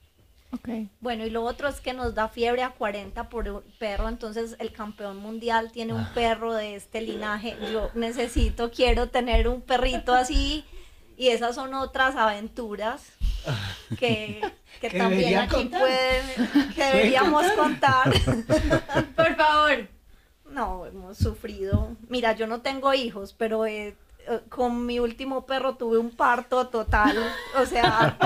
Ok. 0.53 0.69
Bueno, 0.99 1.25
y 1.25 1.29
lo 1.29 1.43
otro 1.43 1.67
es 1.69 1.79
que 1.79 1.93
nos 1.93 2.13
da 2.13 2.27
fiebre 2.27 2.63
a 2.63 2.71
40 2.71 3.29
por 3.29 3.47
un 3.47 3.63
perro, 3.79 4.09
entonces 4.09 4.55
el 4.59 4.73
campeón 4.73 5.17
mundial 5.17 5.71
tiene 5.71 5.93
un 5.93 6.05
perro 6.13 6.53
de 6.53 6.75
este 6.75 7.01
linaje. 7.01 7.55
Yo 7.71 7.89
necesito, 7.93 8.69
quiero 8.71 9.09
tener 9.09 9.47
un 9.47 9.61
perrito 9.61 10.13
así 10.13 10.65
y 11.17 11.29
esas 11.29 11.55
son 11.55 11.73
otras 11.73 12.15
aventuras 12.15 13.13
que, 13.97 14.41
que 14.81 14.89
Que 14.89 14.97
también 14.97 15.37
aquí 15.39 15.55
contar. 15.55 15.81
pueden, 15.81 16.71
que 16.75 16.83
deberíamos 16.83 17.45
contar. 17.53 18.11
Por 19.15 19.35
favor. 19.35 19.87
No, 20.49 20.85
hemos 20.85 21.17
sufrido. 21.17 21.95
Mira, 22.09 22.33
yo 22.33 22.45
no 22.45 22.61
tengo 22.61 22.93
hijos, 22.93 23.33
pero 23.37 23.65
con 24.49 24.85
mi 24.85 24.99
último 24.99 25.45
perro 25.45 25.75
tuve 25.75 25.97
un 25.97 26.11
parto 26.11 26.67
total. 26.67 27.17
O 27.59 27.65
sea, 27.65 28.17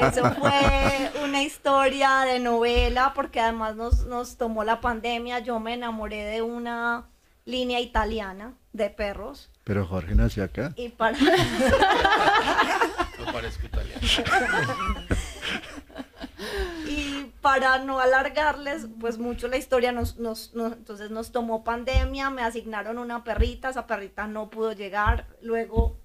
eso 0.00 0.32
fue 0.34 1.10
una 1.24 1.42
historia 1.42 2.20
de 2.20 2.38
novela, 2.38 3.12
porque 3.14 3.40
además 3.40 3.76
nos, 3.76 4.04
nos 4.06 4.36
tomó 4.36 4.64
la 4.64 4.80
pandemia. 4.80 5.40
Yo 5.40 5.60
me 5.60 5.74
enamoré 5.74 6.24
de 6.24 6.42
una 6.42 7.06
línea 7.44 7.80
italiana 7.80 8.54
de 8.72 8.90
perros. 8.90 9.50
Pero 9.64 9.86
Jorge 9.86 10.14
nació 10.14 10.44
acá. 10.44 10.72
Y 10.76 10.88
para. 10.88 11.18
No 13.18 13.32
parezco 13.32 13.66
italiano. 13.66 14.00
Para 17.42 17.78
no 17.78 17.98
alargarles, 18.00 18.86
pues 19.00 19.18
mucho 19.18 19.48
la 19.48 19.56
historia, 19.58 19.92
nos, 19.92 20.16
nos, 20.18 20.54
nos- 20.54 20.72
entonces 20.74 21.10
nos 21.10 21.30
tomó 21.32 21.64
pandemia, 21.64 22.30
me 22.30 22.42
asignaron 22.42 22.98
una 22.98 23.24
perrita, 23.24 23.68
esa 23.68 23.86
perrita 23.86 24.26
no 24.28 24.48
pudo 24.48 24.72
llegar, 24.72 25.26
luego 25.42 25.98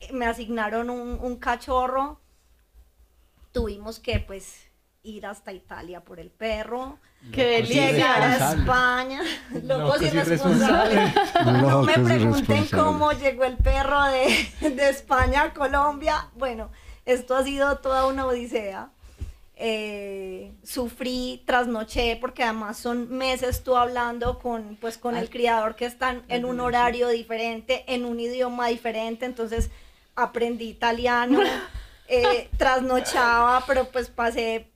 eh, 0.00 0.12
me 0.12 0.26
asignaron 0.26 0.90
un, 0.90 1.18
un 1.20 1.36
cachorro, 1.38 2.20
tuvimos 3.52 3.98
que 4.00 4.20
pues 4.20 4.66
ir 5.02 5.26
hasta 5.26 5.52
Italia 5.52 6.02
por 6.02 6.18
el 6.20 6.30
perro, 6.30 6.98
Qué 7.32 7.44
delicia. 7.46 7.92
llegar 7.92 8.22
a. 8.22 8.52
España, 8.52 9.22
locos 9.62 10.02
irresponsables. 10.02 11.14
No 11.44 11.62
Locos 11.62 11.86
me 11.96 12.04
pregunten 12.04 12.66
cómo 12.66 13.12
llegó 13.12 13.44
el 13.44 13.56
perro 13.56 14.02
de, 14.04 14.48
de 14.70 14.88
España 14.88 15.42
a 15.44 15.54
Colombia. 15.54 16.28
Bueno, 16.36 16.70
esto 17.06 17.36
ha 17.36 17.42
sido 17.44 17.78
toda 17.78 18.06
una 18.06 18.26
odisea. 18.26 18.90
Eh, 19.56 20.52
sufrí, 20.64 21.42
trasnoché, 21.46 22.16
porque 22.20 22.42
además 22.42 22.76
son 22.76 23.08
meses 23.10 23.62
tú 23.62 23.76
hablando 23.76 24.40
con, 24.40 24.76
pues, 24.80 24.98
con 24.98 25.16
el 25.16 25.30
criador 25.30 25.76
que 25.76 25.86
están 25.86 26.24
en 26.28 26.44
un 26.44 26.58
horario 26.58 27.08
diferente, 27.08 27.84
en 27.86 28.04
un 28.04 28.18
idioma 28.18 28.68
diferente, 28.68 29.26
entonces 29.26 29.70
aprendí 30.16 30.68
italiano, 30.68 31.40
eh, 32.08 32.48
trasnochaba, 32.56 33.64
pero 33.66 33.84
pues 33.90 34.08
pasé 34.08 34.70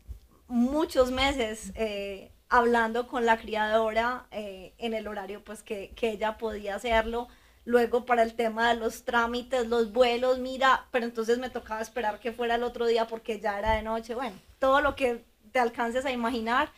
muchos 0.46 1.10
meses 1.10 1.72
eh, 1.74 2.30
hablando 2.48 3.08
con 3.08 3.26
la 3.26 3.36
criadora 3.36 4.26
en 4.30 4.94
el 4.94 5.08
horario 5.08 5.42
pues 5.42 5.62
que, 5.62 5.90
que 5.96 6.10
ella 6.10 6.38
podía 6.38 6.76
hacerlo. 6.76 7.28
Luego 7.68 8.06
para 8.06 8.22
el 8.22 8.32
tema 8.32 8.70
de 8.72 8.80
los 8.80 9.04
trámites, 9.04 9.66
los 9.68 9.92
vuelos, 9.92 10.38
mira, 10.38 10.86
pero 10.90 11.04
entonces 11.04 11.36
me 11.38 11.50
tocaba 11.50 11.82
esperar 11.82 12.18
que 12.18 12.32
fuera 12.32 12.54
el 12.54 12.62
otro 12.62 12.86
día 12.86 13.06
porque 13.06 13.40
ya 13.40 13.58
era 13.58 13.72
de 13.74 13.82
noche. 13.82 14.14
Bueno, 14.14 14.36
todo 14.58 14.80
lo 14.80 14.96
que 14.96 15.22
te 15.52 15.58
alcances 15.58 16.06
a 16.06 16.10
imaginar. 16.10 16.70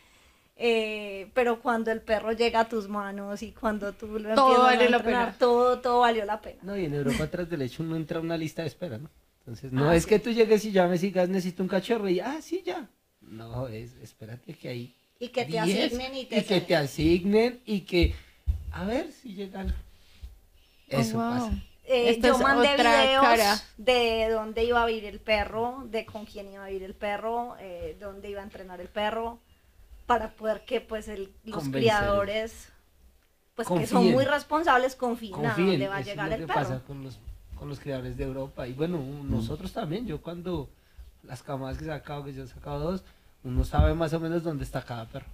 eh, 0.57 1.31
pero 1.33 1.61
cuando 1.61 1.91
el 1.91 2.01
perro 2.01 2.33
llega 2.33 2.59
a 2.59 2.67
tus 2.69 2.89
manos 2.89 3.41
y 3.41 3.51
cuando 3.53 3.93
tú 3.93 4.19
lo 4.19 4.35
Todo 4.35 4.63
vale 4.63 4.85
a 4.87 4.89
la 4.89 4.97
entrenar, 4.97 5.25
pena. 5.27 5.37
todo, 5.39 5.79
todo 5.79 6.01
valió 6.01 6.25
la 6.25 6.41
pena. 6.41 6.59
No, 6.61 6.77
y 6.77 6.83
en 6.85 6.93
Europa 6.93 7.25
tras 7.27 7.49
del 7.49 7.61
hecho 7.63 7.83
uno 7.83 7.95
entra 7.95 8.19
una 8.19 8.35
lista 8.37 8.61
de 8.63 8.67
espera, 8.67 8.97
¿no? 8.97 9.09
Entonces, 9.39 9.71
no 9.71 9.91
es 9.93 10.05
que 10.05 10.19
tú 10.19 10.29
llegues 10.31 10.65
y 10.65 10.71
ya 10.73 10.87
me 10.87 10.97
sigas, 10.97 11.29
necesito 11.29 11.63
un 11.63 11.69
cachorro 11.69 12.07
y, 12.09 12.19
ah, 12.19 12.37
sí, 12.41 12.61
ya. 12.65 12.87
No, 13.21 13.67
es, 13.69 13.95
espérate 14.03 14.53
que 14.53 14.67
hay 14.67 14.95
Y 15.19 15.29
que 15.29 15.45
te 15.45 15.51
10, 15.63 15.85
asignen 15.93 16.15
y 16.15 16.25
te, 16.25 16.37
y 16.39 16.43
que 16.43 16.61
te 16.61 16.75
asignen 16.75 17.61
y 17.65 17.81
que, 17.81 18.13
a 18.73 18.83
ver 18.85 19.11
si 19.13 19.33
llegan. 19.33 19.73
Eso 20.91 21.17
Oh, 21.17 21.21
wow. 21.21 21.31
pasa. 21.49 21.53
Eh, 21.85 22.19
yo 22.21 22.37
mandé 22.37 22.73
otra 22.73 23.01
videos 23.01 23.21
cara. 23.21 23.55
de 23.77 24.29
dónde 24.31 24.63
iba 24.63 24.81
a 24.81 24.85
vivir 24.85 25.05
el 25.05 25.19
perro, 25.19 25.83
de 25.89 26.05
con 26.05 26.25
quién 26.25 26.51
iba 26.53 26.63
a 26.63 26.67
vivir 26.67 26.83
el 26.83 26.93
perro, 26.93 27.55
eh, 27.59 27.97
dónde 27.99 28.29
iba 28.29 28.39
a 28.41 28.43
entrenar 28.43 28.79
el 28.79 28.87
perro, 28.87 29.39
para 30.05 30.29
poder 30.35 30.63
que 30.63 30.79
pues 30.79 31.07
el- 31.07 31.33
los 31.43 31.55
Convencer. 31.63 31.81
criadores, 31.81 32.69
pues 33.55 33.67
que 33.67 33.87
son 33.87 33.97
Confíen. 33.97 34.13
muy 34.15 34.25
responsables, 34.25 34.95
confíen, 34.95 35.33
a 35.33 35.37
Confíen, 35.49 35.67
dónde 35.67 35.87
va 35.87 35.95
a 35.95 35.99
eso 35.99 36.09
es 36.09 36.15
llegar 36.15 36.29
lo 36.29 36.35
el 36.35 36.41
que 36.41 36.47
perro. 36.47 36.59
pasa 36.61 36.79
con 36.85 37.03
los, 37.03 37.19
con 37.57 37.67
los 37.67 37.79
criadores 37.79 38.15
de 38.15 38.23
Europa. 38.23 38.67
Y 38.67 38.73
bueno, 38.73 38.97
nosotros 39.23 39.73
también, 39.73 40.05
yo 40.07 40.21
cuando 40.21 40.69
las 41.23 41.43
camadas 41.43 41.77
que 41.77 41.83
he 41.83 41.87
sacado, 41.87 42.23
que 42.23 42.33
yo 42.33 42.43
he 42.43 42.47
sacado 42.47 42.79
dos, 42.79 43.03
uno 43.43 43.63
sabe 43.65 43.93
más 43.95 44.13
o 44.13 44.19
menos 44.19 44.43
dónde 44.43 44.63
está 44.63 44.81
cada 44.83 45.05
perro. 45.05 45.27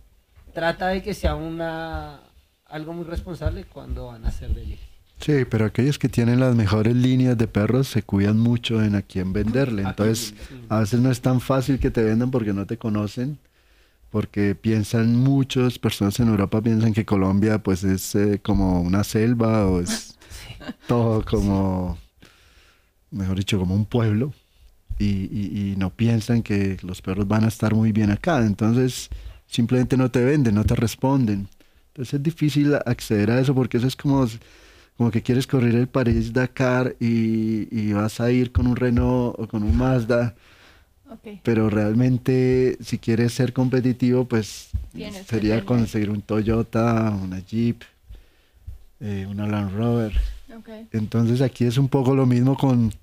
Trata 0.54 0.88
de 0.88 1.04
que 1.04 1.14
sea 1.14 1.36
una 1.36 2.22
algo 2.66 2.94
muy 2.94 3.06
responsable 3.06 3.66
cuando 3.66 4.08
van 4.08 4.26
a 4.26 4.30
hacer 4.30 4.50
de 4.50 4.62
allí. 4.62 4.80
Sí, 5.20 5.46
pero 5.50 5.66
aquellos 5.66 5.98
que 6.00 6.10
tienen 6.10 6.40
las 6.40 6.56
mejores 6.56 6.96
líneas 6.96 7.38
de 7.38 7.48
perros 7.48 7.88
se 7.88 8.04
cuidan 8.04 8.40
mucho 8.40 8.84
en 8.84 8.96
a 8.96 9.02
quién 9.02 9.34
venderle. 9.34 9.82
Entonces, 9.84 10.34
a 10.70 10.80
veces 10.80 11.00
no 11.02 11.12
es 11.12 11.22
tan 11.22 11.42
fácil 11.42 11.80
que 11.80 11.90
te 11.92 12.04
vendan 12.04 12.30
porque 12.32 12.54
no 12.54 12.66
te 12.66 12.78
conocen, 12.78 13.38
porque 14.12 14.56
piensan 14.56 15.16
muchas 15.16 15.80
personas 15.80 16.20
en 16.20 16.30
Europa 16.30 16.62
piensan 16.62 16.94
que 16.94 17.04
Colombia 17.06 17.58
pues 17.62 17.84
es 17.84 18.16
eh, 18.16 18.40
como 18.42 18.82
una 18.82 19.04
selva 19.04 19.66
o 19.68 19.82
es 19.82 20.18
todo 20.88 21.26
como, 21.26 21.98
mejor 23.12 23.38
dicho, 23.38 23.60
como 23.60 23.76
un 23.76 23.86
pueblo. 23.86 24.34
Y, 25.00 25.06
y- 25.32 25.72
y 25.74 25.76
no 25.78 25.92
piensan 25.92 26.42
que 26.42 26.78
los 26.82 27.02
perros 27.02 27.28
van 27.28 27.44
a 27.44 27.48
estar 27.50 27.76
muy 27.76 27.92
bien 27.92 28.10
acá. 28.12 28.44
Entonces, 28.46 29.10
simplemente 29.48 29.96
no 29.98 30.10
te 30.10 30.24
venden, 30.24 30.56
no 30.56 30.64
te 30.64 30.76
responden. 30.76 31.48
Entonces 31.90 32.16
es 32.16 32.24
difícil 32.24 32.74
acceder 32.86 33.32
a 33.32 33.40
eso 33.40 33.54
porque 33.56 33.78
eso 33.78 33.88
es 33.88 33.96
como, 33.96 34.26
como 34.98 35.12
que 35.12 35.22
quieres 35.22 35.48
correr 35.48 35.76
el 35.76 35.88
París 35.88 36.34
Dakar 36.34 36.96
y, 37.00 37.68
y 37.72 37.94
vas 37.94 38.20
a 38.20 38.32
ir 38.32 38.52
con 38.52 38.68
un 38.68 38.76
Renault 38.76 39.36
o 39.40 39.48
con 39.48 39.64
un 39.64 39.78
Mazda, 39.78 40.36
Ok. 41.10 41.40
pero 41.44 41.70
realmente 41.70 42.78
si 42.82 42.98
quieres 42.98 43.34
ser 43.34 43.54
competitivo, 43.54 44.26
pues 44.26 44.70
Tienes 44.94 45.26
sería 45.28 45.64
conseguir 45.64 46.10
un 46.10 46.22
Toyota, 46.22 47.18
una 47.24 47.40
Jeep, 47.40 47.82
eh, 49.00 49.26
una 49.30 49.48
Land 49.48 49.76
Rover. 49.76 50.14
Ok. 50.58 50.70
Entonces 50.92 51.42
aquí 51.42 51.66
es 51.66 51.78
un 51.78 51.88
poco 51.88 52.16
lo 52.16 52.26
mismo 52.26 52.58
con, 52.58 52.94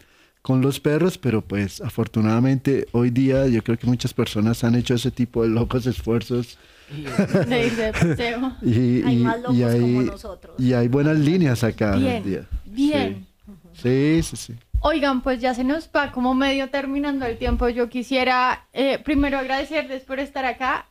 con 0.43 0.61
los 0.61 0.81
perros, 0.81 1.19
pero 1.19 1.41
pues 1.43 1.81
afortunadamente 1.81 2.87
hoy 2.93 3.11
día 3.11 3.47
yo 3.47 3.63
creo 3.63 3.79
que 3.79 3.87
muchas 3.87 4.13
personas 4.13 4.65
han 4.65 4.75
hecho 4.75 4.95
ese 4.95 5.11
tipo 5.11 5.43
de 5.43 5.49
locos 5.51 5.87
esfuerzos 5.87 6.59
Y, 6.91 7.03
De 7.49 7.67
ir 7.67 7.77
de 7.77 7.93
paseo. 7.93 8.53
y, 8.63 9.03
Hay 9.03 9.17
más 9.17 9.37
locos 9.41 9.57
y 9.57 9.61
como 9.63 10.01
hay, 10.01 10.07
nosotros. 10.07 10.55
y 10.59 10.73
hay 10.73 10.89
buenas 10.89 11.19
líneas 11.19 11.63
acá 11.65 11.97
Bien, 11.97 12.23
día. 12.25 12.47
bien. 12.65 13.27
Sí, 13.73 14.21
sí, 14.23 14.37
sí. 14.37 14.55
Oigan, 14.81 15.23
pues 15.23 15.41
ya 15.41 15.55
se 15.55 15.65
nos 15.65 15.89
va 15.95 16.13
como 16.13 16.35
medio 16.35 16.69
terminando 16.71 17.25
el 17.27 17.39
tiempo. 17.39 17.69
Yo 17.71 17.89
quisiera 17.89 18.67
eh, 18.73 18.99
primero 18.99 19.39
agradecerles 19.39 20.03
por 20.03 20.21
estar 20.21 20.45
acá. 20.45 20.87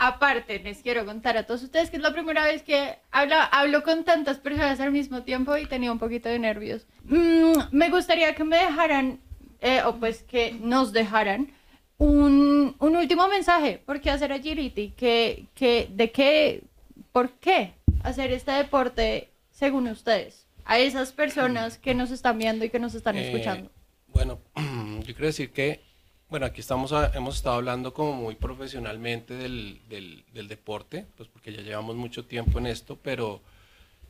Aparte, 0.00 0.60
les 0.60 0.78
quiero 0.82 1.04
contar 1.04 1.36
a 1.36 1.44
todos 1.44 1.62
ustedes 1.64 1.90
que 1.90 1.96
es 1.96 2.02
la 2.02 2.12
primera 2.12 2.44
vez 2.44 2.62
que 2.62 2.98
hablo, 3.10 3.34
hablo 3.50 3.82
con 3.82 4.04
tantas 4.04 4.38
personas 4.38 4.78
al 4.80 4.92
mismo 4.92 5.22
tiempo 5.22 5.56
y 5.56 5.66
tenía 5.66 5.90
un 5.90 5.98
poquito 5.98 6.28
de 6.28 6.38
nervios. 6.38 6.86
Mm, 7.04 7.52
me 7.72 7.90
gustaría 7.90 8.34
que 8.34 8.44
me 8.44 8.56
dejaran, 8.58 9.18
eh, 9.60 9.82
o 9.84 9.96
pues 9.96 10.22
que 10.22 10.52
nos 10.60 10.92
dejaran, 10.92 11.50
un, 11.98 12.76
un 12.78 12.96
último 12.96 13.28
mensaje. 13.28 13.78
¿Por 13.84 14.00
qué 14.00 14.10
hacer 14.10 14.32
agility? 14.32 14.90
¿Qué, 14.96 15.46
qué, 15.54 15.88
¿De 15.92 16.10
qué? 16.10 16.62
¿Por 17.12 17.30
qué 17.32 17.72
hacer 18.02 18.32
este 18.32 18.52
deporte 18.52 19.30
según 19.50 19.88
ustedes? 19.88 20.46
A 20.64 20.78
esas 20.78 21.12
personas 21.12 21.78
que 21.78 21.94
nos 21.94 22.10
están 22.10 22.38
viendo 22.38 22.64
y 22.64 22.70
que 22.70 22.78
nos 22.78 22.94
están 22.94 23.16
Eh, 23.16 23.22
escuchando. 23.26 23.70
Bueno, 24.08 24.38
yo 24.56 25.04
quiero 25.04 25.26
decir 25.26 25.50
que, 25.50 25.80
bueno, 26.28 26.46
aquí 26.46 26.60
estamos, 26.60 26.92
a- 26.92 27.10
hemos 27.14 27.36
estado 27.36 27.56
hablando 27.56 27.94
como 27.94 28.12
muy 28.12 28.34
profesionalmente 28.36 29.34
del, 29.34 29.80
del- 29.88 30.24
del 30.32 30.46
deporte, 30.48 31.06
pues 31.16 31.28
porque 31.28 31.52
ya 31.52 31.62
llevamos 31.62 31.96
mucho 31.96 32.26
tiempo 32.26 32.58
en 32.58 32.66
esto, 32.66 32.98
pero 33.02 33.40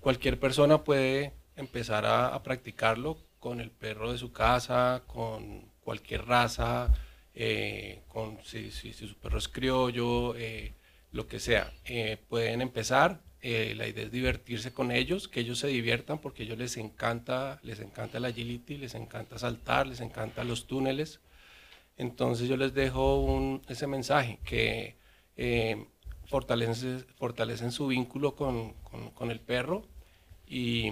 cualquier 0.01 0.39
persona 0.41 0.83
puede 0.85 1.33
empezar 1.57 2.05
a, 2.07 2.29
a 2.35 2.43
practicarlo 2.43 3.19
con 3.39 3.61
el 3.61 3.71
perro 3.71 4.11
de 4.13 4.19
su 4.19 4.33
casa, 4.33 5.03
con 5.07 5.63
cualquier 5.85 6.27
raza, 6.27 6.89
eh, 7.41 8.03
con 8.09 8.39
si, 8.45 8.73
si- 8.73 8.93
si 8.93 9.07
su 9.07 9.15
perro 9.15 9.39
es 9.39 9.47
criollo, 9.49 10.35
eh, 10.37 10.75
lo 11.13 11.29
que 11.29 11.39
sea. 11.39 11.73
Eh, 11.85 12.19
pueden 12.29 12.61
empezar. 12.61 13.23
la 13.41 13.87
idea 13.87 14.05
es 14.05 14.11
divertirse 14.11 14.73
con 14.73 14.91
ellos, 14.91 15.29
que 15.29 15.41
ellos 15.41 15.61
se 15.61 15.69
diviertan 15.69 16.19
porque 16.19 16.43
a 16.43 16.47
ellos 16.47 16.59
les 16.59 16.77
encanta, 16.77 17.61
les 17.63 17.79
encanta 17.81 18.19
el 18.19 18.25
agility, 18.25 18.77
les 18.77 18.95
encanta 18.97 19.39
saltar, 19.39 19.87
les 19.87 20.01
encantan 20.01 20.49
los 20.49 20.67
túneles. 20.67 21.21
Entonces 21.97 22.49
yo 22.49 22.57
les 22.57 22.75
dejo 22.75 23.21
un- 23.23 23.63
ese 23.69 23.87
mensaje, 23.87 24.41
que 24.45 24.97
fortalecen, 26.27 27.07
fortalecen 27.17 27.71
su 27.73 27.87
vínculo 27.87 28.35
con, 28.35 28.75
el 29.31 29.41
perro 29.41 29.87
y, 30.49 30.91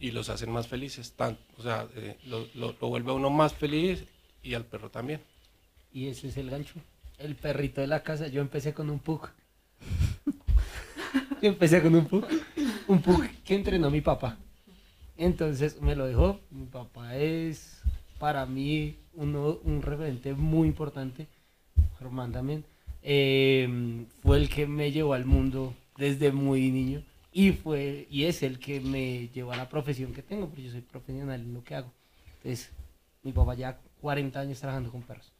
los 0.00 0.28
hacen 0.28 0.50
más 0.50 0.66
felices. 0.68 1.14
O 1.58 1.62
sea, 1.62 1.88
lo 2.24 2.74
vuelve 2.88 3.12
a 3.12 3.14
uno 3.14 3.30
más 3.30 3.54
feliz 3.54 4.04
y 4.42 4.54
al 4.54 4.64
perro 4.66 4.90
también. 4.90 5.20
Y 5.92 6.08
ese 6.08 6.28
es 6.28 6.36
el 6.36 6.50
gancho. 6.50 6.74
El 7.18 7.36
perrito 7.36 7.80
de 7.80 7.86
la 7.86 8.02
casa, 8.02 8.26
yo 8.28 8.40
empecé 8.40 8.72
con 8.74 8.90
un 8.90 8.98
pug. 8.98 9.28
Yo 11.42 11.48
empecé 11.48 11.82
con 11.82 11.94
un 11.94 12.06
pug. 12.06 12.24
Un 12.86 13.02
pug 13.02 13.26
que 13.44 13.54
entrenó 13.54 13.90
mi 13.90 14.00
papá. 14.00 14.38
Entonces 15.16 15.80
me 15.80 15.96
lo 15.96 16.06
dejó. 16.06 16.40
Mi 16.50 16.66
papá 16.66 17.16
es 17.16 17.82
para 18.18 18.46
mí 18.46 18.96
uno, 19.14 19.58
un 19.64 19.82
referente 19.82 20.34
muy 20.34 20.68
importante. 20.68 21.26
Germán 21.98 22.32
también. 22.32 22.64
Eh, 23.02 24.06
fue 24.22 24.36
el 24.36 24.48
que 24.48 24.66
me 24.66 24.92
llevó 24.92 25.14
al 25.14 25.24
mundo 25.24 25.74
desde 25.96 26.32
muy 26.32 26.70
niño. 26.70 27.02
Y 27.32 27.52
fue 27.52 28.06
y 28.10 28.24
es 28.24 28.42
el 28.42 28.58
que 28.58 28.80
me 28.80 29.28
llevó 29.28 29.52
a 29.52 29.56
la 29.56 29.68
profesión 29.68 30.12
que 30.12 30.22
tengo, 30.22 30.46
porque 30.46 30.62
yo 30.62 30.70
soy 30.70 30.82
profesional 30.82 31.40
en 31.40 31.54
lo 31.54 31.64
que 31.64 31.74
hago. 31.74 31.90
Entonces, 32.36 32.70
mi 33.22 33.32
papá 33.32 33.54
ya 33.54 33.78
40 34.00 34.38
años 34.38 34.60
trabajando 34.60 34.90
con 34.90 35.02
perros. 35.02 35.31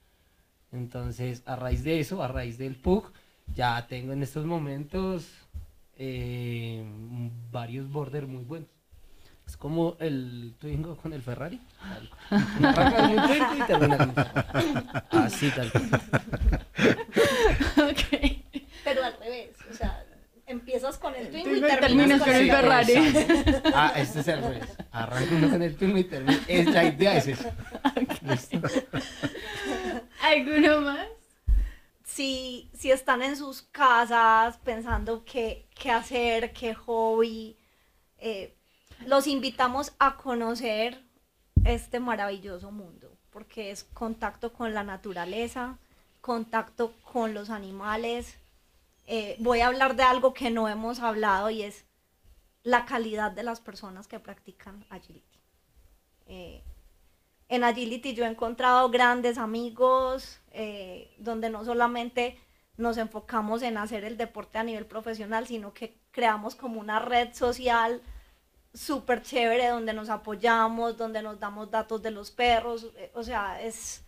Entonces, 0.73 1.43
a 1.47 1.57
raíz 1.57 1.85
de 1.85 2.01
eso, 2.01 2.23
a 2.23 2.29
raíz 2.29 2.59
del 2.59 2.77
PUC, 2.77 3.13
ya 3.55 3.87
tengo 3.87 4.13
en 4.13 4.23
estos 4.23 4.47
momentos 4.47 5.27
eh, 5.97 6.83
varios 7.51 7.91
border 7.91 8.27
muy 8.27 8.45
buenos. 8.45 8.69
Es 9.47 9.57
como 9.57 9.97
el 9.99 10.55
Twingo 10.59 10.97
con 10.97 11.13
el 11.13 11.21
Ferrari. 11.21 11.61
Twingo 12.31 13.57
y 13.59 13.63
termina 13.67 13.99
con 13.99 14.09
un 14.09 14.15
Ferrari. 14.15 14.73
Así 15.11 15.51
tal 15.51 15.71
cual. 15.73 16.03
Ok. 17.91 18.31
Pero 18.85 19.05
al 19.05 19.19
revés, 19.19 19.51
o 19.71 19.75
sea, 19.75 20.05
empiezas 20.47 20.97
con 20.97 21.15
el 21.15 21.29
Twingo 21.29 21.57
y 21.57 21.61
terminas 21.61 21.81
terminas 21.81 22.19
con 22.21 22.29
con 22.29 22.37
el 22.37 22.51
Ferrari. 22.51 22.95
Ah, 23.75 23.93
este 23.97 24.21
es 24.21 24.29
el 24.29 24.43
revés. 24.43 24.65
Arranca 24.91 25.35
uno 25.35 25.51
con 25.51 25.63
el 25.63 25.77
Twingo 25.77 25.99
y 25.99 26.05
termina. 26.05 26.41
Es 26.49 26.67
la 26.69 26.85
idea 26.85 27.17
es 27.17 27.27
esa. 27.29 27.55
Listo. 28.23 28.61
¿Alguno 30.23 30.81
más? 30.81 31.09
si, 32.05 32.71
si 32.75 32.91
están 32.91 33.23
en 33.23 33.37
sus 33.37 33.63
casas 33.63 34.59
pensando 34.59 35.25
qué, 35.25 35.67
qué 35.75 35.91
hacer, 35.91 36.53
qué 36.53 36.75
hobby, 36.75 37.57
eh, 38.19 38.55
los 39.07 39.27
invitamos 39.27 39.95
a 39.99 40.17
conocer 40.17 41.03
este 41.65 42.01
maravilloso 42.01 42.71
mundo, 42.71 43.17
porque 43.31 43.71
es 43.71 43.85
contacto 43.85 44.53
con 44.53 44.75
la 44.75 44.85
naturaleza, 44.85 45.79
contacto 46.21 46.93
con 47.13 47.35
los 47.35 47.51
animales. 47.51 48.37
Eh, 49.07 49.37
voy 49.39 49.61
a 49.61 49.69
hablar 49.69 49.97
de 49.97 50.03
algo 50.03 50.35
que 50.35 50.51
no 50.51 50.69
hemos 50.69 51.01
hablado 51.01 51.51
y 51.51 51.63
es 51.63 51.85
la 52.63 52.85
calidad 52.85 53.33
de 53.33 53.43
las 53.43 53.61
personas 53.61 54.07
que 54.07 54.21
practican 54.21 54.85
agility. 54.91 55.41
Eh, 56.27 56.63
en 57.53 57.65
agility 57.65 58.15
yo 58.15 58.25
he 58.25 58.29
encontrado 58.29 58.89
grandes 58.89 59.37
amigos 59.37 60.41
eh, 60.53 61.15
donde 61.19 61.51
no 61.51 61.67
solamente 61.67 62.39
nos 62.79 62.97
enfocamos 62.97 63.61
en 63.61 63.77
hacer 63.77 64.05
el 64.05 64.17
deporte 64.17 64.57
a 64.57 64.65
nivel 64.65 64.87
profesional, 64.87 65.47
sino 65.47 65.75
que 65.75 65.99
creamos 66.13 66.55
como 66.55 66.81
una 66.81 66.99
red 66.99 67.35
social 67.35 68.01
súper 68.73 69.21
chévere 69.21 69.69
donde 69.69 69.93
nos 69.93 70.09
apoyamos, 70.09 70.97
donde 70.97 71.21
nos 71.21 71.39
damos 71.39 71.71
datos 71.71 72.01
de 72.01 72.11
los 72.11 72.31
perros, 72.31 72.91
eh, 72.97 73.13
o 73.15 73.23
sea, 73.23 73.61
es, 73.61 74.03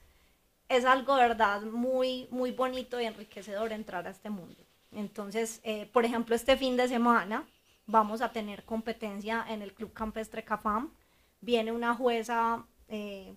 es 0.70 0.86
algo, 0.86 1.14
¿verdad? 1.16 1.61
Muy, 1.64 2.28
muy 2.30 2.51
bonito 2.53 2.99
y 2.99 3.05
enriquecedor 3.05 3.72
entrar 3.72 4.07
a 4.07 4.11
este 4.11 4.30
mundo. 4.30 4.57
Entonces, 4.90 5.61
eh, 5.64 5.90
por 5.92 6.07
ejemplo, 6.07 6.34
este 6.34 6.57
fin 6.57 6.78
de 6.78 6.88
semana 6.88 7.47
vamos 7.84 8.22
a 8.22 8.32
tener 8.32 8.64
competencia 8.64 9.45
en 9.47 9.61
el 9.61 9.74
Club 9.74 9.92
Campestre 9.92 10.45
Cafam. 10.45 10.95
Viene 11.42 11.72
una 11.72 11.95
jueza 11.95 12.64
eh, 12.89 13.35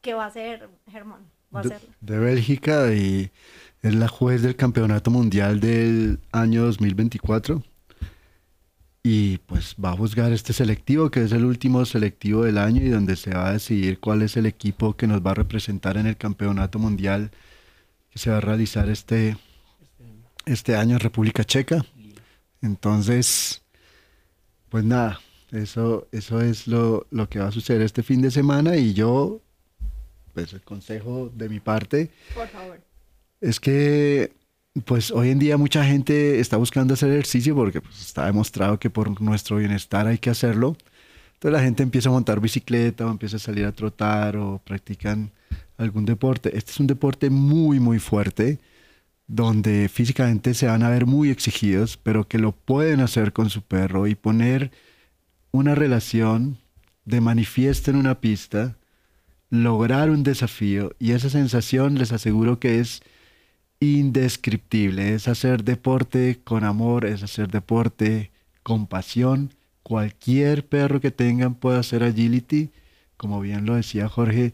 que 0.00 0.14
va 0.14 0.26
a 0.26 0.30
ser, 0.30 0.68
Germán, 0.90 1.20
va 1.54 1.60
a 1.60 1.62
de, 1.62 1.68
ser... 1.70 1.80
de 2.00 2.18
Bélgica 2.18 2.92
y 2.92 3.30
es 3.82 3.94
la 3.94 4.08
juez 4.08 4.42
del 4.42 4.56
Campeonato 4.56 5.10
Mundial 5.10 5.60
del 5.60 6.20
año 6.32 6.64
2024. 6.64 7.62
Y 9.02 9.38
pues 9.38 9.76
va 9.82 9.90
a 9.90 9.96
juzgar 9.96 10.32
este 10.32 10.52
selectivo, 10.52 11.10
que 11.10 11.22
es 11.22 11.32
el 11.32 11.44
último 11.44 11.84
selectivo 11.86 12.44
del 12.44 12.58
año 12.58 12.82
y 12.82 12.88
donde 12.88 13.16
se 13.16 13.30
va 13.30 13.48
a 13.48 13.52
decidir 13.52 14.00
cuál 14.00 14.22
es 14.22 14.36
el 14.36 14.44
equipo 14.44 14.96
que 14.96 15.06
nos 15.06 15.24
va 15.24 15.30
a 15.30 15.34
representar 15.34 15.96
en 15.96 16.06
el 16.06 16.16
Campeonato 16.16 16.78
Mundial 16.78 17.30
que 18.10 18.18
se 18.18 18.30
va 18.30 18.38
a 18.38 18.40
realizar 18.40 18.88
este, 18.88 19.36
este 20.46 20.76
año 20.76 20.94
en 20.94 21.00
República 21.00 21.44
Checa. 21.44 21.84
Entonces, 22.60 23.62
pues 24.68 24.84
nada, 24.84 25.20
eso, 25.52 26.08
eso 26.12 26.40
es 26.40 26.66
lo, 26.66 27.06
lo 27.10 27.28
que 27.28 27.38
va 27.38 27.48
a 27.48 27.52
suceder 27.52 27.82
este 27.82 28.02
fin 28.02 28.20
de 28.22 28.30
semana 28.30 28.76
y 28.76 28.92
yo, 28.94 29.40
pues 30.34 30.52
el 30.52 30.62
consejo 30.62 31.30
de 31.34 31.48
mi 31.48 31.60
parte 31.60 32.10
Por 32.34 32.48
favor. 32.48 32.80
es 33.40 33.60
que 33.60 34.32
pues 34.84 35.10
hoy 35.10 35.30
en 35.30 35.38
día 35.38 35.56
mucha 35.56 35.84
gente 35.84 36.38
está 36.40 36.56
buscando 36.56 36.94
hacer 36.94 37.10
ejercicio 37.10 37.54
porque 37.54 37.80
pues, 37.80 38.00
está 38.00 38.26
demostrado 38.26 38.78
que 38.78 38.90
por 38.90 39.20
nuestro 39.20 39.56
bienestar 39.56 40.06
hay 40.06 40.18
que 40.18 40.30
hacerlo. 40.30 40.76
Entonces 41.34 41.52
la 41.52 41.64
gente 41.64 41.82
empieza 41.82 42.08
a 42.08 42.12
montar 42.12 42.40
bicicleta 42.40 43.06
o 43.06 43.10
empieza 43.10 43.36
a 43.36 43.40
salir 43.40 43.64
a 43.64 43.72
trotar 43.72 44.36
o 44.36 44.60
practican 44.64 45.30
algún 45.76 46.04
deporte. 46.04 46.56
Este 46.56 46.72
es 46.72 46.80
un 46.80 46.86
deporte 46.86 47.30
muy, 47.30 47.80
muy 47.80 47.98
fuerte 47.98 48.58
donde 49.26 49.88
físicamente 49.88 50.54
se 50.54 50.66
van 50.66 50.82
a 50.82 50.88
ver 50.88 51.06
muy 51.06 51.30
exigidos, 51.30 51.96
pero 51.96 52.26
que 52.26 52.38
lo 52.38 52.52
pueden 52.52 53.00
hacer 53.00 53.32
con 53.32 53.50
su 53.50 53.62
perro 53.62 54.06
y 54.06 54.14
poner 54.14 54.72
una 55.50 55.74
relación 55.74 56.58
de 57.04 57.20
manifiesto 57.20 57.90
en 57.90 57.96
una 57.96 58.20
pista, 58.20 58.76
lograr 59.50 60.10
un 60.10 60.22
desafío 60.22 60.92
y 60.98 61.12
esa 61.12 61.30
sensación 61.30 61.94
les 61.98 62.12
aseguro 62.12 62.58
que 62.60 62.80
es 62.80 63.00
indescriptible, 63.80 65.14
es 65.14 65.28
hacer 65.28 65.64
deporte 65.64 66.40
con 66.44 66.64
amor, 66.64 67.04
es 67.06 67.22
hacer 67.22 67.48
deporte 67.48 68.30
con 68.62 68.86
pasión. 68.86 69.54
Cualquier 69.82 70.66
perro 70.66 71.00
que 71.00 71.10
tengan 71.10 71.54
puede 71.54 71.78
hacer 71.78 72.02
agility, 72.02 72.70
como 73.16 73.40
bien 73.40 73.64
lo 73.64 73.76
decía 73.76 74.08
Jorge. 74.08 74.52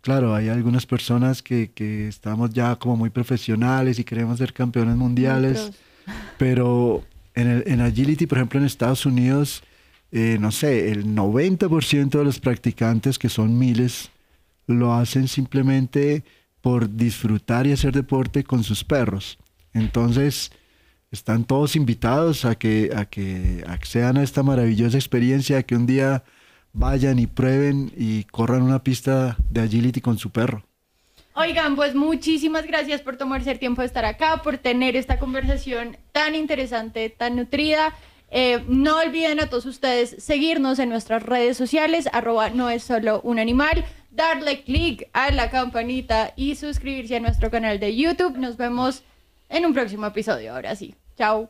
Claro, 0.00 0.34
hay 0.34 0.48
algunas 0.48 0.86
personas 0.86 1.42
que, 1.42 1.70
que 1.74 2.08
estamos 2.08 2.50
ya 2.50 2.76
como 2.76 2.96
muy 2.96 3.10
profesionales 3.10 3.98
y 3.98 4.04
queremos 4.04 4.38
ser 4.38 4.52
campeones 4.52 4.96
mundiales, 4.96 5.72
pero 6.38 7.04
en, 7.34 7.48
el- 7.48 7.64
en 7.66 7.80
agility, 7.80 8.26
por 8.26 8.38
ejemplo, 8.38 8.60
en 8.60 8.66
Estados 8.66 9.04
Unidos, 9.06 9.62
eh, 10.16 10.38
no 10.38 10.52
sé, 10.52 10.92
el 10.92 11.06
90% 11.06 12.08
de 12.08 12.24
los 12.24 12.38
practicantes, 12.38 13.18
que 13.18 13.28
son 13.28 13.58
miles, 13.58 14.12
lo 14.68 14.94
hacen 14.94 15.26
simplemente 15.26 16.22
por 16.60 16.94
disfrutar 16.94 17.66
y 17.66 17.72
hacer 17.72 17.92
deporte 17.92 18.44
con 18.44 18.62
sus 18.62 18.84
perros. 18.84 19.38
Entonces, 19.72 20.52
están 21.10 21.42
todos 21.42 21.74
invitados 21.74 22.44
a 22.44 22.54
que, 22.54 22.92
a 22.94 23.06
que 23.06 23.64
accedan 23.66 24.16
a 24.16 24.22
esta 24.22 24.44
maravillosa 24.44 24.96
experiencia, 24.96 25.58
a 25.58 25.62
que 25.64 25.74
un 25.74 25.84
día 25.84 26.22
vayan 26.72 27.18
y 27.18 27.26
prueben 27.26 27.92
y 27.96 28.22
corran 28.22 28.62
una 28.62 28.84
pista 28.84 29.36
de 29.50 29.62
agility 29.62 30.00
con 30.00 30.16
su 30.16 30.30
perro. 30.30 30.62
Oigan, 31.34 31.74
pues 31.74 31.96
muchísimas 31.96 32.68
gracias 32.68 33.00
por 33.00 33.16
tomarse 33.16 33.50
el 33.50 33.58
tiempo 33.58 33.82
de 33.82 33.88
estar 33.88 34.04
acá, 34.04 34.42
por 34.44 34.58
tener 34.58 34.94
esta 34.94 35.18
conversación 35.18 35.96
tan 36.12 36.36
interesante, 36.36 37.10
tan 37.10 37.34
nutrida. 37.34 37.92
Eh, 38.36 38.64
no 38.66 38.98
olviden 38.98 39.38
a 39.38 39.48
todos 39.48 39.64
ustedes 39.64 40.16
seguirnos 40.18 40.80
en 40.80 40.88
nuestras 40.88 41.22
redes 41.22 41.56
sociales, 41.56 42.08
arroba 42.12 42.50
no 42.50 42.68
es 42.68 42.82
solo 42.82 43.20
un 43.22 43.38
animal, 43.38 43.84
darle 44.10 44.64
click 44.64 45.08
a 45.12 45.30
la 45.30 45.50
campanita 45.50 46.32
y 46.34 46.56
suscribirse 46.56 47.14
a 47.14 47.20
nuestro 47.20 47.48
canal 47.48 47.78
de 47.78 47.94
YouTube. 47.94 48.36
Nos 48.36 48.56
vemos 48.56 49.04
en 49.48 49.64
un 49.64 49.72
próximo 49.72 50.06
episodio. 50.06 50.52
Ahora 50.52 50.74
sí, 50.74 50.96
chao. 51.16 51.48